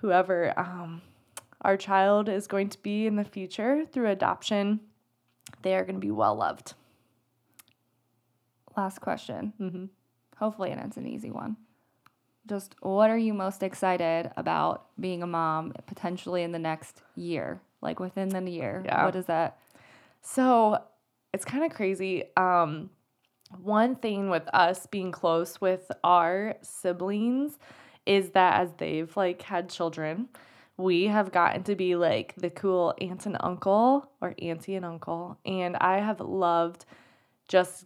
[0.04, 1.02] whoever um,
[1.62, 4.82] our child is going to be in the future through adoption,
[5.62, 6.74] they are going to be well loved.
[8.76, 9.54] Last question.
[9.62, 9.86] Mm-hmm.
[10.38, 11.56] Hopefully, and it's an easy one.
[12.50, 17.62] Just what are you most excited about being a mom potentially in the next year?
[17.82, 18.84] Like within the year.
[18.86, 19.06] Yeah.
[19.06, 19.58] What is that?
[20.22, 20.84] So
[21.34, 22.26] it's kind of crazy.
[22.36, 22.90] Um,
[23.62, 27.58] one thing with us being close with our siblings
[28.06, 30.30] is that as they've like had children,
[30.78, 35.38] we have gotten to be like the cool aunt and uncle or auntie and uncle.
[35.46, 36.86] And I have loved
[37.48, 37.86] just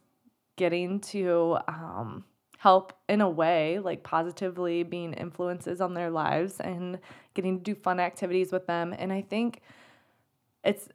[0.56, 2.24] getting to um,
[2.58, 7.00] help in a way, like positively being influences on their lives and
[7.34, 8.94] getting to do fun activities with them.
[8.98, 9.62] And I think
[10.64, 10.90] it's,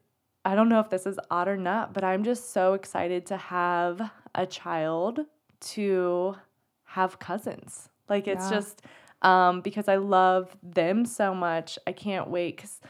[0.44, 3.36] I don't know if this is odd or not, but I'm just so excited to
[3.36, 5.20] have a child
[5.60, 6.36] to
[6.84, 7.88] have cousins.
[8.08, 8.58] Like it's Yeah.
[8.58, 8.82] just
[9.22, 11.78] um, because I love them so much.
[11.86, 12.80] I can't wait because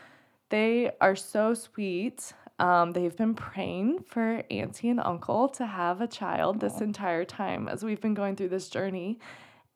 [0.51, 2.33] they are so sweet.
[2.59, 7.69] Um, they've been praying for auntie and uncle to have a child this entire time
[7.69, 9.19] as we've been going through this journey.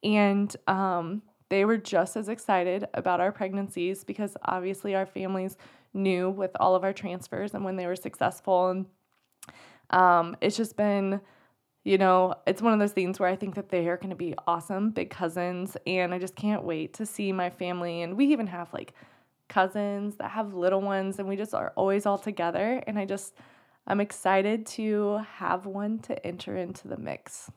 [0.03, 5.57] And um, they were just as excited about our pregnancies because obviously our families
[5.95, 8.69] knew with all of our transfers and when they were successful.
[8.69, 8.87] And
[9.91, 11.21] um, it's just been,
[11.87, 14.17] you know, it's one of those things where I think that they are going to
[14.17, 15.77] be awesome big cousins.
[15.87, 18.03] And I just can't wait to see my family.
[18.03, 18.93] And we even have like
[19.49, 22.83] cousins that have little ones, and we just are always all together.
[22.89, 23.35] And I just,
[23.87, 27.53] I'm excited to have one to enter into the mix.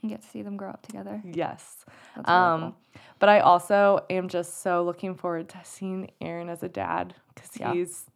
[0.00, 1.22] You get to see them grow up together.
[1.22, 1.84] Yes.
[2.24, 2.74] Um,
[3.18, 7.50] but I also am just so looking forward to seeing Aaron as a dad because
[7.60, 7.74] Yeah.
[7.74, 8.06] he's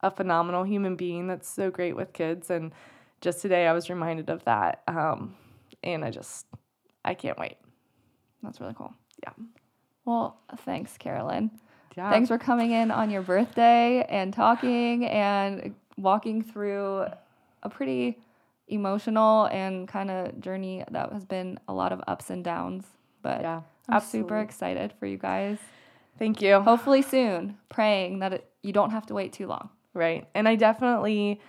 [0.00, 2.48] a phenomenal human being that's so great with kids.
[2.48, 2.72] And
[3.20, 4.82] just today I was reminded of that.
[4.86, 5.34] Um,
[5.82, 6.46] and I just,
[7.04, 7.56] I can't wait.
[8.42, 8.92] That's really cool.
[9.22, 9.32] Yeah.
[10.04, 11.50] Well, thanks, Carolyn.
[11.96, 12.10] Yeah.
[12.10, 17.06] Thanks for coming in on your birthday and talking and walking through
[17.62, 18.18] a pretty
[18.68, 22.84] emotional and kind of journey that has been a lot of ups and downs.
[23.22, 25.58] But Yeah, I'm super excited for you guys.
[26.18, 26.60] Thank you.
[26.60, 29.70] Hopefully soon, praying that it, you don't have to wait too long.
[29.94, 30.28] Right.
[30.34, 31.40] And I definitely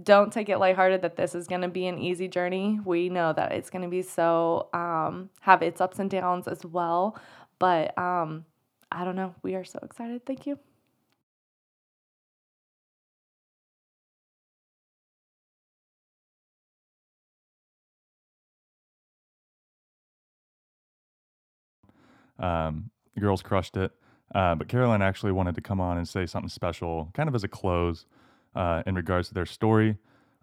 [0.00, 2.80] don't take it lighthearted that this is going to be an easy journey.
[2.84, 6.64] We know that it's going to be so, um, have its ups and downs as
[6.64, 7.18] well.
[7.58, 8.44] But um,
[8.90, 9.34] I don't know.
[9.42, 10.24] We are so excited.
[10.26, 10.58] Thank you.
[22.38, 23.92] Um, girls crushed it.
[24.34, 27.44] Uh, but Carolyn actually wanted to come on and say something special, kind of as
[27.44, 28.06] a close,
[28.54, 29.96] uh, in regards to their story.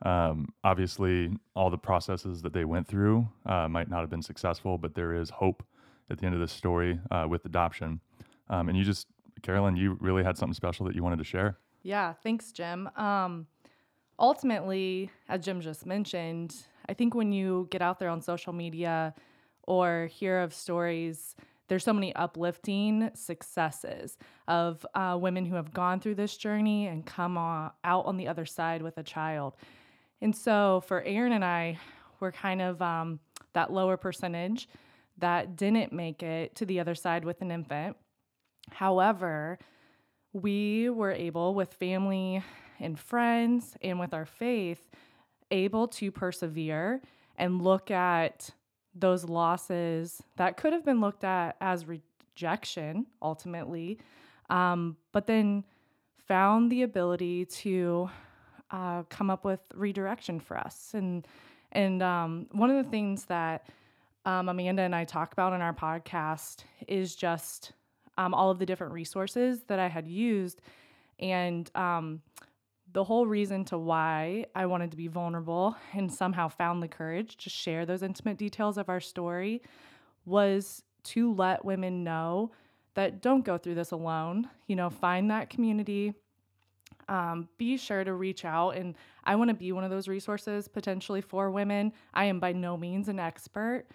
[0.03, 4.77] Um, obviously, all the processes that they went through uh, might not have been successful,
[4.77, 5.63] but there is hope
[6.09, 7.99] at the end of this story uh, with adoption.
[8.49, 9.07] Um, and you just,
[9.41, 11.57] Carolyn, you really had something special that you wanted to share.
[11.83, 12.89] Yeah, thanks, Jim.
[12.95, 13.47] Um,
[14.17, 16.55] ultimately, as Jim just mentioned,
[16.87, 19.13] I think when you get out there on social media
[19.63, 21.35] or hear of stories,
[21.69, 24.17] there's so many uplifting successes
[24.47, 28.27] of uh, women who have gone through this journey and come on, out on the
[28.27, 29.55] other side with a child.
[30.19, 31.79] And so for Aaron and I,
[32.19, 33.19] we're kind of um,
[33.53, 34.67] that lower percentage
[35.19, 37.95] that didn't make it to the other side with an infant.
[38.71, 39.59] However,
[40.33, 42.43] we were able with family
[42.79, 44.81] and friends and with our faith
[45.51, 47.01] able to persevere
[47.37, 48.51] and look at
[48.95, 53.99] those losses that could have been looked at as rejection ultimately
[54.49, 55.63] um, but then
[56.27, 58.09] found the ability to
[58.71, 61.27] uh, come up with redirection for us and
[61.71, 63.67] and um, one of the things that
[64.25, 67.73] um, amanda and i talk about in our podcast is just
[68.19, 70.61] um, all of the different resources that I had used.
[71.19, 72.21] And um,
[72.91, 77.37] the whole reason to why I wanted to be vulnerable and somehow found the courage
[77.37, 79.61] to share those intimate details of our story
[80.25, 82.51] was to let women know
[82.95, 84.49] that don't go through this alone.
[84.67, 86.13] You know, find that community.
[87.07, 88.71] Um, be sure to reach out.
[88.71, 91.93] And I want to be one of those resources potentially for women.
[92.13, 93.85] I am by no means an expert,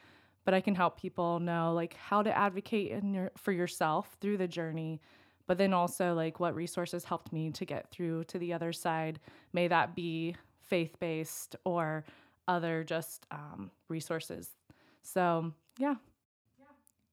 [0.45, 4.49] but I can help people know like how to advocate your, for yourself through the
[4.49, 5.01] journey,
[5.47, 9.21] but then also like what resources helped me to get through to the other side.
[9.53, 12.05] May that be faith based or
[12.49, 14.51] other just um, resources.
[15.03, 15.95] So, yeah.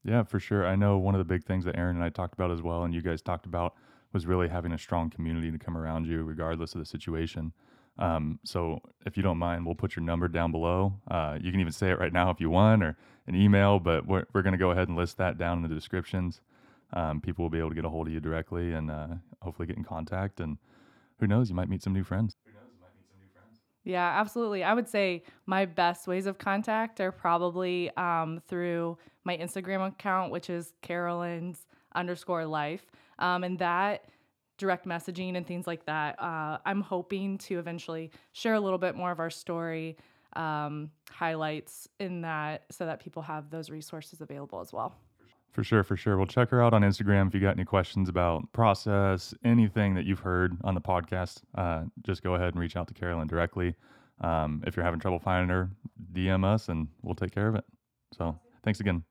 [0.03, 0.65] Yeah, for sure.
[0.65, 2.83] I know one of the big things that Aaron and I talked about as well,
[2.83, 3.75] and you guys talked about,
[4.13, 7.53] was really having a strong community to come around you, regardless of the situation.
[7.97, 10.93] Um, so if you don't mind, we'll put your number down below.
[11.09, 12.97] Uh, you can even say it right now if you want, or
[13.27, 13.79] an email.
[13.79, 16.41] But we're we're going to go ahead and list that down in the descriptions.
[16.93, 19.07] Um, people will be able to get a hold of you directly and uh,
[19.41, 20.39] hopefully get in contact.
[20.39, 20.57] And
[21.19, 22.35] who knows, you might meet some new friends.
[23.83, 24.63] Yeah, absolutely.
[24.63, 30.31] I would say my best ways of contact are probably um, through my Instagram account,
[30.31, 31.65] which is Carolyn's
[31.95, 32.85] underscore life.
[33.17, 34.05] Um, and that
[34.57, 38.95] direct messaging and things like that, uh, I'm hoping to eventually share a little bit
[38.95, 39.97] more of our story
[40.33, 44.95] um, highlights in that so that people have those resources available as well.
[45.51, 46.17] For sure, for sure.
[46.17, 50.05] Well, check her out on Instagram if you got any questions about process, anything that
[50.05, 51.41] you've heard on the podcast.
[51.55, 53.75] Uh, just go ahead and reach out to Carolyn directly.
[54.21, 55.69] Um, if you're having trouble finding her,
[56.13, 57.65] DM us and we'll take care of it.
[58.17, 59.03] So, thanks again.